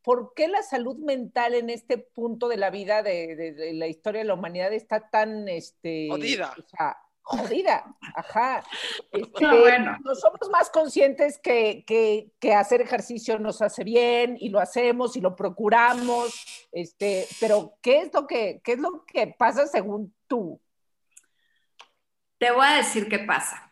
por 0.01 0.33
qué 0.33 0.47
la 0.47 0.63
salud 0.63 0.97
mental 0.97 1.53
en 1.53 1.69
este 1.69 1.97
punto 1.99 2.47
de 2.47 2.57
la 2.57 2.69
vida, 2.69 3.03
de, 3.03 3.71
la 3.73 3.88
historia 3.88 4.21
de 4.21 4.27
la 4.27 4.33
humanidad, 4.33 4.73
está 4.73 5.09
tan, 5.09 5.47
este, 5.47 6.07
jodida. 6.09 6.53
Ajá. 8.15 8.63
Este, 9.11 9.47
bueno. 9.47 9.97
No 10.03 10.13
somos 10.15 10.49
más 10.51 10.69
conscientes 10.69 11.39
que, 11.39 11.83
que, 11.85 12.53
hacer 12.53 12.81
ejercicio 12.81 13.39
nos 13.39 13.61
hace 13.61 13.83
bien 13.83 14.37
y 14.39 14.49
lo 14.49 14.59
hacemos 14.59 15.15
y 15.15 15.21
lo 15.21 15.35
procuramos. 15.35 16.67
Este, 16.71 17.27
pero 17.39 17.73
¿qué 17.81 18.01
es 18.01 18.13
lo 18.13 18.27
que, 18.27 18.61
qué 18.63 18.73
es 18.73 18.79
lo 18.79 19.03
que 19.05 19.27
pasa 19.27 19.67
según 19.67 20.13
tú? 20.27 20.61
Te 22.37 22.51
voy 22.51 22.65
a 22.65 22.77
decir 22.77 23.09
qué 23.09 23.19
pasa. 23.19 23.69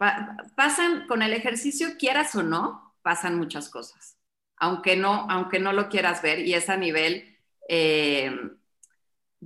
pasan 0.55 1.07
con 1.07 1.21
el 1.21 1.33
ejercicio, 1.33 1.89
quieras 1.97 2.35
o 2.35 2.43
no, 2.43 2.95
pasan 3.01 3.37
muchas 3.37 3.69
cosas. 3.69 4.17
Aunque 4.57 4.95
no, 4.95 5.27
aunque 5.29 5.59
no 5.59 5.71
lo 5.71 5.87
quieras 5.87 6.21
ver, 6.21 6.39
y 6.39 6.53
es 6.53 6.69
a 6.69 6.77
nivel 6.77 7.37
eh, 7.69 8.31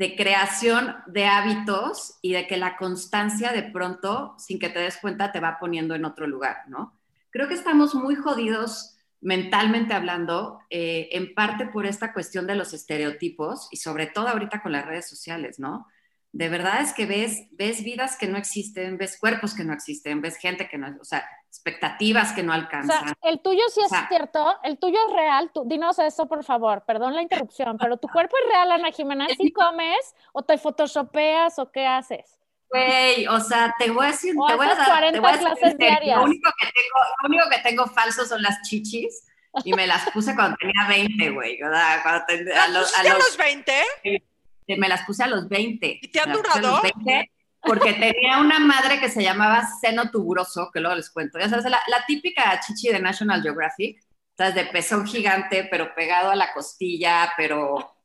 de 0.02 0.16
creación 0.16 0.96
de 1.06 1.26
hábitos 1.26 2.18
y 2.24 2.34
de 2.34 2.48
que 2.48 2.58
la 2.58 2.76
constancia 2.76 3.52
de 3.52 3.62
pronto, 3.62 4.34
sin 4.40 4.58
que 4.58 4.70
te 4.70 4.80
des 4.80 4.98
cuenta, 4.98 5.32
te 5.32 5.40
va 5.40 5.60
poniendo 5.60 5.94
en 5.94 6.06
otro 6.06 6.26
lugar, 6.26 6.64
¿no? 6.70 7.00
Creo 7.30 7.48
que 7.48 7.54
estamos 7.54 7.94
muy 7.94 8.16
jodidos 8.16 8.98
mentalmente 9.22 9.94
hablando, 9.94 10.60
eh, 10.72 11.10
en 11.12 11.36
parte 11.36 11.68
por 11.68 11.86
esta 11.86 12.14
cuestión 12.14 12.48
de 12.48 12.56
los 12.56 12.74
estereotipos 12.74 13.68
y 13.70 13.78
sobre 13.78 14.08
todo 14.08 14.28
ahorita 14.28 14.64
con 14.64 14.72
las 14.72 14.88
redes 14.88 15.08
sociales, 15.08 15.60
¿no? 15.60 15.86
De 16.32 16.50
verdad 16.50 16.82
es 16.82 16.94
que 16.94 17.06
ves, 17.06 17.46
ves 17.52 17.84
vidas 17.84 18.18
que 18.18 18.28
no 18.28 18.40
existen, 18.40 18.98
ves 18.98 19.20
cuerpos 19.20 19.54
que 19.54 19.66
no 19.66 19.72
existen, 19.72 20.20
ves 20.20 20.38
gente 20.38 20.68
que 20.68 20.80
no, 20.80 20.98
o 21.00 21.06
expectativas 21.52 22.32
que 22.32 22.44
no 22.44 22.54
alcanzan. 22.54 23.04
O 23.04 23.08
sea, 23.08 23.16
el 23.24 23.42
tuyo 23.42 23.62
sí 23.74 23.82
es 23.82 23.92
cierto, 24.08 24.58
el 24.64 24.80
tuyo 24.80 24.98
es 25.10 25.14
real. 25.14 25.52
Tú, 25.54 25.64
dinos 25.66 26.00
eso, 26.00 26.26
por 26.28 26.46
favor, 26.46 26.84
perdón 26.86 27.14
la 27.14 27.22
interrupción, 27.22 27.78
pero 27.78 27.98
tu 27.98 28.08
cuerpo 28.08 28.38
es 28.42 28.52
real, 28.54 28.72
Ana 28.72 28.92
Jimena. 28.92 29.28
¿Sí 29.38 29.52
comes 29.52 30.16
o 30.32 30.44
te 30.44 30.58
photoshopeas 30.58 31.60
o 31.60 31.70
qué 31.70 31.86
haces? 31.86 32.40
Güey, 32.70 33.28
o 33.28 33.42
sea, 33.42 33.76
te 33.78 33.92
voy 33.92 34.06
a 34.06 34.08
decir, 34.12 34.32
te 34.32 34.56
voy 34.56 34.66
a 34.66 34.76
dar, 34.76 34.88
40 34.88 35.12
te 35.12 35.20
voy 35.20 35.30
a 35.30 35.38
clases 35.40 35.78
diarias. 35.78 36.18
Lo 36.18 36.24
único, 36.24 36.50
que 36.58 36.68
tengo, 36.68 37.00
lo 37.22 37.28
único 37.28 37.50
que 37.50 37.70
tengo 37.70 37.86
falso 37.88 38.26
son 38.26 38.42
las 38.42 38.62
chichis 38.62 39.28
y 39.66 39.74
me 39.74 39.86
las 39.86 40.10
puse 40.12 40.34
cuando 40.34 40.56
tenía 40.56 40.88
20, 40.88 41.30
güey. 41.32 41.60
Cuando 41.60 42.26
tenía, 42.28 42.64
a 42.64 42.68
los, 42.70 42.98
a 42.98 43.04
los 43.04 43.36
20? 43.36 43.74
Me 44.78 44.88
las 44.88 45.04
puse 45.06 45.22
a 45.22 45.28
los 45.28 45.50
20. 45.50 46.00
¿Y 46.02 46.08
te 46.08 46.22
han 46.22 46.32
durado? 46.32 46.82
20, 46.82 47.30
porque 47.62 47.94
tenía 47.94 48.40
una 48.40 48.60
madre 48.60 49.00
que 49.00 49.10
se 49.10 49.24
llamaba 49.24 49.68
seno 49.80 50.10
tuburoso, 50.10 50.72
que 50.74 50.80
luego 50.80 50.96
les 50.96 51.10
cuento. 51.10 51.40
Ya 51.40 51.50
sabes, 51.50 51.66
la, 51.66 51.80
típica 52.08 52.60
chichi 52.60 52.90
de 52.90 53.00
National 53.00 53.42
Geographic. 53.42 54.02
¿sabes? 54.38 54.56
De 54.56 54.66
pezón 54.66 55.06
gigante, 55.06 55.68
pero 55.70 55.94
pegado 55.94 56.32
a 56.32 56.36
la 56.36 56.54
costilla, 56.54 57.34
pero 57.38 57.96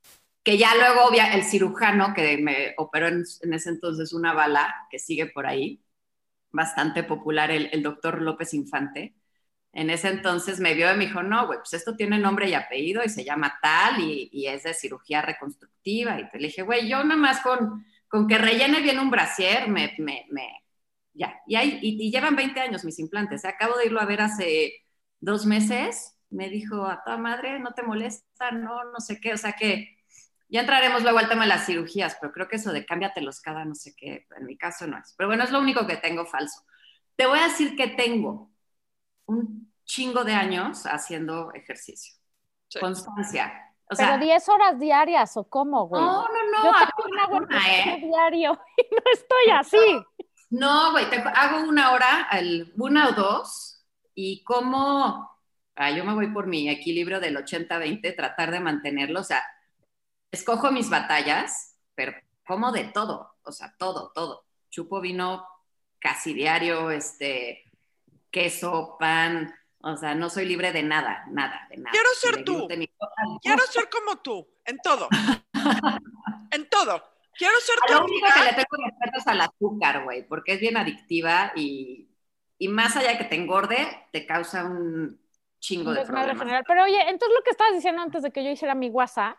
que 0.42 0.58
ya 0.58 0.74
luego 0.74 1.10
el 1.12 1.42
cirujano 1.44 2.14
que 2.14 2.38
me 2.38 2.74
operó 2.78 3.08
en, 3.08 3.24
ese 3.52 3.70
entonces 3.70 4.12
una 4.12 4.32
bala, 4.32 4.86
que 4.90 4.98
sigue 4.98 5.26
por 5.26 5.46
ahí, 5.46 5.82
bastante 6.50 7.02
popular, 7.04 7.50
el, 7.50 7.68
el 7.72 7.82
doctor 7.82 8.22
López 8.22 8.54
Infante, 8.54 9.14
en 9.72 9.90
ese 9.90 10.08
entonces 10.08 10.58
me 10.60 10.74
vio 10.74 10.92
y 10.92 10.96
me 10.96 11.06
dijo, 11.06 11.22
no, 11.22 11.46
güey, 11.46 11.58
pues 11.58 11.74
esto 11.74 11.96
tiene 11.96 12.18
nombre 12.18 12.48
y 12.48 12.54
apellido 12.54 13.04
y 13.04 13.10
se 13.10 13.24
llama 13.24 13.58
tal 13.60 14.00
y, 14.00 14.30
y 14.32 14.46
es 14.46 14.62
de 14.62 14.72
cirugía 14.72 15.20
reconstructiva. 15.20 16.18
Y 16.18 16.30
te 16.30 16.38
le 16.38 16.46
dije, 16.48 16.62
güey, 16.62 16.88
yo 16.88 17.04
nada 17.04 17.20
más 17.20 17.40
con, 17.40 17.84
con 18.08 18.26
que 18.26 18.38
rellene 18.38 18.80
bien 18.80 18.98
un 18.98 19.10
brasier, 19.10 19.68
me, 19.68 19.94
me, 19.98 20.26
me 20.30 20.48
ya. 21.14 21.40
Y, 21.46 21.56
hay, 21.56 21.78
y, 21.82 22.10
llevan 22.10 22.36
20 22.36 22.60
años 22.60 22.84
mis 22.84 22.98
implantes. 22.98 23.44
Acabo 23.44 23.76
de 23.76 23.86
irlo 23.86 24.00
a 24.00 24.06
ver 24.06 24.20
hace 24.20 24.74
dos 25.20 25.46
meses. 25.46 26.16
Me 26.30 26.48
dijo, 26.48 26.86
a 26.86 27.02
toda 27.04 27.16
madre, 27.16 27.58
no 27.58 27.72
te 27.72 27.82
molesta, 27.82 28.50
no, 28.50 28.84
no 28.84 29.00
sé 29.00 29.20
qué. 29.20 29.32
O 29.32 29.38
sea 29.38 29.52
que 29.52 29.96
ya 30.48 30.60
entraremos 30.60 31.02
luego 31.02 31.18
al 31.18 31.28
tema 31.28 31.42
de 31.42 31.48
las 31.48 31.66
cirugías, 31.66 32.16
pero 32.20 32.32
creo 32.32 32.48
que 32.48 32.56
eso 32.56 32.72
de 32.72 32.86
cámbiatelos 32.86 33.40
cada 33.40 33.64
no 33.64 33.74
sé 33.74 33.94
qué, 33.96 34.26
en 34.36 34.46
mi 34.46 34.56
caso 34.56 34.86
no 34.86 34.98
es. 34.98 35.14
Pero 35.16 35.28
bueno, 35.28 35.44
es 35.44 35.50
lo 35.50 35.60
único 35.60 35.86
que 35.86 35.96
tengo 35.96 36.26
falso. 36.26 36.62
Te 37.16 37.26
voy 37.26 37.38
a 37.38 37.48
decir 37.48 37.76
que 37.76 37.88
tengo 37.88 38.52
un 39.26 39.72
chingo 39.84 40.24
de 40.24 40.34
años 40.34 40.84
haciendo 40.86 41.52
ejercicio. 41.54 42.14
Constancia. 42.80 43.65
O 43.88 43.94
Pero 43.96 44.18
10 44.18 44.48
horas 44.48 44.78
diarias, 44.80 45.36
¿o 45.36 45.44
cómo, 45.44 45.86
güey? 45.86 46.02
No, 46.02 46.22
no, 46.22 46.50
no. 46.50 46.64
Yo 46.64 46.72
tengo 47.26 47.36
una, 47.36 47.58
¿eh? 47.68 48.00
diario 48.02 48.58
y 48.76 48.94
no 48.94 49.02
estoy 49.12 49.50
así. 49.52 50.04
No, 50.50 50.92
güey, 50.92 51.06
hago 51.34 51.68
una 51.68 51.92
hora, 51.92 52.28
una 52.76 53.08
o 53.08 53.12
dos, 53.12 53.84
y 54.14 54.42
como, 54.44 55.30
ah, 55.76 55.90
yo 55.90 56.04
me 56.04 56.14
voy 56.14 56.28
por 56.28 56.46
mi 56.46 56.68
equilibrio 56.68 57.20
del 57.20 57.36
80-20, 57.36 58.16
tratar 58.16 58.50
de 58.50 58.60
mantenerlo, 58.60 59.20
o 59.20 59.24
sea, 59.24 59.44
escojo 60.30 60.70
mis 60.70 60.88
batallas, 60.88 61.76
pero 61.94 62.12
como 62.46 62.72
de 62.72 62.84
todo, 62.84 63.34
o 63.42 63.52
sea, 63.52 63.74
todo, 63.78 64.12
todo. 64.14 64.44
Chupo 64.70 65.00
vino 65.00 65.46
casi 65.98 66.32
diario, 66.32 66.90
este, 66.90 67.64
queso, 68.30 68.96
pan, 68.98 69.54
o 69.86 69.96
sea, 69.96 70.16
no 70.16 70.28
soy 70.28 70.46
libre 70.46 70.72
de 70.72 70.82
nada, 70.82 71.24
nada, 71.30 71.68
de 71.70 71.76
nada. 71.76 71.92
Quiero 71.92 72.08
ser 72.14 72.44
tú. 72.44 72.66
Quiero 73.40 73.62
ser 73.66 73.88
como 73.88 74.16
tú, 74.16 74.46
en 74.64 74.78
todo. 74.78 75.08
en 76.50 76.68
todo. 76.68 77.02
Quiero 77.38 77.54
ser 77.60 77.76
tú. 77.86 77.94
Lo 77.94 78.04
único 78.04 78.26
que 78.34 78.44
le 78.44 78.50
tengo 78.50 78.84
respeto 78.84 79.18
es 79.18 79.26
al 79.28 79.40
azúcar, 79.42 80.02
güey, 80.02 80.26
porque 80.26 80.54
es 80.54 80.60
bien 80.60 80.76
adictiva 80.76 81.52
y, 81.54 82.08
y, 82.58 82.66
más 82.66 82.96
allá 82.96 83.10
de 83.10 83.18
que 83.18 83.24
te 83.24 83.36
engorde, 83.36 84.08
te 84.10 84.26
causa 84.26 84.64
un 84.64 85.20
chingo 85.60 85.92
de 85.92 86.04
problemas. 86.04 86.64
Pero 86.66 86.82
oye, 86.82 87.00
entonces 87.02 87.36
lo 87.36 87.44
que 87.44 87.50
estabas 87.50 87.74
diciendo 87.74 88.02
antes 88.02 88.24
de 88.24 88.32
que 88.32 88.42
yo 88.42 88.50
hiciera 88.50 88.74
mi 88.74 88.90
WhatsApp, 88.90 89.38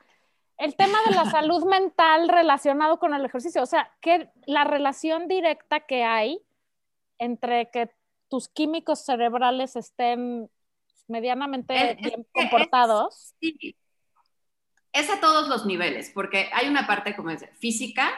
el 0.58 0.78
tema 0.78 1.00
de 1.08 1.16
la 1.16 1.26
salud 1.30 1.66
mental 1.66 2.30
relacionado 2.30 3.00
con 3.00 3.14
el 3.14 3.26
ejercicio, 3.26 3.62
o 3.62 3.66
sea, 3.66 3.92
que 4.00 4.30
la 4.46 4.64
relación 4.64 5.28
directa 5.28 5.82
que 5.82 6.06
hay 6.06 6.42
entre 7.18 7.70
que 7.70 7.97
tus 8.30 8.50
químicos 8.50 9.06
cerebrales 9.06 9.76
estén 9.76 10.50
medianamente 11.08 11.98
bien 12.02 12.26
comportados. 12.34 13.34
Es, 13.40 13.54
sí. 13.60 13.76
es 14.94 15.10
a 15.10 15.20
todos 15.20 15.48
los 15.48 15.66
niveles, 15.66 16.12
porque 16.14 16.50
hay 16.54 16.68
una 16.68 16.86
parte 16.88 17.16
como 17.16 17.30
es 17.30 17.46
física 17.60 18.12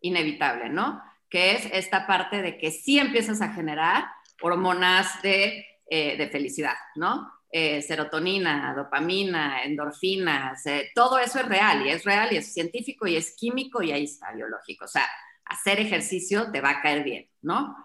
inevitable, 0.00 0.68
¿no? 0.68 1.02
Que 1.28 1.52
es 1.52 1.66
esta 1.72 2.06
parte 2.06 2.42
de 2.42 2.58
que 2.58 2.70
sí 2.70 2.98
empiezas 2.98 3.40
a 3.40 3.52
generar 3.52 4.06
hormonas 4.42 5.22
de, 5.22 5.64
eh, 5.88 6.28
felicidad, 6.30 6.74
¿no? 6.96 7.32
Eh, 7.50 7.82
serotonina, 7.82 8.74
dopamina, 8.74 9.62
endorfinas, 9.62 10.64
eh, 10.66 10.90
todo 10.94 11.18
eso 11.18 11.38
es 11.38 11.46
real 11.46 11.86
y 11.86 11.90
es 11.90 12.04
real 12.04 12.32
y 12.32 12.38
es 12.38 12.52
científico 12.52 13.06
y 13.06 13.16
es 13.16 13.36
químico 13.36 13.82
y 13.82 13.92
ahí 13.92 14.04
está 14.04 14.32
biológico. 14.32 14.86
O 14.86 14.88
sea, 14.88 15.06
hacer 15.44 15.78
ejercicio 15.80 16.50
te 16.50 16.60
va 16.60 16.70
a 16.70 16.82
caer 16.82 17.04
bien, 17.04 17.28
¿no? 17.42 17.76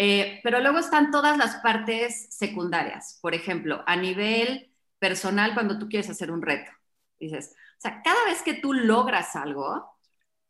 Eh, 0.00 0.38
pero 0.44 0.60
luego 0.60 0.78
están 0.78 1.10
todas 1.10 1.36
las 1.36 1.56
partes 1.56 2.28
secundarias. 2.30 3.18
Por 3.20 3.34
ejemplo, 3.34 3.82
a 3.84 3.96
nivel 3.96 4.72
personal, 5.00 5.54
cuando 5.54 5.78
tú 5.78 5.88
quieres 5.88 6.08
hacer 6.08 6.30
un 6.30 6.40
reto, 6.40 6.70
dices, 7.18 7.54
o 7.78 7.80
sea, 7.80 8.00
cada 8.02 8.24
vez 8.26 8.42
que 8.42 8.54
tú 8.54 8.72
logras 8.72 9.34
algo, 9.34 9.98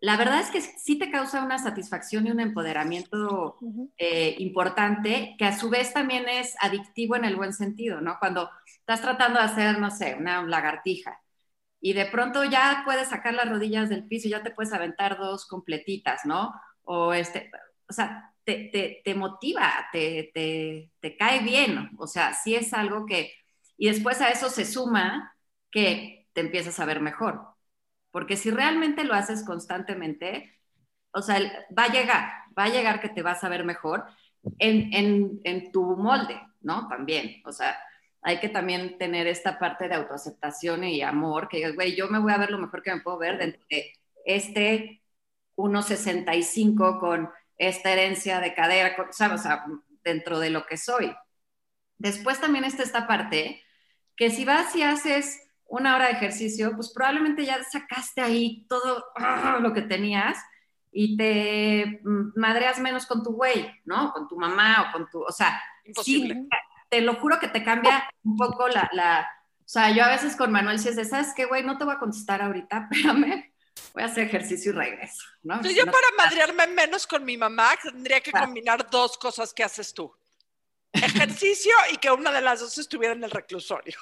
la 0.01 0.19
verdad 0.19 0.41
es 0.41 0.51
que 0.51 0.61
sí 0.61 0.99
te 0.99 1.11
causa 1.11 1.43
una 1.43 1.59
satisfacción 1.59 2.27
y 2.27 2.31
un 2.31 2.41
empoderamiento 2.41 3.59
eh, 3.97 4.37
importante, 4.39 5.35
que 5.39 5.47
a 5.47 5.59
su 5.59 5.71
vez 5.71 5.95
también 5.95 6.29
es 6.29 6.55
adictivo 6.61 7.17
en 7.17 7.25
el 7.25 7.37
buen 7.37 7.55
sentido, 7.55 8.03
¿no? 8.03 8.19
Cuando 8.21 8.51
estás 8.67 9.01
tratando 9.01 9.41
de 9.41 9.47
hacer, 9.47 9.79
no 9.79 9.91
sé, 9.91 10.15
una 10.15 10.43
lagartija 10.43 11.19
y 11.81 11.93
de 11.95 12.07
pronto 12.07 12.45
ya 12.45 12.83
puedes 12.85 13.09
sacar 13.09 13.35
las 13.35 13.49
rodillas 13.49 13.89
del 13.89 14.07
piso 14.07 14.29
y 14.29 14.33
ya 14.33 14.43
te 14.43 14.51
puedes 14.51 14.73
aventar 14.73 15.19
dos 15.19 15.47
completitas, 15.47 16.25
¿no? 16.27 16.53
O 16.85 17.13
este, 17.13 17.51
o 17.89 17.93
sea, 17.93 18.35
te, 18.55 19.15
motiva, 19.15 19.89
te, 19.93 20.31
te, 21.01 21.17
cae 21.17 21.41
bien, 21.41 21.91
o 21.99 22.07
sea, 22.07 22.33
sí 22.33 22.55
es 22.55 22.73
algo 22.73 23.07
que, 23.07 23.33
y 23.77 23.89
después 23.89 24.21
a 24.21 24.31
eso 24.31 24.49
se 24.49 24.65
suma 24.65 25.37
que 25.71 26.29
te 26.33 26.41
empiezas 26.41 26.81
a 26.81 26.87
ver 26.87 27.01
mejor, 27.01 27.43
porque 28.11 28.37
si 28.37 28.51
realmente 28.51 29.05
lo 29.05 29.15
haces 29.15 29.45
constantemente, 29.45 30.59
o 31.13 31.23
sea, 31.23 31.39
va 31.77 31.85
a 31.85 31.93
llegar, 31.93 32.31
va 32.59 32.65
a 32.65 32.69
llegar 32.69 33.01
que 33.01 33.09
te 33.09 33.23
vas 33.23 33.45
a 33.45 33.49
ver 33.49 33.65
mejor 33.65 34.05
en, 34.59 35.41
en, 35.45 35.73
tu 35.73 35.97
molde, 35.97 36.41
¿no? 36.61 36.89
También, 36.89 37.43
o 37.45 37.53
sea, 37.53 37.79
hay 38.23 38.41
que 38.41 38.49
también 38.49 38.99
tener 38.99 39.27
esta 39.27 39.59
parte 39.59 39.89
de 39.89 39.95
autoaceptación 39.95 40.85
y 40.85 41.03
amor, 41.03 41.49
que 41.49 41.73
güey, 41.73 41.95
yo 41.97 42.09
me 42.09 42.19
voy 42.19 42.33
a 42.33 42.39
ver 42.39 42.51
lo 42.51 42.59
mejor 42.59 42.83
que 42.83 42.95
me 42.95 43.01
puedo 43.01 43.19
ver 43.19 43.39
dentro 43.39 43.61
de 43.71 43.93
este 44.25 45.03
1,65 45.57 47.01
con 47.01 47.31
esta 47.59 47.92
herencia 47.92 48.40
de 48.40 48.55
cadera, 48.55 48.97
¿sabes? 49.11 49.40
O 49.40 49.42
sea, 49.42 49.64
dentro 50.05 50.38
de 50.38 50.51
lo 50.51 50.64
que 50.66 50.77
soy. 50.77 51.14
Después 51.99 52.40
también 52.40 52.64
está 52.64 52.83
esta 52.83 53.07
parte 53.07 53.62
que 54.16 54.31
si 54.31 54.44
vas 54.44 54.75
y 54.75 54.83
haces 54.83 55.49
una 55.66 55.94
hora 55.94 56.07
de 56.07 56.12
ejercicio, 56.12 56.73
pues 56.75 56.90
probablemente 56.92 57.44
ya 57.44 57.62
sacaste 57.62 58.21
ahí 58.21 58.66
todo 58.68 59.05
ah, 59.16 59.59
lo 59.61 59.73
que 59.73 59.83
tenías 59.83 60.38
y 60.90 61.16
te 61.16 62.01
madreas 62.03 62.79
menos 62.79 63.07
con 63.07 63.23
tu 63.23 63.33
güey, 63.33 63.71
¿no? 63.85 64.12
Con 64.12 64.27
tu 64.27 64.37
mamá 64.37 64.88
o 64.88 64.92
con 64.92 65.11
tu, 65.11 65.21
o 65.21 65.31
sea, 65.33 65.61
sí, 66.03 66.33
te 66.88 67.01
lo 67.03 67.16
juro 67.16 67.38
que 67.38 67.49
te 67.49 67.62
cambia 67.62 68.09
un 68.25 68.37
poco 68.37 68.68
la, 68.68 68.88
la, 68.92 69.29
o 69.59 69.68
sea, 69.68 69.90
yo 69.90 70.03
a 70.05 70.09
veces 70.09 70.35
con 70.35 70.51
Manuel 70.51 70.79
si 70.79 70.88
es 70.88 70.97
de, 70.97 71.05
¿sabes 71.05 71.35
qué, 71.37 71.44
güey? 71.44 71.62
No 71.62 71.77
te 71.77 71.85
voy 71.85 71.94
a 71.94 71.99
contestar 71.99 72.40
ahorita, 72.40 72.88
espérame, 72.90 73.53
voy 73.95 74.03
a 74.03 74.07
hacer 74.07 74.27
ejercicio 74.27 74.73
y 74.73 74.75
regreso. 74.75 75.25
¿no? 75.43 75.62
yo 75.62 75.85
para 75.85 76.07
madrearme 76.17 76.67
menos 76.69 77.07
con 77.07 77.25
mi 77.25 77.37
mamá 77.37 77.71
tendría 77.83 78.21
que 78.21 78.33
combinar 78.33 78.88
dos 78.91 79.19
cosas 79.19 79.53
que 79.53 79.64
haces 79.64 79.93
tú. 79.95 80.12
Ejercicio 80.93 81.73
y 81.93 81.97
que 81.99 82.11
una 82.11 82.33
de 82.33 82.41
las 82.41 82.61
dos 82.61 82.77
estuviera 82.79 83.14
en 83.14 83.23
el 83.23 83.31
reclusorio. 83.31 83.99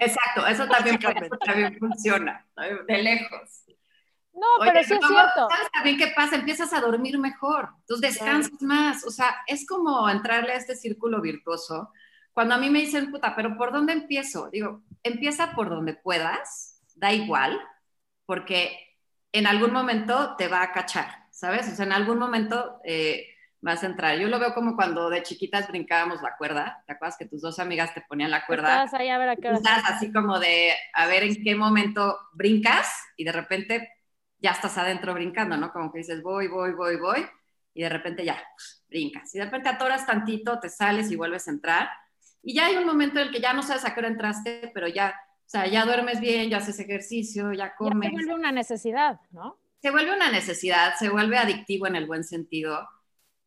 Exacto, 0.00 0.46
eso 0.46 0.66
también, 0.66 0.98
también 1.44 1.78
funciona, 1.78 2.46
de 2.86 3.02
lejos. 3.02 3.64
No, 4.32 4.46
pero 4.60 4.82
sí 4.82 4.94
es 4.94 5.06
cierto. 5.06 5.48
¿Sabes 5.48 5.70
también 5.72 5.96
qué 5.96 6.08
pasa? 6.08 6.36
Empiezas 6.36 6.72
a 6.72 6.80
dormir 6.80 7.18
mejor, 7.18 7.68
entonces 7.80 8.14
descansas 8.14 8.60
más. 8.62 9.04
O 9.04 9.10
sea, 9.10 9.36
es 9.46 9.66
como 9.66 10.08
entrarle 10.08 10.52
a 10.52 10.56
este 10.56 10.74
círculo 10.74 11.20
virtuoso. 11.20 11.92
Cuando 12.32 12.56
a 12.56 12.58
mí 12.58 12.68
me 12.68 12.80
dicen, 12.80 13.12
puta, 13.12 13.36
pero 13.36 13.56
¿por 13.56 13.72
dónde 13.72 13.92
empiezo? 13.92 14.50
Digo, 14.50 14.82
empieza 15.04 15.52
por 15.52 15.70
donde 15.70 15.94
puedas, 15.94 16.80
da 16.96 17.12
igual, 17.12 17.60
porque 18.26 18.83
en 19.34 19.48
algún 19.48 19.72
momento 19.72 20.36
te 20.36 20.46
va 20.46 20.62
a 20.62 20.72
cachar, 20.72 21.26
¿sabes? 21.32 21.68
O 21.70 21.74
sea, 21.74 21.84
en 21.84 21.92
algún 21.92 22.18
momento 22.18 22.78
eh, 22.84 23.26
vas 23.60 23.82
a 23.82 23.86
entrar. 23.86 24.16
Yo 24.16 24.28
lo 24.28 24.38
veo 24.38 24.54
como 24.54 24.76
cuando 24.76 25.10
de 25.10 25.24
chiquitas 25.24 25.66
brincábamos 25.66 26.22
la 26.22 26.36
cuerda. 26.36 26.84
¿Te 26.86 26.92
acuerdas 26.92 27.16
que 27.18 27.26
tus 27.26 27.42
dos 27.42 27.58
amigas 27.58 27.92
te 27.92 28.02
ponían 28.02 28.30
la 28.30 28.46
cuerda? 28.46 28.84
Estás 28.84 29.00
ahí 29.00 29.08
a 29.08 29.18
ver 29.18 29.30
a 29.30 29.36
qué 29.36 29.48
hora. 29.48 29.56
Estás 29.56 29.82
así 29.90 30.12
como 30.12 30.38
de 30.38 30.72
a 30.92 31.08
ver 31.08 31.24
en 31.24 31.42
qué 31.42 31.56
momento 31.56 32.16
brincas 32.32 32.88
y 33.16 33.24
de 33.24 33.32
repente 33.32 33.88
ya 34.38 34.52
estás 34.52 34.78
adentro 34.78 35.12
brincando, 35.14 35.56
¿no? 35.56 35.72
Como 35.72 35.90
que 35.90 35.98
dices 35.98 36.22
voy, 36.22 36.46
voy, 36.46 36.70
voy, 36.74 36.96
voy 36.96 37.26
y 37.74 37.82
de 37.82 37.88
repente 37.88 38.24
ya 38.24 38.40
brincas. 38.88 39.34
Y 39.34 39.38
de 39.38 39.46
repente 39.46 39.68
atoras 39.68 40.06
tantito, 40.06 40.60
te 40.60 40.68
sales 40.68 41.10
y 41.10 41.16
vuelves 41.16 41.48
a 41.48 41.50
entrar. 41.50 41.88
Y 42.40 42.54
ya 42.54 42.66
hay 42.66 42.76
un 42.76 42.86
momento 42.86 43.18
en 43.18 43.26
el 43.26 43.32
que 43.32 43.40
ya 43.40 43.52
no 43.52 43.64
sabes 43.64 43.84
a 43.84 43.94
qué 43.94 43.98
hora 43.98 44.08
entraste, 44.10 44.70
pero 44.72 44.86
ya 44.86 45.12
o 45.46 45.48
sea, 45.48 45.66
ya 45.66 45.84
duermes 45.84 46.20
bien, 46.20 46.50
ya 46.50 46.58
haces 46.58 46.80
ejercicio, 46.80 47.52
ya 47.52 47.76
comes. 47.76 48.08
se 48.08 48.12
vuelve 48.12 48.34
una 48.34 48.52
necesidad, 48.52 49.20
¿no? 49.30 49.58
Se 49.80 49.90
vuelve 49.90 50.14
una 50.14 50.30
necesidad, 50.30 50.94
se 50.98 51.10
vuelve 51.10 51.36
adictivo 51.36 51.86
en 51.86 51.96
el 51.96 52.06
buen 52.06 52.24
sentido. 52.24 52.88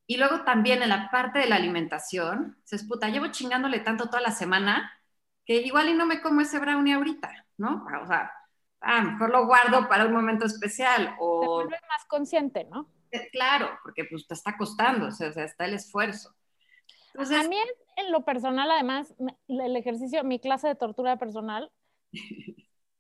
Y 0.06 0.18
luego 0.18 0.44
también 0.44 0.84
en 0.84 0.90
la 0.90 1.10
parte 1.12 1.40
de 1.40 1.48
la 1.48 1.56
alimentación, 1.56 2.58
se 2.64 2.78
puta, 2.86 3.10
llevo 3.10 3.28
chingándole 3.28 3.80
tanto 3.80 4.06
toda 4.06 4.22
la 4.22 4.32
semana 4.32 4.92
que 5.46 5.56
igual 5.62 5.90
y 5.90 5.94
no 5.94 6.06
me 6.06 6.22
como 6.22 6.42
ese 6.42 6.60
brownie 6.60 6.94
ahorita, 6.94 7.46
¿no? 7.58 7.86
O 8.04 8.08
sea, 8.08 8.32
ah, 8.82 9.02
mejor 9.02 9.32
lo 9.32 9.48
guardo 9.48 9.90
para 9.90 10.06
un 10.06 10.14
momento 10.14 10.46
especial. 10.46 11.16
O... 11.20 11.42
Se 11.42 11.48
vuelve 11.48 11.78
más 11.90 12.06
consciente, 12.06 12.66
¿no? 12.66 12.90
Eh, 13.12 13.30
claro, 13.32 13.70
porque 13.84 14.06
pues 14.06 14.28
te 14.28 14.34
está 14.34 14.58
costando, 14.58 15.08
o 15.08 15.12
sea, 15.12 15.30
está 15.30 15.66
el 15.66 15.74
esfuerzo. 15.74 16.36
a 17.16 17.48
mí 17.48 17.58
en, 17.96 18.12
lo 18.12 18.24
personal, 18.24 18.70
además, 18.70 19.14
el 19.48 19.76
ejercicio, 19.76 20.24
mi 20.24 20.40
clase 20.40 20.68
de 20.68 20.76
tortura 20.76 21.18
personal, 21.18 21.72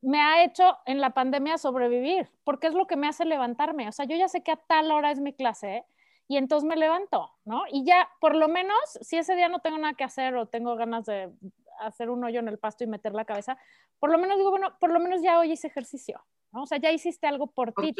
me 0.01 0.21
ha 0.21 0.43
hecho 0.43 0.77
en 0.85 1.01
la 1.01 1.11
pandemia 1.11 1.57
sobrevivir, 1.57 2.29
porque 2.43 2.67
es 2.67 2.73
lo 2.73 2.87
que 2.87 2.95
me 2.95 3.07
hace 3.07 3.25
levantarme. 3.25 3.87
O 3.87 3.91
sea, 3.91 4.05
yo 4.05 4.15
ya 4.15 4.27
sé 4.27 4.41
que 4.41 4.51
a 4.51 4.55
tal 4.55 4.91
hora 4.91 5.11
es 5.11 5.19
mi 5.19 5.33
clase 5.33 5.85
y 6.27 6.37
entonces 6.37 6.67
me 6.67 6.75
levanto, 6.75 7.31
¿no? 7.45 7.63
Y 7.71 7.85
ya, 7.85 8.09
por 8.19 8.35
lo 8.35 8.47
menos, 8.47 8.77
si 9.01 9.17
ese 9.17 9.35
día 9.35 9.49
no 9.49 9.59
tengo 9.59 9.77
nada 9.77 9.93
que 9.93 10.03
hacer 10.03 10.35
o 10.35 10.45
tengo 10.45 10.75
ganas 10.75 11.05
de 11.05 11.31
hacer 11.79 12.09
un 12.09 12.23
hoyo 12.23 12.39
en 12.39 12.47
el 12.47 12.57
pasto 12.57 12.83
y 12.83 12.87
meter 12.87 13.13
la 13.13 13.25
cabeza, 13.25 13.57
por 13.99 14.11
lo 14.11 14.17
menos 14.17 14.37
digo, 14.37 14.49
bueno, 14.49 14.77
por 14.79 14.91
lo 14.91 14.99
menos 14.99 15.21
ya 15.21 15.39
hoy 15.39 15.51
hice 15.51 15.67
ejercicio, 15.67 16.23
¿no? 16.51 16.63
O 16.63 16.65
sea, 16.65 16.77
ya 16.77 16.91
hiciste 16.91 17.27
algo 17.27 17.47
por 17.47 17.73
ti. 17.73 17.93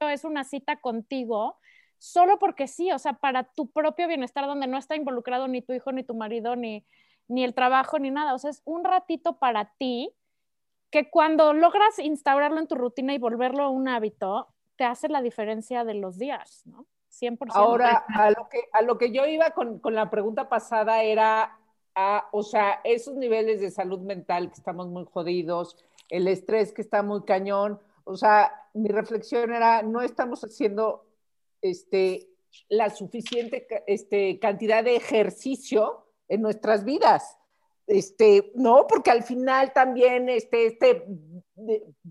Es 0.00 0.24
una 0.24 0.44
cita 0.44 0.80
contigo, 0.80 1.58
solo 1.98 2.38
porque 2.38 2.66
sí, 2.66 2.90
o 2.90 2.98
sea, 2.98 3.12
para 3.14 3.44
tu 3.44 3.70
propio 3.70 4.08
bienestar, 4.08 4.46
donde 4.46 4.66
no 4.66 4.78
está 4.78 4.96
involucrado 4.96 5.46
ni 5.46 5.60
tu 5.60 5.74
hijo, 5.74 5.92
ni 5.92 6.04
tu 6.04 6.14
marido, 6.14 6.56
ni, 6.56 6.86
ni 7.30 7.44
el 7.44 7.54
trabajo, 7.54 7.98
ni 7.98 8.10
nada. 8.10 8.34
O 8.34 8.38
sea, 8.38 8.50
es 8.50 8.60
un 8.64 8.84
ratito 8.84 9.38
para 9.38 9.72
ti 9.78 10.12
que 10.90 11.08
cuando 11.08 11.52
logras 11.52 11.98
instaurarlo 11.98 12.58
en 12.58 12.66
tu 12.66 12.74
rutina 12.74 13.14
y 13.14 13.18
volverlo 13.18 13.70
un 13.70 13.88
hábito, 13.88 14.48
te 14.76 14.84
hace 14.84 15.08
la 15.08 15.22
diferencia 15.22 15.84
de 15.84 15.94
los 15.94 16.18
días, 16.18 16.62
¿no? 16.66 16.86
100%. 17.10 17.50
Ahora, 17.54 18.04
a 18.08 18.30
lo 18.30 18.48
que, 18.48 18.68
a 18.72 18.82
lo 18.82 18.98
que 18.98 19.12
yo 19.12 19.26
iba 19.26 19.50
con, 19.50 19.78
con 19.78 19.94
la 19.94 20.10
pregunta 20.10 20.48
pasada 20.48 21.02
era, 21.02 21.58
a, 21.94 22.28
o 22.32 22.42
sea, 22.42 22.80
esos 22.84 23.14
niveles 23.14 23.60
de 23.60 23.70
salud 23.70 24.00
mental 24.00 24.48
que 24.48 24.54
estamos 24.54 24.88
muy 24.88 25.04
jodidos, 25.04 25.76
el 26.08 26.26
estrés 26.28 26.72
que 26.72 26.82
está 26.82 27.02
muy 27.02 27.22
cañón, 27.24 27.80
o 28.04 28.16
sea, 28.16 28.68
mi 28.74 28.88
reflexión 28.88 29.52
era, 29.52 29.82
no 29.82 30.02
estamos 30.02 30.42
haciendo 30.42 31.04
este, 31.62 32.28
la 32.68 32.90
suficiente 32.90 33.66
este, 33.86 34.38
cantidad 34.38 34.82
de 34.82 34.96
ejercicio 34.96 36.06
en 36.30 36.40
nuestras 36.40 36.84
vidas. 36.84 37.36
Este, 37.86 38.52
no, 38.54 38.86
porque 38.86 39.10
al 39.10 39.24
final 39.24 39.72
también 39.72 40.28
este, 40.28 40.68
este 40.68 41.04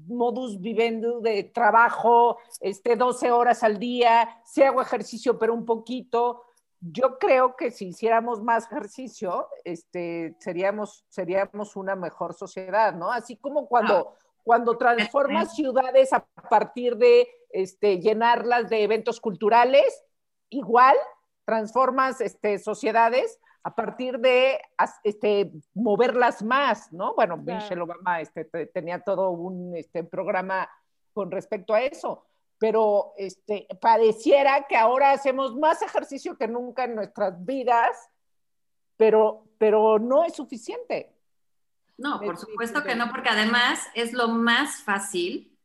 modus 0.07 0.59
vivendi 0.59 1.07
de 1.21 1.45
trabajo, 1.45 2.37
este, 2.59 2.97
12 2.97 3.31
horas 3.31 3.63
al 3.63 3.79
día, 3.79 4.41
si 4.43 4.61
hago 4.61 4.81
ejercicio, 4.81 5.39
pero 5.39 5.53
un 5.53 5.65
poquito. 5.65 6.43
Yo 6.81 7.17
creo 7.17 7.55
que 7.55 7.71
si 7.71 7.87
hiciéramos 7.87 8.43
más 8.43 8.65
ejercicio, 8.65 9.47
este, 9.63 10.35
seríamos, 10.39 11.05
seríamos 11.07 11.77
una 11.77 11.95
mejor 11.95 12.33
sociedad, 12.33 12.93
¿no? 12.93 13.09
Así 13.11 13.37
como 13.37 13.67
cuando, 13.67 14.15
cuando 14.43 14.77
transformas 14.77 15.55
ciudades 15.55 16.11
a 16.11 16.25
partir 16.49 16.97
de 16.97 17.27
este, 17.51 17.99
llenarlas 17.99 18.69
de 18.69 18.83
eventos 18.83 19.21
culturales, 19.21 20.03
igual 20.49 20.97
transformas 21.45 22.19
este, 22.19 22.59
sociedades 22.59 23.39
a 23.63 23.75
partir 23.75 24.19
de 24.19 24.59
este, 25.03 25.51
moverlas 25.73 26.41
más, 26.41 26.91
¿no? 26.91 27.13
Bueno, 27.13 27.37
Michelle 27.37 27.81
Obama 27.81 28.21
este, 28.21 28.45
tenía 28.67 28.99
todo 29.01 29.31
un 29.31 29.75
este, 29.75 30.03
programa 30.03 30.69
con 31.13 31.29
respecto 31.31 31.73
a 31.73 31.81
eso, 31.81 32.25
pero 32.57 33.13
este, 33.17 33.67
pareciera 33.81 34.65
que 34.67 34.77
ahora 34.77 35.11
hacemos 35.11 35.55
más 35.55 35.81
ejercicio 35.81 36.37
que 36.37 36.47
nunca 36.47 36.85
en 36.85 36.95
nuestras 36.95 37.45
vidas, 37.45 38.09
pero, 38.97 39.45
pero 39.57 39.99
no 39.99 40.23
es 40.23 40.35
suficiente. 40.35 41.13
No, 41.97 42.21
por 42.21 42.37
supuesto 42.37 42.81
que 42.83 42.95
no, 42.95 43.09
porque 43.09 43.29
además 43.29 43.85
es 43.93 44.13
lo 44.13 44.29
más 44.29 44.81
fácil 44.83 45.57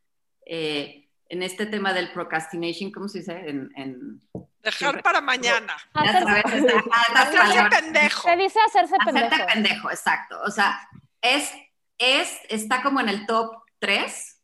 eh, 0.46 1.08
en 1.28 1.42
este 1.42 1.66
tema 1.66 1.92
del 1.92 2.12
procrastination, 2.12 2.90
¿cómo 2.90 3.08
se 3.08 3.18
dice? 3.18 3.48
En, 3.48 4.20
Dejar 4.64 5.02
para 5.02 5.20
mañana. 5.20 5.76
hacerse 5.92 7.68
pendejo. 7.70 8.22
Se 8.22 8.36
dice 8.36 8.58
hacerse 8.66 8.96
pendejo. 9.04 9.26
Hacerte 9.26 9.52
pendejo, 9.52 9.90
exacto. 9.90 10.40
O 10.42 10.50
sea, 10.50 10.88
es, 11.20 11.52
es, 11.98 12.38
está 12.48 12.82
como 12.82 13.00
en 13.00 13.08
el 13.08 13.26
top 13.26 13.54
3 13.78 14.40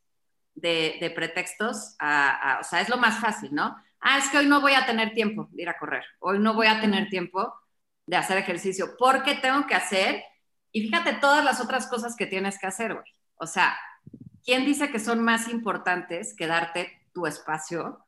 de, 0.55 1.13
pretextos. 1.15 1.97
o 1.99 2.65
sea, 2.65 2.81
es 2.81 2.89
lo 2.89 2.99
más 2.99 3.19
fácil, 3.19 3.55
¿no? 3.55 3.77
Ah, 4.01 4.19
es 4.19 4.29
que 4.29 4.39
hoy 4.39 4.47
no 4.47 4.61
voy 4.61 4.75
a 4.75 4.87
tener 4.87 5.13
tiempo 5.13 5.49
de 5.53 5.63
ir 5.63 5.69
a 5.69 5.79
correr. 5.79 6.05
Hoy 6.21 6.39
no 6.39 6.55
voy 6.55 6.67
a 6.67 6.81
tener 6.81 7.09
tiempo 7.09 7.55
de 8.07 8.17
hacer 8.17 8.39
ejercicio 8.39 8.97
porque 8.99 9.35
tengo 9.37 9.67
que 9.67 9.75
hacer. 9.75 10.25
Y 10.73 10.83
fíjate 10.83 11.15
todas 11.15 11.45
las 11.45 11.61
otras 11.61 11.87
cosas 11.87 12.17
que 12.17 12.27
tienes 12.27 12.59
que 12.59 12.67
hacer, 12.67 12.95
güey. 12.95 13.07
O 13.37 13.47
sea, 13.47 13.79
¿quién 14.45 14.65
dice 14.65 14.91
que 14.91 14.99
son 14.99 15.23
más 15.23 15.49
importantes 15.49 16.35
que 16.37 16.47
darte 16.47 17.07
tu 17.13 17.27
espacio? 17.27 18.07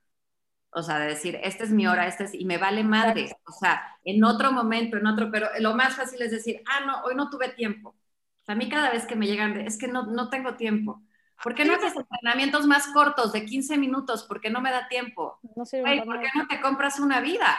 O 0.74 0.82
sea, 0.82 0.98
de 0.98 1.08
decir, 1.08 1.38
esta 1.42 1.64
es 1.64 1.70
mi 1.70 1.86
hora, 1.86 2.06
esta 2.06 2.24
es, 2.24 2.34
y 2.34 2.44
me 2.46 2.56
vale 2.56 2.82
madre. 2.82 3.36
O 3.46 3.52
sea, 3.52 3.82
en 4.04 4.24
otro 4.24 4.52
momento, 4.52 4.96
en 4.96 5.06
otro, 5.06 5.30
pero 5.30 5.48
lo 5.60 5.74
más 5.74 5.94
fácil 5.96 6.22
es 6.22 6.30
decir, 6.30 6.62
ah, 6.66 6.84
no, 6.86 7.02
hoy 7.02 7.14
no 7.14 7.28
tuve 7.28 7.50
tiempo. 7.50 7.90
O 7.90 8.44
sea, 8.44 8.54
a 8.54 8.58
mí 8.58 8.68
cada 8.68 8.90
vez 8.90 9.06
que 9.06 9.14
me 9.14 9.26
llegan, 9.26 9.60
es 9.60 9.78
que 9.78 9.88
no, 9.88 10.06
no 10.06 10.30
tengo 10.30 10.54
tiempo. 10.54 11.02
¿Por 11.42 11.54
qué 11.54 11.64
no 11.64 11.74
haces 11.74 11.94
entrenamientos 11.96 12.66
más 12.66 12.86
cortos 12.88 13.32
de 13.32 13.44
15 13.44 13.76
minutos? 13.76 14.24
¿Por 14.24 14.40
qué 14.40 14.48
no 14.48 14.60
me 14.60 14.70
da 14.70 14.88
tiempo? 14.88 15.38
No 15.56 15.64
sé, 15.64 15.82
¿Por 15.82 16.20
qué 16.20 16.28
no 16.36 16.46
te 16.46 16.60
compras 16.60 17.00
una 17.00 17.20
vida? 17.20 17.56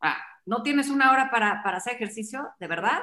Ah, 0.00 0.18
¿No 0.44 0.62
tienes 0.62 0.90
una 0.90 1.12
hora 1.12 1.30
para, 1.30 1.62
para 1.62 1.78
hacer 1.78 1.94
ejercicio? 1.94 2.50
¿De 2.58 2.66
verdad? 2.66 3.00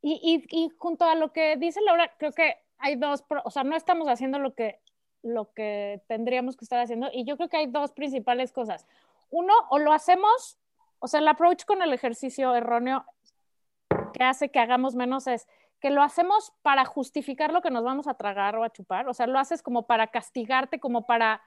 Y, 0.00 0.46
y, 0.50 0.64
y 0.64 0.70
junto 0.78 1.04
a 1.04 1.14
lo 1.14 1.32
que 1.32 1.56
dice 1.56 1.80
Laura, 1.82 2.10
creo 2.18 2.32
que 2.32 2.56
hay 2.78 2.96
dos, 2.96 3.24
o 3.44 3.50
sea, 3.50 3.64
no 3.64 3.76
estamos 3.76 4.08
haciendo 4.08 4.38
lo 4.38 4.54
que, 4.54 4.80
lo 5.22 5.52
que 5.52 6.02
tendríamos 6.06 6.56
que 6.56 6.64
estar 6.64 6.80
haciendo 6.80 7.08
y 7.12 7.24
yo 7.24 7.36
creo 7.36 7.48
que 7.48 7.56
hay 7.56 7.66
dos 7.66 7.92
principales 7.92 8.52
cosas. 8.52 8.86
Uno, 9.30 9.52
o 9.70 9.78
lo 9.78 9.92
hacemos, 9.92 10.58
o 10.98 11.08
sea, 11.08 11.20
el 11.20 11.28
approach 11.28 11.64
con 11.64 11.82
el 11.82 11.92
ejercicio 11.92 12.54
erróneo 12.54 13.04
que 14.12 14.24
hace 14.24 14.50
que 14.50 14.58
hagamos 14.58 14.94
menos 14.94 15.26
es 15.26 15.46
que 15.80 15.90
lo 15.90 16.02
hacemos 16.02 16.52
para 16.62 16.84
justificar 16.84 17.52
lo 17.52 17.62
que 17.62 17.70
nos 17.70 17.84
vamos 17.84 18.08
a 18.08 18.14
tragar 18.14 18.56
o 18.56 18.64
a 18.64 18.70
chupar, 18.70 19.08
o 19.08 19.14
sea, 19.14 19.26
lo 19.26 19.38
haces 19.38 19.62
como 19.62 19.86
para 19.86 20.08
castigarte, 20.08 20.80
como 20.80 21.06
para 21.06 21.42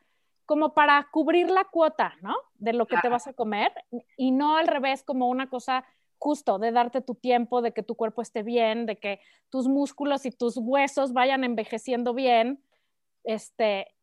como 0.46 0.74
para 0.74 1.08
cubrir 1.12 1.50
la 1.50 1.64
cuota, 1.64 2.16
¿no? 2.22 2.36
De 2.56 2.74
lo 2.74 2.86
que 2.86 2.98
te 2.98 3.08
vas 3.08 3.26
a 3.26 3.32
comer 3.32 3.72
y 4.18 4.32
no 4.32 4.58
al 4.58 4.68
revés 4.68 5.02
como 5.02 5.30
una 5.30 5.48
cosa 5.48 5.86
justo 6.18 6.60
de 6.60 6.72
darte 6.72 7.00
tu 7.02 7.16
tiempo, 7.16 7.62
de 7.62 7.72
que 7.72 7.84
tu 7.84 7.96
cuerpo 7.96 8.22
esté 8.22 8.44
bien, 8.44 8.86
de 8.86 8.98
que 8.98 9.22
tus 9.50 9.68
músculos 9.68 10.26
y 10.26 10.32
tus 10.32 10.58
huesos 10.58 11.14
vayan 11.14 11.44
envejeciendo 11.44 12.14
bien, 12.14 12.62
este, 13.24 13.94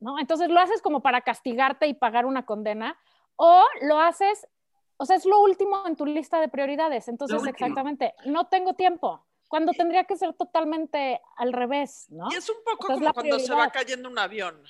¿no? 0.00 0.18
Entonces 0.18 0.48
lo 0.48 0.60
haces 0.60 0.82
como 0.82 1.00
para 1.02 1.20
castigarte 1.20 1.86
y 1.86 1.94
pagar 1.94 2.26
una 2.26 2.44
condena, 2.44 2.98
o 3.36 3.64
lo 3.82 4.00
haces, 4.00 4.46
o 4.96 5.04
sea, 5.04 5.16
es 5.16 5.26
lo 5.26 5.40
último 5.40 5.86
en 5.86 5.96
tu 5.96 6.06
lista 6.06 6.40
de 6.40 6.48
prioridades. 6.48 7.08
Entonces, 7.08 7.44
exactamente, 7.46 8.14
no 8.24 8.46
tengo 8.48 8.74
tiempo. 8.74 9.26
Cuando 9.48 9.72
tendría 9.72 10.04
que 10.04 10.16
ser 10.16 10.34
totalmente 10.34 11.20
al 11.36 11.52
revés, 11.52 12.06
¿no? 12.08 12.28
Y 12.32 12.34
es 12.34 12.48
un 12.50 12.56
poco 12.64 12.88
como 12.88 13.12
cuando 13.12 13.38
se 13.38 13.54
va 13.54 13.70
cayendo 13.70 14.08
un 14.08 14.18
avión. 14.18 14.60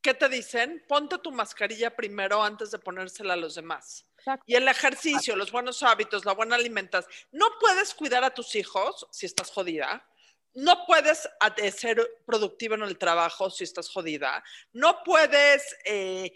¿Qué 0.00 0.14
te 0.14 0.30
dicen? 0.30 0.82
Ponte 0.88 1.18
tu 1.18 1.30
mascarilla 1.30 1.94
primero 1.94 2.42
antes 2.42 2.70
de 2.70 2.78
ponérsela 2.78 3.34
a 3.34 3.36
los 3.36 3.54
demás. 3.56 4.06
Y 4.46 4.54
el 4.54 4.66
ejercicio, 4.66 5.36
los 5.36 5.52
buenos 5.52 5.82
hábitos, 5.82 6.24
la 6.24 6.32
buena 6.32 6.56
alimentación. 6.56 7.12
No 7.32 7.46
puedes 7.60 7.94
cuidar 7.94 8.24
a 8.24 8.32
tus 8.32 8.54
hijos 8.54 9.06
si 9.10 9.26
estás 9.26 9.50
jodida. 9.50 10.06
No 10.54 10.84
puedes 10.86 11.28
ser 11.76 12.06
productivo 12.26 12.74
en 12.74 12.82
el 12.82 12.98
trabajo 12.98 13.50
si 13.50 13.64
estás 13.64 13.88
jodida. 13.88 14.42
No 14.72 15.02
puedes 15.04 15.76
eh, 15.84 16.32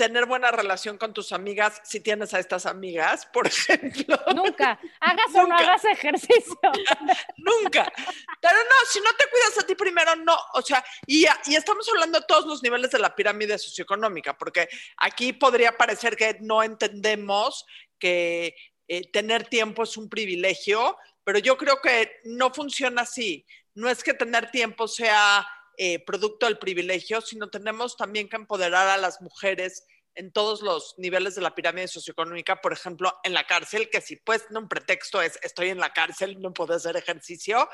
tener 0.00 0.24
buena 0.24 0.50
relación 0.50 0.96
con 0.96 1.12
tus 1.12 1.30
amigas 1.30 1.82
si 1.84 2.00
tienes 2.00 2.32
a 2.32 2.38
estas 2.38 2.64
amigas, 2.64 3.26
por 3.26 3.46
ejemplo. 3.46 4.18
Nunca. 4.34 4.80
Hagas 4.98 5.34
o 5.34 5.46
no 5.46 5.54
hagas 5.54 5.84
ejercicio. 5.84 6.58
Nunca. 7.36 7.92
Pero 8.40 8.56
no, 8.56 8.86
si 8.88 8.98
no 9.00 9.10
te 9.18 9.28
cuidas 9.28 9.58
a 9.58 9.66
ti 9.66 9.74
primero, 9.74 10.16
no. 10.16 10.38
O 10.54 10.62
sea, 10.62 10.82
y, 11.06 11.26
y 11.44 11.54
estamos 11.54 11.86
hablando 11.90 12.18
de 12.18 12.24
todos 12.26 12.46
los 12.46 12.62
niveles 12.62 12.90
de 12.90 12.98
la 12.98 13.14
pirámide 13.14 13.58
socioeconómica, 13.58 14.38
porque 14.38 14.70
aquí 14.96 15.34
podría 15.34 15.76
parecer 15.76 16.16
que 16.16 16.38
no 16.40 16.62
entendemos 16.62 17.66
que 17.98 18.54
eh, 18.88 19.08
tener 19.12 19.46
tiempo 19.48 19.84
es 19.84 19.96
un 19.96 20.08
privilegio, 20.08 20.96
pero 21.24 21.38
yo 21.38 21.56
creo 21.56 21.80
que 21.80 22.20
no 22.24 22.52
funciona 22.52 23.02
así. 23.02 23.46
No 23.74 23.88
es 23.88 24.02
que 24.02 24.14
tener 24.14 24.50
tiempo 24.50 24.88
sea 24.88 25.46
eh, 25.76 26.04
producto 26.04 26.46
del 26.46 26.58
privilegio, 26.58 27.20
sino 27.20 27.48
tenemos 27.48 27.96
también 27.96 28.28
que 28.28 28.36
empoderar 28.36 28.88
a 28.88 28.98
las 28.98 29.20
mujeres 29.20 29.86
en 30.14 30.32
todos 30.32 30.60
los 30.60 30.94
niveles 30.98 31.34
de 31.34 31.40
la 31.40 31.54
pirámide 31.54 31.88
socioeconómica, 31.88 32.60
por 32.60 32.72
ejemplo, 32.72 33.18
en 33.22 33.32
la 33.32 33.46
cárcel, 33.46 33.88
que 33.88 34.00
si 34.00 34.16
pues 34.16 34.44
no 34.50 34.60
un 34.60 34.68
pretexto 34.68 35.22
es 35.22 35.38
estoy 35.42 35.68
en 35.68 35.78
la 35.78 35.92
cárcel, 35.92 36.40
no 36.40 36.52
puedo 36.52 36.74
hacer 36.74 36.96
ejercicio, 36.96 37.68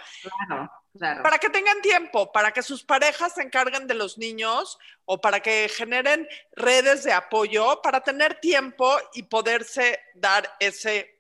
claro, 0.47 0.71
claro. 0.97 1.23
para 1.23 1.39
que 1.39 1.51
tengan 1.51 1.81
tiempo, 1.83 2.31
para 2.33 2.53
que 2.53 2.63
sus 2.63 2.85
parejas 2.85 3.35
se 3.35 3.43
encarguen 3.43 3.87
de 3.87 3.95
los 3.95 4.19
niños 4.19 4.79
o 5.05 5.21
para 5.21 5.41
que 5.41 5.69
generen 5.69 6.29
redes 6.53 7.05
de 7.05 7.13
apoyo, 7.13 7.81
para 7.83 8.03
tener 8.03 8.39
tiempo 8.41 8.97
y 9.15 9.25
poderse 9.25 9.99
dar 10.15 10.49
ese 10.61 11.16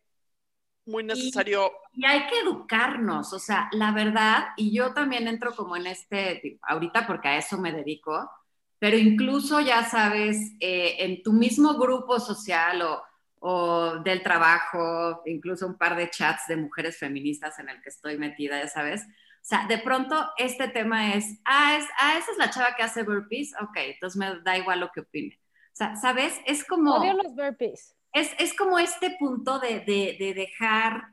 muy 0.86 1.04
necesario. 1.04 1.72
Y, 1.92 2.04
hay 2.04 2.26
que 2.26 2.38
educarnos, 2.40 3.32
o 3.32 3.38
sea, 3.38 3.68
la 3.72 3.92
verdad, 3.92 4.48
y 4.56 4.74
yo 4.74 4.94
también 4.94 5.28
entro 5.28 5.54
como 5.54 5.76
en 5.76 5.86
este, 5.86 6.58
ahorita 6.62 7.06
porque 7.06 7.28
a 7.28 7.38
eso 7.38 7.58
me 7.58 7.72
dedico, 7.72 8.30
pero 8.78 8.96
incluso 8.96 9.60
ya 9.60 9.84
sabes, 9.84 10.52
eh, 10.60 10.96
en 11.00 11.22
tu 11.22 11.32
mismo 11.32 11.74
grupo 11.74 12.20
social 12.20 12.82
o, 12.82 13.02
o 13.40 13.98
del 14.00 14.22
trabajo, 14.22 15.22
incluso 15.26 15.66
un 15.66 15.76
par 15.76 15.96
de 15.96 16.10
chats 16.10 16.46
de 16.48 16.56
mujeres 16.56 16.98
feministas 16.98 17.58
en 17.58 17.68
el 17.68 17.82
que 17.82 17.88
estoy 17.88 18.18
metida, 18.18 18.60
ya 18.60 18.68
sabes. 18.68 19.02
O 19.02 19.48
sea, 19.48 19.66
de 19.66 19.78
pronto 19.78 20.28
este 20.38 20.68
tema 20.68 21.14
es, 21.14 21.40
ah, 21.44 21.76
es, 21.76 21.86
ah 22.00 22.18
esa 22.18 22.32
es 22.32 22.38
la 22.38 22.50
chava 22.50 22.74
que 22.76 22.82
hace 22.82 23.02
burpees, 23.02 23.54
ok, 23.60 23.76
entonces 23.76 24.18
me 24.18 24.40
da 24.40 24.58
igual 24.58 24.80
lo 24.80 24.90
que 24.90 25.00
opine. 25.00 25.38
O 25.72 25.76
sea, 25.76 25.96
¿sabes? 25.96 26.40
Es 26.46 26.64
como... 26.64 26.94
Odio 26.96 27.14
los 27.14 27.34
burpees. 27.34 27.95
Es, 28.16 28.30
es 28.38 28.54
como 28.54 28.78
este 28.78 29.10
punto 29.18 29.58
de, 29.58 29.80
de, 29.80 30.16
de 30.18 30.32
dejar, 30.32 31.08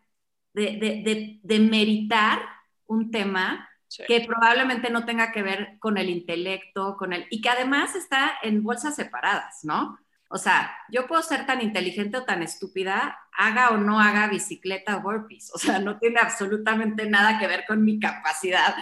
de, 0.54 1.40
de, 1.44 1.60
meritar 1.60 2.40
un 2.86 3.12
tema 3.12 3.70
que 4.08 4.22
probablemente 4.22 4.90
no 4.90 5.04
tenga 5.04 5.34
que 5.34 5.44
ver 5.44 5.76
con 5.80 5.98
el 5.98 6.10
intelecto, 6.10 6.96
con 6.96 7.12
el... 7.12 7.28
y 7.30 7.42
que 7.42 7.50
además 7.50 7.96
está 7.96 8.32
en 8.42 8.64
bolsas 8.64 8.96
separadas, 8.96 9.66
¿no? 9.66 10.00
O 10.30 10.38
sea, 10.38 10.74
yo 10.90 11.06
puedo 11.06 11.22
ser 11.22 11.46
tan 11.46 11.62
inteligente 11.62 12.20
o 12.20 12.24
tan 12.24 12.42
estúpida, 12.42 13.20
haga 13.34 13.72
o 13.72 13.78
no 13.78 14.00
haga 14.00 14.30
bicicleta 14.30 14.96
o 14.96 15.02
burpees. 15.02 15.52
O 15.54 15.58
sea, 15.58 15.80
no 15.80 16.00
tiene 16.00 16.22
absolutamente 16.22 17.06
nada 17.10 17.38
que 17.38 17.48
ver 17.48 17.66
con 17.68 17.84
mi 17.84 18.00
capacidad 18.00 18.76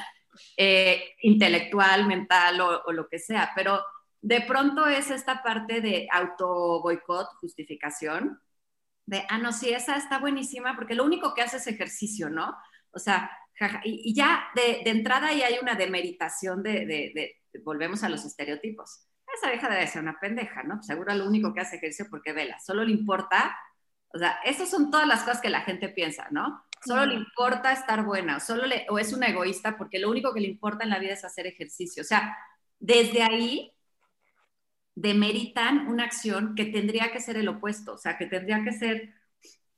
eh, 0.58 1.16
intelectual, 1.24 2.06
mental 2.06 2.62
o, 2.62 2.84
o, 2.86 2.92
lo 2.92 3.10
que 3.10 3.18
sea. 3.18 3.52
Pero 3.56 3.84
de 4.22 4.42
pronto 4.42 4.88
es 4.88 5.10
esta 5.10 5.42
parte 5.42 5.82
de 5.82 6.08
auto 6.12 6.82
boicot, 6.82 7.28
justificación, 7.40 8.40
de, 9.06 9.26
ah, 9.30 9.40
no, 9.40 9.52
sí, 9.52 9.70
esa 9.70 9.98
está 9.98 10.20
buenísima 10.20 10.76
porque 10.76 10.96
lo 10.96 11.04
único 11.04 11.34
que 11.34 11.42
hace 11.42 11.58
es 11.58 11.68
ejercicio, 11.68 12.30
¿no? 12.30 12.56
O 12.92 13.00
sea, 13.00 13.32
y, 13.84 14.14
ya 14.14 14.44
de, 14.56 14.82
entrada 14.86 15.34
ya 15.34 15.48
hay 15.48 15.58
una 15.62 15.76
demeritación 15.76 16.64
de, 16.64 16.86
de, 16.86 17.36
volvemos 17.64 18.04
a 18.04 18.10
los 18.10 18.24
estereotipos. 18.26 19.08
Esa 19.36 19.50
vieja 19.50 19.70
debe 19.70 19.88
ser 19.88 20.02
una 20.02 20.20
pendeja, 20.20 20.64
¿no? 20.64 20.82
Seguro 20.84 21.14
lo 21.16 21.26
único 21.26 21.54
que 21.54 21.62
hace 21.62 21.78
ejercicio 21.78 22.08
porque 22.10 22.34
vela, 22.34 22.60
solo 22.60 22.84
le 22.84 22.92
importa, 22.92 23.56
o 24.14 24.18
sea, 24.18 24.40
esas 24.46 24.70
son 24.70 24.92
todas 24.92 25.08
las 25.08 25.22
cosas 25.22 25.42
que 25.42 25.50
la 25.50 25.62
gente 25.62 25.90
piensa, 25.90 26.28
¿no? 26.32 26.64
Solo 26.84 27.06
le 27.06 27.14
importa 27.16 27.72
estar 27.72 28.04
buena, 28.04 28.40
solo 28.40 28.66
le, 28.66 28.86
o 28.90 28.98
es 28.98 29.14
una 29.14 29.28
egoísta 29.28 29.78
porque 29.78 30.00
lo 30.00 30.10
único 30.10 30.34
que 30.34 30.42
le 30.42 30.48
importa 30.48 30.84
en 30.84 30.90
la 30.90 31.00
vida 31.00 31.14
es 31.14 31.24
hacer 31.24 31.48
ejercicio. 31.48 32.02
O 32.02 32.06
sea, 32.06 32.36
desde 32.80 33.22
ahí 33.22 33.72
demeritan 35.02 35.88
una 35.88 36.04
acción 36.06 36.56
que 36.56 36.66
tendría 36.66 37.12
que 37.12 37.20
ser 37.20 37.38
el 37.38 37.48
opuesto, 37.48 37.94
o 37.94 37.98
sea, 37.98 38.18
que 38.18 38.28
tendría 38.28 38.64
que 38.64 38.72
ser, 38.74 39.14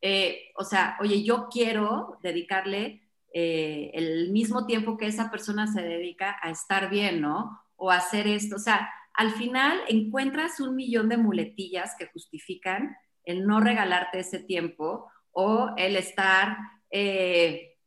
eh, 0.02 0.52
o 0.58 0.64
sea, 0.64 0.98
oye, 1.00 1.24
yo 1.24 1.48
quiero 1.50 2.20
dedicarle 2.22 3.02
eh, 3.34 3.92
el 3.94 4.32
mismo 4.32 4.66
tiempo 4.66 4.98
que 4.98 5.08
esa 5.08 5.32
persona 5.32 5.68
se 5.68 5.82
dedica 5.82 6.38
a 6.42 6.50
estar 6.52 6.90
bien, 6.90 7.22
¿no? 7.22 7.62
O 7.76 7.92
a 7.92 7.98
hacer 7.98 8.28
esto, 8.28 8.58
o 8.58 8.60
sea, 8.60 8.90
al 9.14 9.32
final 9.32 9.80
encuentras 9.88 10.60
un 10.60 10.76
millón 10.76 11.10
de 11.10 11.18
muletillas 11.18 11.96
que 11.98 12.08
justifican 12.08 12.96
el 13.26 13.46
no 13.48 13.60
regalarte 13.60 14.20
ese 14.20 14.40
tiempo 14.40 15.10
o 15.32 15.74
el 15.78 15.96
estar 15.96 16.58
eh, 16.92 17.78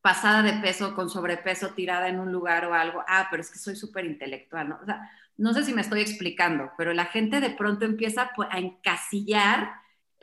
pasada 0.00 0.42
de 0.42 0.54
peso, 0.60 0.94
con 0.94 1.10
sobrepeso, 1.10 1.74
tirada 1.74 2.08
en 2.08 2.20
un 2.20 2.32
lugar 2.32 2.64
o 2.66 2.74
algo. 2.74 3.02
Ah, 3.08 3.28
pero 3.30 3.42
es 3.42 3.50
que 3.50 3.58
soy 3.58 3.76
súper 3.76 4.04
intelectual, 4.04 4.68
¿no? 4.68 4.78
O 4.82 4.84
sea, 4.84 5.10
no 5.36 5.52
sé 5.52 5.64
si 5.64 5.72
me 5.74 5.82
estoy 5.82 6.00
explicando, 6.00 6.70
pero 6.78 6.92
la 6.94 7.06
gente 7.06 7.40
de 7.40 7.50
pronto 7.50 7.84
empieza 7.84 8.30
a 8.50 8.58
encasillar 8.58 9.70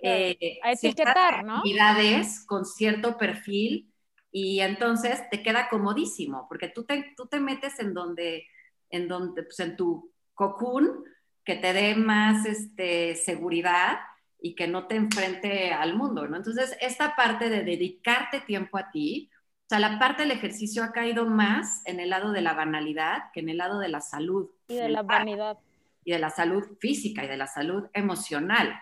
eh, 0.02 0.60
a 0.64 0.72
etiquetar, 0.72 1.46
¿no? 1.46 1.58
actividades 1.58 2.46
con 2.46 2.66
cierto 2.66 3.18
perfil 3.18 3.94
y 4.32 4.60
entonces 4.60 5.22
te 5.30 5.42
queda 5.42 5.70
comodísimo, 5.70 6.48
porque 6.50 6.68
tú 6.68 6.84
te, 6.84 7.14
tú 7.16 7.28
te 7.28 7.40
metes 7.40 7.80
en 7.80 7.94
donde, 7.94 8.48
en 8.90 9.08
donde, 9.08 9.44
pues 9.44 9.60
en 9.60 9.78
tu 9.78 10.12
cocoon, 10.34 11.06
que 11.46 11.56
te 11.56 11.72
dé 11.72 11.96
más 11.96 12.46
este, 12.46 13.16
seguridad 13.16 14.00
y 14.42 14.56
que 14.56 14.68
no 14.68 14.88
te 14.88 14.96
enfrente 14.96 15.72
al 15.72 15.96
mundo, 15.96 16.28
¿no? 16.28 16.36
Entonces, 16.36 16.76
esta 16.82 17.16
parte 17.16 17.50
de 17.50 17.64
dedicarte 17.64 18.42
tiempo 18.42 18.78
a 18.78 18.92
ti, 18.92 19.30
sea, 19.74 19.90
la 19.90 19.98
parte 19.98 20.22
del 20.22 20.32
ejercicio 20.32 20.84
ha 20.84 20.92
caído 20.92 21.26
más 21.26 21.82
en 21.86 22.00
el 22.00 22.12
lado 22.12 22.32
de 22.32 22.42
la 22.42 22.54
banalidad 22.54 23.32
que 23.34 23.40
en 23.40 23.50
el 23.50 23.58
lado 23.58 23.80
de 23.80 23.90
la 23.90 24.02
salud. 24.02 24.50
Y 24.68 24.76
de 24.76 24.90
la 24.90 25.02
vanidad. 25.02 25.58
Y 26.06 26.12
de 26.12 26.20
la 26.20 26.30
salud 26.30 26.64
física 26.80 27.24
y 27.24 27.28
de 27.28 27.38
la 27.38 27.48
salud 27.48 27.88
emocional, 27.94 28.80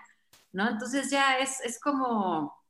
¿no? 0.52 0.68
Entonces 0.68 1.10
ya 1.10 1.38
es, 1.38 1.62
es 1.62 1.80
como, 1.80 2.62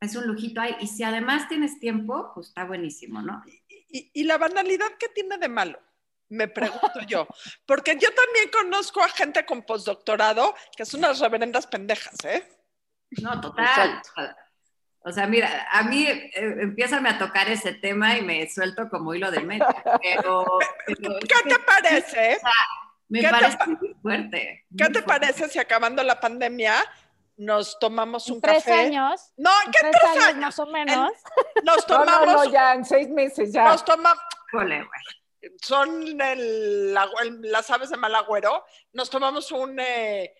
es 0.00 0.16
un 0.16 0.26
lujito 0.26 0.60
ahí. 0.60 0.74
Y 0.80 0.88
si 0.88 1.04
además 1.04 1.48
tienes 1.48 1.78
tiempo, 1.78 2.32
pues 2.34 2.48
está 2.48 2.64
buenísimo, 2.64 3.22
¿no? 3.22 3.42
¿Y, 3.68 4.24
la 4.24 4.38
banalidad 4.38 4.88
qué 4.98 5.08
tiene 5.08 5.38
de 5.38 5.48
malo? 5.48 5.78
Me 6.28 6.48
pregunto 6.48 7.00
yo. 7.06 7.28
Porque 7.66 7.96
yo 8.00 8.08
también 8.14 8.50
conozco 8.52 9.02
a 9.02 9.08
gente 9.08 9.44
con 9.44 9.62
postdoctorado 9.62 10.54
que 10.76 10.84
son 10.84 11.00
unas 11.00 11.20
reverendas 11.20 11.66
pendejas, 11.66 12.16
¿eh? 12.24 12.48
No, 13.22 13.40
total. 13.40 14.00
O 15.02 15.12
sea, 15.12 15.26
mira, 15.26 15.66
a 15.70 15.82
mí 15.84 16.06
eh, 16.06 16.30
empiezan 16.34 17.06
a 17.06 17.18
tocar 17.18 17.48
ese 17.48 17.72
tema 17.72 18.18
y 18.18 18.22
me 18.22 18.48
suelto 18.48 18.88
como 18.90 19.14
hilo 19.14 19.30
de 19.30 19.40
medio. 19.40 19.66
Pero, 20.02 20.58
¿Qué 20.86 21.48
te 21.48 21.58
parece? 21.58 22.38
me 23.08 23.22
parece 23.22 23.58
muy 23.66 23.94
fuerte. 24.02 24.66
¿Qué 24.76 24.88
te 24.90 25.02
parece 25.02 25.48
si 25.48 25.58
acabando 25.58 26.02
la 26.02 26.20
pandemia 26.20 26.74
nos 27.40 27.78
tomamos 27.78 28.28
un 28.28 28.38
tres 28.38 28.62
café. 28.64 28.72
Años, 28.72 29.32
no, 29.38 29.50
¿qué 29.72 29.78
tres, 29.80 29.92
tres 29.92 30.10
años, 30.10 30.24
años? 30.26 30.40
más 30.42 30.58
o 30.58 30.66
menos. 30.66 31.12
nos 31.64 31.86
tomamos. 31.86 32.10
No, 32.26 32.26
no, 32.26 32.44
no, 32.44 32.52
ya 32.52 32.74
en 32.74 32.84
seis 32.84 33.08
meses 33.08 33.52
ya. 33.52 33.64
Nos 33.64 33.84
tomamos. 33.84 34.22
Son 35.62 36.20
el, 36.20 36.92
las 36.92 37.70
aves 37.70 37.88
de 37.88 37.96
mal 37.96 38.14
agüero. 38.14 38.62
Nos 38.92 39.08
tomamos 39.08 39.50
un 39.52 39.80
eh, 39.80 40.34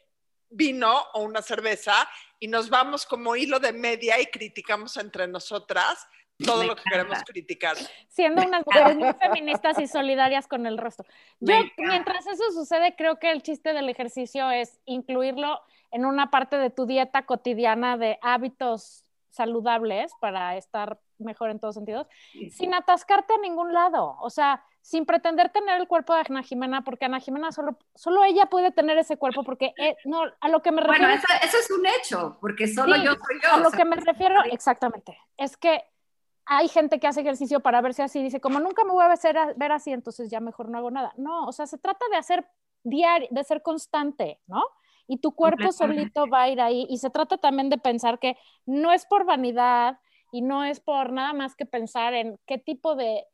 vino 0.51 0.93
o 1.15 1.23
una 1.23 1.43
cerveza 1.43 2.09
y 2.39 2.49
nos 2.49 2.69
vamos 2.71 3.07
como 3.07 3.37
hilo 3.37 3.61
de 3.61 3.73
media 3.73 4.21
y 4.21 4.27
criticamos 4.27 4.97
entre 4.97 5.27
nosotras 5.29 6.07
todo 6.45 6.65
lo 6.65 6.75
que 6.75 6.83
queremos 6.91 7.23
criticar. 7.25 7.77
Siendo 8.09 8.43
unas 8.43 8.65
mujeres 8.67 8.97
muy 8.97 9.13
feministas 9.15 9.79
y 9.79 9.87
solidarias 9.87 10.47
con 10.47 10.67
el 10.67 10.79
resto. 10.79 11.05
Yo, 11.39 11.55
mientras 11.77 12.27
eso 12.27 12.51
sucede, 12.53 12.95
creo 12.97 13.19
que 13.19 13.31
el 13.31 13.43
chiste 13.43 13.73
del 13.73 13.89
ejercicio 13.89 14.51
es 14.51 14.81
incluirlo 14.87 15.61
en 15.91 16.07
una 16.07 16.31
parte 16.31 16.57
de 16.57 16.71
tu 16.71 16.87
dieta 16.87 17.27
cotidiana 17.27 17.97
de 17.97 18.19
hábitos 18.23 19.05
saludables 19.31 20.13
para 20.21 20.57
estar 20.57 20.99
mejor 21.19 21.51
en 21.51 21.61
todos 21.61 21.75
sentidos, 21.75 22.07
sin 22.51 22.75
atascarte 22.75 23.35
a 23.35 23.39
ningún 23.39 23.73
lado, 23.73 24.17
o 24.21 24.31
sea, 24.31 24.65
sin 24.81 25.05
pretender 25.05 25.51
tener 25.51 25.81
el 25.81 25.87
cuerpo 25.87 26.15
de 26.15 26.23
Ana 26.29 26.43
Jimena, 26.43 26.83
porque 26.83 27.05
Ana 27.05 27.21
Jimena 27.21 27.53
solo, 27.53 27.79
solo 27.95 28.25
ella 28.25 28.47
puede 28.47 28.73
tener 28.73 28.99
ese 28.99 29.17
cuerpo, 29.17 29.45
porque 29.45 29.75
eh, 29.77 29.97
no, 30.05 30.23
a 30.41 30.49
lo 30.49 30.63
que 30.63 30.73
me 30.73 30.81
refiero... 30.81 31.07
Bueno, 31.07 31.23
eso, 31.43 31.59
es 31.59 31.71
un 31.71 31.87
hecho, 31.87 32.39
porque 32.41 32.67
solo 32.67 32.97
yo 32.97 33.13
soy 33.13 33.41
yo. 33.43 33.53
A 33.53 33.59
lo 33.59 33.71
que 33.71 33.85
me 33.85 33.97
refiero, 33.97 34.43
exactamente, 34.45 35.19
es 35.37 35.57
que 35.57 35.85
hay 36.47 36.69
gente 36.69 36.99
que 36.99 37.07
hace 37.07 37.21
ejercicio 37.21 37.61
para 37.61 37.81
verse 37.81 38.03
así, 38.03 38.23
dice, 38.23 38.41
como 38.41 38.59
nunca 38.59 38.85
me 38.85 38.93
voy 38.93 39.05
a 39.05 39.09
ver, 39.09 39.55
ver 39.57 39.73
así, 39.73 39.93
entonces 39.93 40.31
ya 40.31 40.41
mejor 40.41 40.69
no 40.69 40.79
hago 40.79 40.91
nada. 40.91 41.13
No, 41.17 41.47
o 41.47 41.53
sea, 41.53 41.67
se 41.67 41.79
trata 41.79 42.07
de 42.11 42.17
hacer 42.17 42.45
diario, 42.83 43.29
de 43.31 43.45
ser 43.45 43.63
constante, 43.63 44.41
¿no? 44.47 44.65
Y 45.11 45.19
tu 45.19 45.33
cuerpo 45.33 45.73
solito 45.73 46.29
va 46.29 46.43
a 46.43 46.49
ir 46.51 46.61
ahí. 46.61 46.87
Y 46.89 46.99
se 46.99 47.11
trata 47.11 47.37
también 47.37 47.69
de 47.69 47.79
pensar 47.79 48.21
que 48.21 48.37
no 48.65 48.93
es 48.93 49.07
por 49.07 49.25
vanidad 49.25 49.99
y 50.31 50.41
no 50.41 50.63
es 50.63 50.79
por 50.79 51.13
nada 51.13 51.33
más 51.33 51.57
que 51.57 51.67
pensar 51.67 52.15
en 52.15 52.39
qué 52.47 52.59
tipo 52.59 52.95
de, 52.95 53.27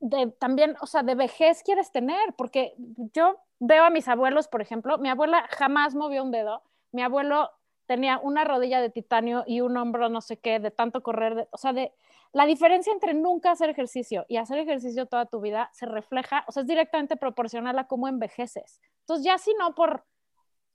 de 0.00 0.32
también, 0.32 0.74
o 0.80 0.86
sea, 0.86 1.04
de 1.04 1.14
vejez 1.14 1.62
quieres 1.62 1.92
tener, 1.92 2.34
porque 2.36 2.74
yo 3.14 3.38
veo 3.60 3.84
a 3.84 3.90
mis 3.90 4.08
abuelos, 4.08 4.48
por 4.48 4.60
ejemplo, 4.60 4.98
mi 4.98 5.08
abuela 5.08 5.46
jamás 5.50 5.94
movió 5.94 6.24
un 6.24 6.32
dedo, 6.32 6.64
mi 6.90 7.02
abuelo 7.02 7.52
tenía 7.86 8.18
una 8.18 8.42
rodilla 8.42 8.80
de 8.80 8.90
titanio 8.90 9.44
y 9.46 9.60
un 9.60 9.76
hombro 9.76 10.08
no 10.08 10.20
sé 10.20 10.38
qué, 10.38 10.58
de 10.58 10.72
tanto 10.72 11.04
correr, 11.04 11.46
o 11.52 11.56
sea, 11.56 11.72
de 11.72 11.92
la 12.32 12.46
diferencia 12.46 12.92
entre 12.92 13.14
nunca 13.14 13.52
hacer 13.52 13.70
ejercicio 13.70 14.26
y 14.28 14.38
hacer 14.38 14.58
ejercicio 14.58 15.06
toda 15.06 15.26
tu 15.26 15.40
vida 15.40 15.70
se 15.72 15.86
refleja, 15.86 16.44
o 16.48 16.52
sea, 16.52 16.62
es 16.62 16.66
directamente 16.66 17.16
proporcional 17.16 17.78
a 17.78 17.86
cómo 17.86 18.08
envejeces. 18.08 18.80
Entonces, 19.02 19.24
ya 19.24 19.38
si 19.38 19.54
no 19.54 19.76
por 19.76 20.04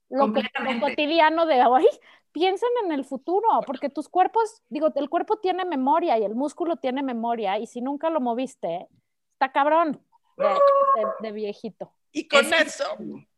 lo, 0.08 0.32
cotidiano 0.80 1.46
de 1.46 1.64
hoy, 1.64 1.86
piensen 2.32 2.70
en 2.84 2.92
el 2.92 3.04
futuro, 3.04 3.48
porque 3.66 3.88
tus 3.88 4.08
cuerpos, 4.08 4.62
digo, 4.68 4.92
el 4.96 5.08
cuerpo 5.08 5.38
tiene 5.38 5.64
memoria 5.64 6.18
y 6.18 6.24
el 6.24 6.34
músculo 6.34 6.76
tiene 6.76 7.02
memoria, 7.02 7.58
y 7.58 7.66
si 7.66 7.80
nunca 7.80 8.10
lo 8.10 8.20
moviste, 8.20 8.88
está 9.32 9.52
cabrón 9.52 10.00
de, 11.20 11.32
viejito. 11.32 11.92
Y 12.12 12.28
con 12.28 12.52
eso, 12.52 12.84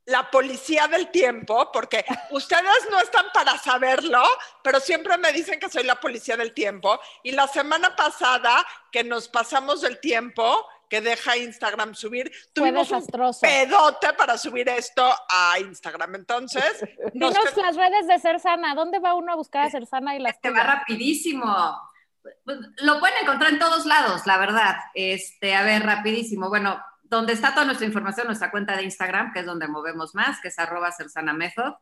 la 0.06 0.30
policía 0.30 0.86
del 0.86 1.10
tiempo, 1.10 1.70
porque 1.72 2.04
ustedes 2.30 2.88
no 2.90 3.00
están 3.00 3.26
para 3.34 3.58
saberlo, 3.58 4.22
pero 4.62 4.80
siempre 4.80 5.18
me 5.18 5.32
dicen 5.32 5.58
que 5.58 5.68
soy 5.68 5.84
la 5.84 6.00
policía 6.00 6.36
del 6.36 6.54
tiempo. 6.54 6.98
Y 7.22 7.32
la 7.32 7.48
semana 7.48 7.96
pasada 7.96 8.64
que 8.92 9.04
nos 9.04 9.28
pasamos 9.28 9.80
del 9.80 10.00
tiempo, 10.00 10.66
que 10.88 11.00
deja 11.00 11.36
Instagram 11.36 11.94
subir. 11.94 12.30
Tuvimos 12.52 12.90
un 12.90 13.06
pedote 13.40 14.12
para 14.14 14.38
subir 14.38 14.68
esto 14.68 15.08
a 15.28 15.58
Instagram. 15.60 16.14
Entonces, 16.16 16.84
dinos 17.14 17.56
las 17.56 17.76
redes 17.76 18.06
de 18.06 18.18
Ser 18.18 18.40
Sana. 18.40 18.74
¿Dónde 18.74 18.98
va 18.98 19.14
uno 19.14 19.32
a 19.32 19.36
buscar 19.36 19.66
a 19.66 19.70
Ser 19.70 19.86
Sana 19.86 20.16
y 20.16 20.20
las 20.20 20.40
Te 20.40 20.50
va 20.50 20.62
rapidísimo. 20.62 21.54
Lo 22.78 22.98
pueden 22.98 23.16
encontrar 23.22 23.52
en 23.52 23.58
todos 23.58 23.86
lados, 23.86 24.26
la 24.26 24.38
verdad. 24.38 24.76
Este, 24.94 25.54
a 25.54 25.62
ver, 25.62 25.84
rapidísimo. 25.84 26.48
Bueno, 26.48 26.80
donde 27.04 27.32
está 27.32 27.52
toda 27.52 27.66
nuestra 27.66 27.86
información, 27.86 28.26
nuestra 28.26 28.50
cuenta 28.50 28.76
de 28.76 28.82
Instagram, 28.82 29.32
que 29.32 29.40
es 29.40 29.46
donde 29.46 29.68
movemos 29.68 30.14
más, 30.14 30.40
que 30.40 30.48
es 30.48 30.58
arroba 30.58 30.90
Method. 31.34 31.74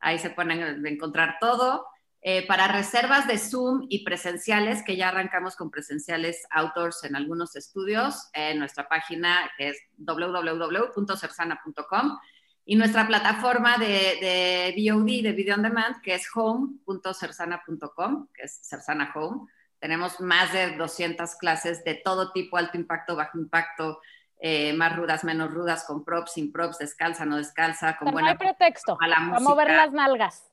Ahí 0.00 0.18
se 0.18 0.30
pueden 0.30 0.86
encontrar 0.86 1.36
todo. 1.40 1.86
Eh, 2.20 2.44
para 2.48 2.66
reservas 2.66 3.28
de 3.28 3.38
Zoom 3.38 3.86
y 3.88 4.04
presenciales, 4.04 4.82
que 4.82 4.96
ya 4.96 5.10
arrancamos 5.10 5.54
con 5.54 5.70
presenciales 5.70 6.44
outdoors 6.50 7.04
en 7.04 7.14
algunos 7.14 7.54
estudios, 7.54 8.28
en 8.32 8.58
nuestra 8.58 8.88
página 8.88 9.48
que 9.56 9.68
es 9.68 9.78
www.cersana.com 9.98 12.18
y 12.64 12.74
nuestra 12.74 13.06
plataforma 13.06 13.78
de, 13.78 14.18
de 14.20 14.74
VOD, 14.76 15.22
de 15.22 15.32
Video 15.32 15.54
On 15.54 15.62
Demand, 15.62 16.00
que 16.02 16.14
es 16.14 16.28
home.cersana.com, 16.34 18.26
que 18.34 18.42
es 18.42 18.62
Cersana 18.68 19.12
Home. 19.14 19.46
Tenemos 19.78 20.20
más 20.20 20.52
de 20.52 20.76
200 20.76 21.36
clases 21.36 21.84
de 21.84 21.94
todo 21.94 22.32
tipo, 22.32 22.56
alto 22.56 22.76
impacto, 22.76 23.14
bajo 23.14 23.38
impacto, 23.38 24.00
eh, 24.40 24.72
más 24.72 24.96
rudas, 24.96 25.22
menos 25.22 25.52
rudas, 25.52 25.84
con 25.84 26.04
props, 26.04 26.32
sin 26.32 26.50
props, 26.50 26.78
descalza, 26.78 27.24
no 27.24 27.36
descalza, 27.36 27.96
con 27.96 28.10
buena... 28.10 28.26
No 28.26 28.32
hay 28.32 28.38
pretexto, 28.38 28.98
a 29.00 29.40
mover 29.40 29.70
las 29.70 29.92
nalgas 29.92 30.48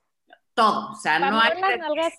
todo. 0.55 0.91
O 0.91 0.95
sea, 0.95 1.19
no 1.19 1.39
hay. 1.39 1.59
Las 1.59 1.77
nalgas 1.77 2.13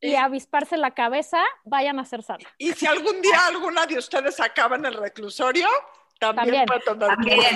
y 0.00 0.14
avisparse 0.14 0.76
la 0.76 0.92
cabeza, 0.92 1.42
vayan 1.64 1.98
a 1.98 2.02
hacer 2.02 2.22
sal. 2.22 2.38
Y 2.58 2.72
si 2.72 2.86
algún 2.86 3.20
día 3.20 3.38
alguna 3.46 3.86
de 3.86 3.98
ustedes 3.98 4.40
acaba 4.40 4.76
en 4.76 4.86
el 4.86 4.94
reclusorio, 4.94 5.68
también, 6.18 6.66
puede 6.66 6.80
tomar. 6.80 7.16
También. 7.16 7.54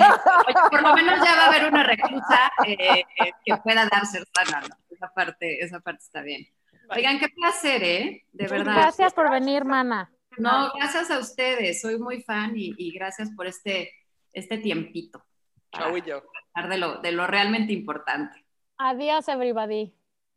por 0.71 0.81
lo 0.81 0.93
menos 0.93 1.19
ya 1.23 1.35
va 1.35 1.43
a 1.43 1.47
haber 1.47 1.65
una 1.65 1.83
reclusa 1.83 2.51
eh, 2.65 3.03
que 3.45 3.57
pueda 3.57 3.87
dar 3.87 4.05
sana. 4.05 4.61
Esa 4.89 5.11
parte, 5.13 5.63
esa 5.63 5.79
parte 5.79 6.03
está 6.03 6.21
bien. 6.21 6.47
Oigan, 6.89 7.19
qué 7.19 7.29
placer, 7.29 7.83
¿eh? 7.83 8.25
De 8.31 8.47
verdad. 8.47 8.73
Gracias 8.75 9.13
por 9.13 9.31
venir, 9.31 9.65
mana. 9.65 10.11
No, 10.37 10.71
gracias 10.73 11.09
a 11.11 11.19
ustedes. 11.19 11.81
Soy 11.81 11.97
muy 11.97 12.21
fan 12.21 12.53
y, 12.55 12.91
gracias 12.93 13.31
por 13.35 13.47
este, 13.47 13.91
este 14.33 14.57
tiempito. 14.57 15.23
Chau 15.71 15.95
y 15.97 16.01
yo. 16.01 16.23
De 16.69 16.77
lo, 16.77 16.97
de 17.01 17.11
lo 17.11 17.27
realmente 17.27 17.73
importante. 17.73 18.45
Adiós, 18.77 19.27
everybody. 19.27 19.93